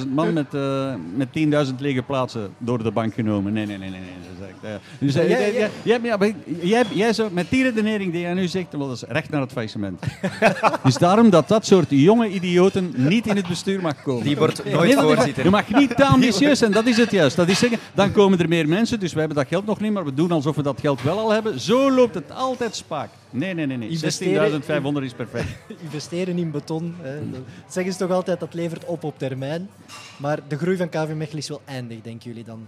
25.000 0.00 0.08
man 0.14 0.32
met, 0.32 0.54
uh, 0.54 0.94
met 1.14 1.28
10.000 1.68 1.74
lege 1.78 2.02
plaatsen 2.02 2.54
door 2.58 2.82
de 2.82 2.90
bank 2.90 3.14
genomen. 3.14 3.52
Nee, 3.52 3.66
nee, 3.66 3.78
nee, 3.78 3.90
nee. 3.90 4.00
nee. 4.00 4.26
Is 4.58 4.66
uh, 4.68 4.70
dus, 4.98 5.16
uh, 5.16 5.28
jij, 5.28 5.52
jij, 5.52 5.70
jij, 5.82 6.34
jij, 6.62 6.84
jij, 6.94 7.12
zo, 7.12 7.28
met 7.32 7.50
die 7.50 7.62
redenering 7.62 8.12
die 8.12 8.20
jij 8.20 8.34
nu 8.34 8.46
zegt, 8.46 8.70
dat 8.70 8.90
is 8.90 9.02
recht 9.02 9.30
naar 9.30 9.40
het 9.40 9.52
faillissement. 9.52 10.05
dus 10.84 10.94
daarom 10.94 11.30
dat 11.30 11.48
dat 11.48 11.66
soort 11.66 11.86
jonge 11.88 12.28
idioten 12.28 12.92
niet 12.96 13.26
in 13.26 13.36
het 13.36 13.48
bestuur 13.48 13.80
mag 13.80 14.02
komen. 14.02 14.24
Die 14.24 14.36
wordt 14.36 14.64
nooit 14.64 14.94
voorzitter. 14.94 15.44
Je 15.44 15.50
mag 15.50 15.68
niet 15.68 15.96
te 15.96 16.04
ambitieus 16.04 16.58
zijn, 16.58 16.72
dat 16.72 16.86
is 16.86 16.96
het 16.96 17.10
juist. 17.10 17.36
Dat 17.36 17.48
is 17.48 17.58
zeggen, 17.58 17.78
dan 17.94 18.12
komen 18.12 18.38
er 18.38 18.48
meer 18.48 18.68
mensen, 18.68 19.00
dus 19.00 19.12
we 19.12 19.18
hebben 19.18 19.36
dat 19.36 19.46
geld 19.48 19.66
nog 19.66 19.80
niet, 19.80 19.92
maar 19.92 20.04
we 20.04 20.14
doen 20.14 20.30
alsof 20.30 20.56
we 20.56 20.62
dat 20.62 20.80
geld 20.80 21.02
wel 21.02 21.18
al 21.18 21.30
hebben. 21.30 21.60
Zo 21.60 21.90
loopt 21.90 22.14
het 22.14 22.30
altijd 22.32 22.76
spaak. 22.76 23.08
Nee, 23.30 23.54
nee, 23.54 23.66
nee. 23.66 23.76
nee. 23.76 23.98
16.500 23.98 25.02
is 25.02 25.12
perfect. 25.12 25.48
Investeren 25.82 26.38
in 26.38 26.50
beton. 26.50 26.94
Hè. 27.02 27.30
Dat 27.30 27.40
zeggen 27.68 27.92
ze 27.92 27.98
toch 27.98 28.10
altijd, 28.10 28.40
dat 28.40 28.54
levert 28.54 28.84
op 28.84 29.04
op 29.04 29.18
termijn. 29.18 29.68
Maar 30.16 30.40
de 30.48 30.58
groei 30.58 30.76
van 30.76 30.88
KV 30.88 31.08
Mechelen 31.14 31.38
is 31.38 31.48
wel 31.48 31.62
eindig, 31.64 32.00
denken 32.02 32.28
jullie 32.28 32.44
dan? 32.44 32.66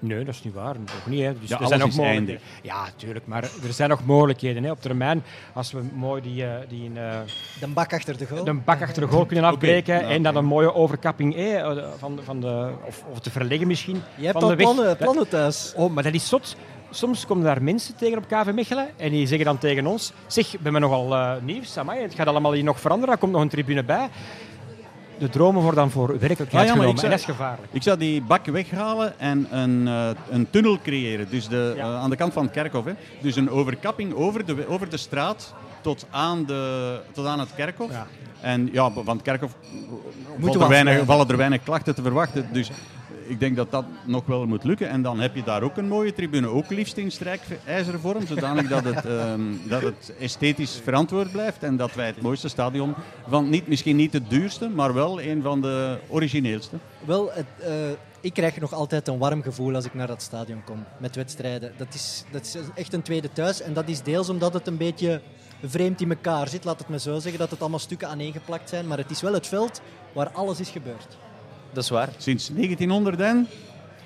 Nee, 0.00 0.24
dat 0.24 0.34
is 0.34 0.42
niet 0.42 0.54
waar. 0.54 0.74
Nog 0.78 1.06
niet. 1.06 1.22
Hè. 1.22 1.32
Dus 1.40 1.50
er 1.50 1.66
zijn 1.66 1.80
nog 1.80 1.96
mogelijkheden. 1.96 2.40
Ja, 2.62 2.84
tuurlijk. 2.96 3.26
Maar 3.26 3.42
er 3.42 3.72
zijn 3.72 3.88
nog 3.88 4.04
mogelijkheden. 4.04 4.64
Hè. 4.64 4.70
Op 4.70 4.80
termijn, 4.80 5.22
als 5.52 5.72
we 5.72 5.80
mooi 5.94 6.22
die... 6.22 6.42
Uh, 6.44 6.52
die 6.68 6.90
uh, 6.90 7.18
de 7.60 7.66
bak 7.66 7.92
achter 7.92 8.18
de 8.18 8.26
goal. 8.26 8.44
De 8.44 8.54
bak 8.54 8.82
achter 8.82 9.02
de 9.02 9.08
goal 9.08 9.26
kunnen 9.26 9.44
afbreken. 9.44 9.96
Okay. 9.96 10.10
en 10.10 10.22
dan 10.22 10.36
een 10.36 10.44
mooie 10.44 10.74
overkapping 10.74 11.36
eh, 11.36 11.76
van, 11.98 12.18
van 12.22 12.40
de... 12.40 12.70
Of, 12.86 13.04
of 13.10 13.20
te 13.20 13.30
verleggen 13.30 13.66
misschien. 13.66 14.02
Je 14.14 14.26
hebt 14.26 14.42
al 14.42 14.56
plannen, 14.56 14.96
plannen 14.96 15.28
thuis. 15.28 15.72
Oh, 15.76 15.92
maar 15.92 16.02
dat 16.02 16.14
is 16.14 16.28
zot. 16.28 16.56
Soms 16.90 17.26
komen 17.26 17.44
daar 17.44 17.62
mensen 17.62 17.96
tegen 17.96 18.18
op 18.18 18.26
KV 18.28 18.50
Mechelen 18.54 18.88
en 18.96 19.10
die 19.10 19.26
zeggen 19.26 19.46
dan 19.46 19.58
tegen 19.58 19.86
ons: 19.86 20.12
Zeg, 20.26 20.58
ben 20.60 20.72
we 20.72 20.78
nogal 20.78 21.12
uh, 21.12 21.32
nieuws? 21.42 21.76
Amai, 21.76 22.02
het 22.02 22.14
gaat 22.14 22.26
allemaal 22.26 22.52
hier 22.52 22.64
nog 22.64 22.80
veranderen. 22.80 23.14
Er 23.14 23.20
komt 23.20 23.32
nog 23.32 23.42
een 23.42 23.48
tribune 23.48 23.84
bij 23.84 24.08
de 25.20 25.28
dromen 25.28 25.62
worden 25.62 25.80
dan 25.80 25.90
voor 25.90 26.08
werkelijkheid 26.08 26.52
ah, 26.52 26.64
ja, 26.64 26.72
genomen. 26.72 26.98
Zou, 26.98 27.04
en 27.04 27.10
dat 27.10 27.18
is 27.18 27.34
gevaarlijk. 27.34 27.68
Ik 27.72 27.82
zou 27.82 27.98
die 27.98 28.22
bak 28.22 28.46
weghalen 28.46 29.18
en 29.18 29.46
een, 29.50 29.86
uh, 29.86 30.10
een 30.30 30.50
tunnel 30.50 30.78
creëren. 30.82 31.26
Dus 31.30 31.48
de, 31.48 31.72
ja. 31.76 31.88
uh, 31.88 31.96
aan 31.96 32.10
de 32.10 32.16
kant 32.16 32.32
van 32.32 32.42
het 32.42 32.52
kerkhof. 32.52 32.84
Hè. 32.84 32.92
Dus 33.20 33.36
een 33.36 33.50
overkapping 33.50 34.14
over 34.14 34.44
de, 34.44 34.68
over 34.68 34.88
de 34.90 34.96
straat 34.96 35.54
tot 35.80 36.06
aan, 36.10 36.44
de, 36.44 37.00
tot 37.12 37.26
aan 37.26 37.40
het 37.40 37.54
kerkhof. 37.54 37.90
Ja. 37.90 38.06
En 38.40 38.68
ja, 38.72 38.90
van 38.90 39.16
het 39.16 39.22
kerkhof 39.22 39.54
vallen 40.40 40.60
er, 40.60 40.68
weinig, 40.68 41.04
vallen 41.04 41.28
er 41.28 41.36
weinig 41.36 41.62
klachten 41.62 41.94
te 41.94 42.02
verwachten. 42.02 42.48
Dus 42.52 42.70
ik 43.30 43.40
denk 43.40 43.56
dat 43.56 43.70
dat 43.70 43.84
nog 44.04 44.26
wel 44.26 44.46
moet 44.46 44.64
lukken. 44.64 44.88
En 44.88 45.02
dan 45.02 45.20
heb 45.20 45.34
je 45.34 45.42
daar 45.42 45.62
ook 45.62 45.76
een 45.76 45.88
mooie 45.88 46.12
tribune, 46.12 46.48
ook 46.48 46.70
liefst 46.70 46.96
in 46.96 47.10
strijkijzervorm, 47.10 48.26
zodanig 48.26 48.68
dat 48.68 48.84
het, 48.84 49.04
um, 49.04 49.60
dat 49.68 49.82
het 49.82 50.12
esthetisch 50.18 50.80
verantwoord 50.82 51.32
blijft 51.32 51.62
en 51.62 51.76
dat 51.76 51.94
wij 51.94 52.06
het 52.06 52.22
mooiste 52.22 52.48
stadion 52.48 52.94
van, 53.28 53.48
niet, 53.48 53.66
misschien 53.66 53.96
niet 53.96 54.12
het 54.12 54.30
duurste, 54.30 54.68
maar 54.68 54.94
wel 54.94 55.22
een 55.22 55.42
van 55.42 55.60
de 55.60 55.98
origineelste. 56.08 56.76
Wel, 57.04 57.30
het, 57.32 57.46
uh, 57.60 57.66
ik 58.20 58.32
krijg 58.32 58.60
nog 58.60 58.72
altijd 58.72 59.08
een 59.08 59.18
warm 59.18 59.42
gevoel 59.42 59.74
als 59.74 59.84
ik 59.84 59.94
naar 59.94 60.06
dat 60.06 60.22
stadion 60.22 60.64
kom 60.64 60.84
met 60.98 61.16
wedstrijden. 61.16 61.72
Dat 61.76 61.94
is, 61.94 62.24
dat 62.30 62.44
is 62.44 62.56
echt 62.74 62.92
een 62.92 63.02
tweede 63.02 63.32
thuis 63.32 63.62
en 63.62 63.72
dat 63.72 63.88
is 63.88 64.02
deels 64.02 64.28
omdat 64.28 64.52
het 64.54 64.66
een 64.66 64.76
beetje 64.76 65.20
vreemd 65.64 66.00
in 66.00 66.10
elkaar 66.10 66.48
zit, 66.48 66.64
laat 66.64 66.78
het 66.78 66.88
me 66.88 66.98
zo 66.98 67.18
zeggen, 67.18 67.40
dat 67.40 67.50
het 67.50 67.60
allemaal 67.60 67.78
stukken 67.78 68.08
aaneengeplakt 68.08 68.68
zijn, 68.68 68.86
maar 68.86 68.98
het 68.98 69.10
is 69.10 69.20
wel 69.20 69.32
het 69.32 69.46
veld 69.46 69.80
waar 70.12 70.30
alles 70.30 70.60
is 70.60 70.68
gebeurd 70.68 71.16
dat 71.72 71.84
is 71.84 71.90
waar. 71.90 72.08
Sinds 72.16 72.48
1900 72.48 73.20
en... 73.20 73.48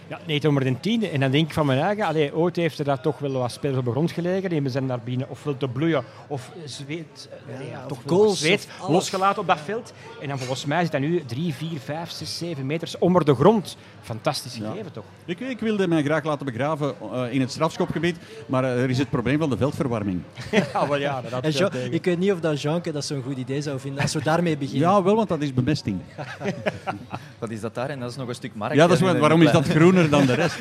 Ja, 0.08 0.18
1910. 0.26 1.10
En 1.10 1.20
dan 1.20 1.30
denk 1.30 1.46
ik 1.46 1.52
van 1.52 1.66
mijn 1.66 1.78
eigen, 1.78 2.04
allee, 2.04 2.34
ooit 2.36 2.56
heeft 2.56 2.78
er 2.78 2.84
daar 2.84 3.00
toch 3.00 3.18
wel 3.18 3.32
wat 3.32 3.52
spelers 3.52 3.78
op 3.78 3.84
de 3.84 3.90
grond 3.90 4.12
gelegen. 4.12 4.50
Die 4.50 4.70
zijn 4.70 4.86
daar 4.86 5.00
binnen 5.00 5.30
ofwel 5.30 5.56
te 5.56 5.68
bloeien 5.68 6.04
of 6.26 6.50
zweet, 6.64 7.28
ja, 7.48 7.66
ja, 7.70 7.86
toch 7.86 7.98
goals, 8.06 8.38
zweet 8.38 8.68
losgelaten 8.88 9.40
op 9.40 9.48
dat 9.48 9.60
veld. 9.60 9.92
En 10.20 10.28
dan 10.28 10.38
volgens 10.38 10.64
mij 10.64 10.82
zit 10.82 10.92
dat 10.92 11.00
nu 11.00 11.24
3, 11.24 11.54
4, 11.54 11.80
5, 11.80 12.10
6, 12.10 12.38
7 12.38 12.66
meters 12.66 12.98
onder 12.98 13.24
de 13.24 13.34
grond. 13.34 13.76
Fantastisch 14.04 14.54
gegeven 14.54 14.92
toch? 14.92 15.04
Ik, 15.24 15.40
ik, 15.40 15.60
wilde 15.60 15.88
mij 15.88 16.02
graag 16.02 16.24
laten 16.24 16.46
begraven 16.46 16.94
uh, 17.02 17.32
in 17.32 17.40
het 17.40 17.50
strafschopgebied, 17.50 18.16
maar 18.46 18.64
uh, 18.64 18.82
er 18.82 18.90
is 18.90 18.98
het 18.98 19.10
probleem 19.10 19.38
van 19.38 19.50
de 19.50 19.56
veldverwarming. 19.56 20.22
ja, 20.72 20.88
wel 20.88 20.98
ja. 20.98 21.22
Dat 21.30 21.58
Jean, 21.58 21.70
ik 21.90 22.04
weet 22.04 22.18
niet 22.18 22.32
of 22.32 22.40
dat 22.40 22.60
Jeanke 22.60 22.92
dat 22.92 23.04
zo'n 23.04 23.22
goed 23.22 23.36
idee 23.36 23.62
zou 23.62 23.80
vinden 23.80 24.02
als 24.02 24.14
we 24.14 24.22
daarmee 24.22 24.56
beginnen. 24.56 24.88
Ja, 24.88 25.02
wel, 25.02 25.16
want 25.16 25.28
dat 25.28 25.42
is 25.42 25.54
bemesting. 25.54 26.00
Wat 27.38 27.50
is 27.50 27.60
dat 27.60 27.74
daar? 27.74 27.90
En 27.90 28.00
dat 28.00 28.10
is 28.10 28.16
nog 28.16 28.28
een 28.28 28.34
stuk 28.34 28.54
markt. 28.54 28.74
Ja, 28.74 28.86
dat 28.86 29.00
is, 29.00 29.18
waarom 29.18 29.42
is 29.42 29.52
dat 29.52 29.68
groener 29.68 30.10
dan 30.10 30.26
de 30.26 30.34
rest? 30.34 30.56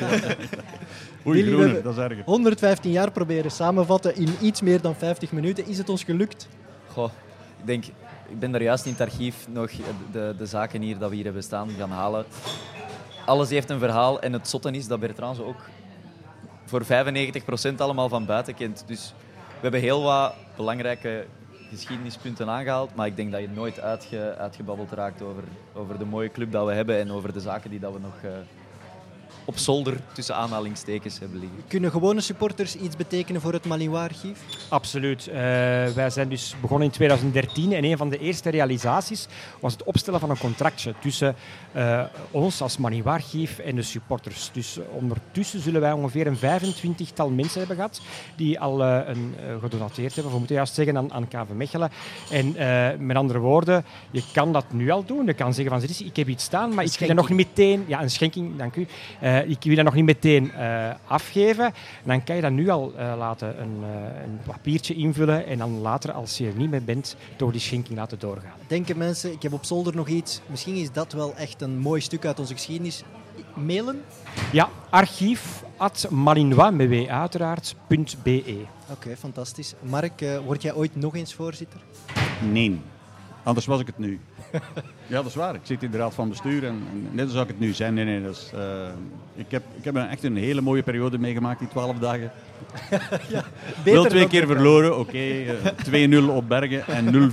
Oei, 1.26 1.46
groener, 1.46 1.82
dat 1.82 1.92
is 1.92 1.98
erg. 1.98 2.24
115 2.24 2.90
jaar 2.90 3.10
proberen 3.10 3.50
samenvatten 3.50 4.16
in 4.16 4.28
iets 4.40 4.60
meer 4.60 4.80
dan 4.80 4.94
50 4.94 5.32
minuten. 5.32 5.66
Is 5.66 5.78
het 5.78 5.88
ons 5.88 6.04
gelukt? 6.04 6.48
Goh, 6.92 7.10
ik 7.60 7.66
denk, 7.66 7.84
ik 8.28 8.38
ben 8.38 8.52
daar 8.52 8.62
juist 8.62 8.84
in 8.84 8.92
het 8.92 9.00
archief 9.00 9.46
nog 9.48 9.70
de, 10.12 10.34
de 10.38 10.46
zaken 10.46 10.80
hier 10.80 10.98
dat 10.98 11.08
we 11.08 11.14
hier 11.14 11.24
hebben 11.24 11.42
staan 11.42 11.68
gaan 11.78 11.90
halen 11.90 12.24
alles 13.26 13.50
heeft 13.50 13.70
een 13.70 13.78
verhaal. 13.78 14.20
En 14.20 14.32
het 14.32 14.48
zotte 14.48 14.70
is 14.70 14.86
dat 14.86 15.00
Bertrand 15.00 15.36
ze 15.36 15.44
ook 15.44 15.60
voor 16.64 16.84
95% 16.84 17.76
allemaal 17.76 18.08
van 18.08 18.26
buiten 18.26 18.54
kent. 18.54 18.84
Dus 18.86 19.14
we 19.46 19.60
hebben 19.60 19.80
heel 19.80 20.02
wat 20.02 20.34
belangrijke 20.56 21.26
geschiedenispunten 21.70 22.48
aangehaald. 22.48 22.94
Maar 22.94 23.06
ik 23.06 23.16
denk 23.16 23.32
dat 23.32 23.40
je 23.40 23.48
nooit 23.48 23.80
uitge, 23.80 24.34
uitgebabbeld 24.38 24.92
raakt 24.92 25.22
over, 25.22 25.42
over 25.74 25.98
de 25.98 26.04
mooie 26.04 26.30
club 26.30 26.52
dat 26.52 26.66
we 26.66 26.72
hebben 26.72 26.98
en 26.98 27.12
over 27.12 27.32
de 27.32 27.40
zaken 27.40 27.70
die 27.70 27.80
dat 27.80 27.92
we 27.92 27.98
nog... 27.98 28.14
Uh, 28.24 28.30
op 29.44 29.58
zolder 29.58 29.96
tussen 30.12 30.34
aanhalingstekens 30.34 31.18
hebben 31.18 31.38
liggen. 31.38 31.64
Kunnen 31.68 31.90
gewone 31.90 32.20
supporters 32.20 32.76
iets 32.76 32.96
betekenen 32.96 33.40
voor 33.40 33.52
het 33.52 33.64
Malinois-archief? 33.64 34.40
Absoluut. 34.74 35.26
Uh, 35.26 35.34
wij 35.94 36.10
zijn 36.10 36.28
dus 36.28 36.54
begonnen 36.60 36.86
in 36.86 36.92
2013 36.92 37.72
en 37.72 37.84
een 37.84 37.96
van 37.96 38.08
de 38.08 38.18
eerste 38.18 38.50
realisaties 38.50 39.26
was 39.60 39.72
het 39.72 39.82
opstellen 39.82 40.20
van 40.20 40.30
een 40.30 40.38
contractje 40.38 40.94
tussen 41.00 41.34
uh, 41.76 42.02
ons 42.30 42.60
als 42.60 42.78
Malinois-archief 42.78 43.58
en 43.58 43.76
de 43.76 43.82
supporters. 43.82 44.50
Dus 44.52 44.78
ondertussen 44.92 45.60
zullen 45.60 45.80
wij 45.80 45.92
ongeveer 45.92 46.26
een 46.26 46.36
25-tal 46.36 47.30
mensen 47.30 47.58
hebben 47.58 47.76
gehad 47.76 48.00
die 48.36 48.60
al 48.60 48.84
een, 48.84 49.34
gedonateerd 49.60 50.14
hebben, 50.14 50.32
we 50.32 50.38
moeten 50.38 50.56
juist 50.56 50.74
zeggen, 50.74 50.96
aan, 50.96 51.12
aan 51.12 51.28
KV 51.28 51.52
Mechelen. 51.54 51.90
En 52.30 52.54
met 53.06 53.16
andere 53.16 53.38
woorden, 53.38 53.84
je 54.10 54.22
kan 54.32 54.52
dat 54.52 54.72
nu 54.72 54.90
al 54.90 55.04
doen. 55.04 55.26
Je 55.26 55.34
kan 55.34 55.54
zeggen 55.54 55.80
van, 55.80 56.06
ik 56.06 56.16
heb 56.16 56.28
iets 56.28 56.44
staan, 56.44 56.74
maar 56.74 56.84
ik 56.84 56.96
wil 56.98 57.08
er 57.08 57.14
nog 57.14 57.28
niet 57.28 57.38
meteen... 57.38 57.84
Ja, 57.86 58.02
een 58.02 58.10
schenking, 58.10 58.56
dank 58.56 58.76
u. 58.76 58.86
Ik 59.46 59.62
wil 59.62 59.74
dat 59.74 59.84
nog 59.84 59.94
niet 59.94 60.04
meteen 60.04 60.52
afgeven. 61.06 61.64
En 61.64 61.72
dan 62.04 62.24
kan 62.24 62.36
je 62.36 62.42
dat 62.42 62.52
nu 62.52 62.68
al 62.68 62.92
laten 63.16 63.60
een, 63.60 63.82
een, 64.22 64.40
papiertje 64.64 64.94
invullen 64.94 65.46
en 65.46 65.58
dan 65.58 65.80
later, 65.80 66.12
als 66.12 66.38
je 66.38 66.46
er 66.46 66.56
niet 66.56 66.70
mee 66.70 66.80
bent, 66.80 67.16
door 67.36 67.52
die 67.52 67.60
schenking 67.60 67.98
laten 67.98 68.18
doorgaan. 68.18 68.58
Denken 68.66 68.98
mensen, 68.98 69.32
ik 69.32 69.42
heb 69.42 69.52
op 69.52 69.64
zolder 69.64 69.94
nog 69.94 70.08
iets. 70.08 70.40
Misschien 70.46 70.74
is 70.74 70.92
dat 70.92 71.12
wel 71.12 71.34
echt 71.34 71.62
een 71.62 71.78
mooi 71.78 72.00
stuk 72.00 72.24
uit 72.24 72.38
onze 72.38 72.52
geschiedenis. 72.52 73.02
Mailen? 73.54 74.02
Ja, 74.52 74.68
archief 74.90 75.64
at 75.76 76.06
malinois, 76.10 77.06
uiteraard.be. 77.08 78.64
Oké, 78.90 79.16
fantastisch. 79.16 79.74
Mark, 79.80 80.24
word 80.44 80.62
jij 80.62 80.74
ooit 80.74 80.96
nog 80.96 81.14
eens 81.14 81.34
voorzitter? 81.34 81.80
Nee, 82.52 82.80
anders 83.42 83.66
was 83.66 83.80
ik 83.80 83.86
het 83.86 83.98
nu. 83.98 84.20
Ja, 85.06 85.16
dat 85.16 85.26
is 85.26 85.34
waar. 85.34 85.54
Ik 85.54 85.60
zit 85.62 85.82
in 85.82 85.90
de 85.90 85.96
raad 85.96 86.14
van 86.14 86.28
bestuur 86.28 86.64
en, 86.64 86.82
en 86.92 87.08
net 87.12 87.30
zou 87.30 87.42
ik 87.42 87.48
het 87.48 87.58
nu 87.58 87.72
zijn. 87.72 87.94
Nee, 87.94 88.04
nee, 88.04 88.22
dat 88.22 88.36
is, 88.36 88.50
uh, 88.54 88.88
ik, 89.34 89.50
heb, 89.50 89.62
ik 89.76 89.84
heb 89.84 89.94
een, 89.94 90.08
echt 90.08 90.22
een 90.24 90.36
hele 90.36 90.60
mooie 90.60 90.82
periode 90.82 91.18
meegemaakt, 91.18 91.58
die 91.58 91.68
twaalf 91.68 91.98
dagen. 91.98 92.32
Ja, 93.28 93.44
Wel 93.84 94.04
twee 94.04 94.28
keer 94.28 94.46
verloren, 94.46 94.98
oké. 94.98 95.00
Okay, 95.00 96.08
uh, 96.08 96.22
2-0 96.24 96.30
op 96.30 96.48
Bergen 96.48 96.86
en 96.86 97.32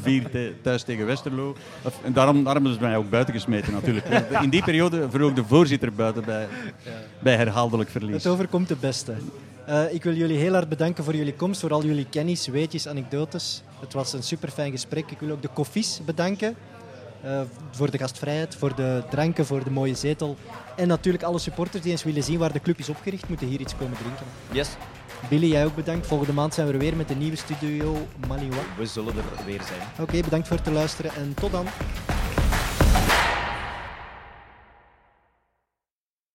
0-4 0.57 0.61
thuis 0.61 0.83
tegen 0.83 1.05
Westerlo. 1.05 1.55
En 2.03 2.13
daarom, 2.13 2.43
daarom 2.43 2.65
is 2.65 2.71
het 2.71 2.79
mij 2.79 2.97
ook 2.97 3.09
buiten 3.09 3.33
gesmeten 3.33 3.73
natuurlijk. 3.73 4.05
In 4.43 4.49
die 4.49 4.63
periode 4.63 5.07
ook 5.21 5.35
de 5.35 5.43
voorzitter 5.43 5.93
buiten 5.93 6.23
bij, 6.25 6.47
ja. 6.83 6.91
bij 7.19 7.35
herhaaldelijk 7.35 7.89
verlies. 7.89 8.23
Het 8.23 8.33
overkomt 8.33 8.67
de 8.67 8.75
beste. 8.75 9.13
Uh, 9.69 9.93
ik 9.93 10.03
wil 10.03 10.13
jullie 10.13 10.37
heel 10.37 10.53
hard 10.53 10.69
bedanken 10.69 11.03
voor 11.03 11.15
jullie 11.15 11.33
komst, 11.33 11.59
voor 11.59 11.73
al 11.73 11.85
jullie 11.85 12.07
kennis, 12.09 12.47
weetjes, 12.47 12.87
anekdotes. 12.87 13.63
Het 13.79 13.93
was 13.93 14.13
een 14.13 14.23
super 14.23 14.49
fijn 14.49 14.71
gesprek. 14.71 15.11
Ik 15.11 15.19
wil 15.19 15.31
ook 15.31 15.41
de 15.41 15.49
koffies 15.53 16.01
bedanken. 16.05 16.55
Uh, 17.25 17.41
voor 17.71 17.91
de 17.91 17.97
gastvrijheid, 17.97 18.55
voor 18.55 18.75
de 18.75 19.03
dranken, 19.09 19.45
voor 19.45 19.63
de 19.63 19.71
mooie 19.71 19.95
zetel. 19.95 20.37
En 20.75 20.87
natuurlijk 20.87 21.23
alle 21.23 21.39
supporters 21.39 21.83
die 21.83 21.91
eens 21.91 22.03
willen 22.03 22.23
zien 22.23 22.39
waar 22.39 22.53
de 22.53 22.61
club 22.61 22.79
is 22.79 22.89
opgericht, 22.89 23.27
moeten 23.27 23.47
hier 23.47 23.59
iets 23.59 23.75
komen 23.75 23.97
drinken. 23.97 24.25
Yes. 24.51 24.69
Billy, 25.29 25.47
jij 25.47 25.65
ook 25.65 25.75
bedankt. 25.75 26.07
Volgende 26.07 26.33
maand 26.33 26.53
zijn 26.53 26.67
we 26.67 26.73
er 26.73 26.79
weer 26.79 26.95
met 26.95 27.07
de 27.07 27.15
nieuwe 27.15 27.35
studio 27.35 28.07
Maliwa. 28.27 28.61
We 28.77 28.85
zullen 28.85 29.13
er 29.17 29.45
weer 29.45 29.61
zijn. 29.61 29.79
Oké, 29.91 30.01
okay, 30.01 30.21
bedankt 30.21 30.47
voor 30.47 30.57
het 30.57 30.67
luisteren 30.67 31.11
en 31.15 31.33
tot 31.33 31.51
dan. 31.51 31.65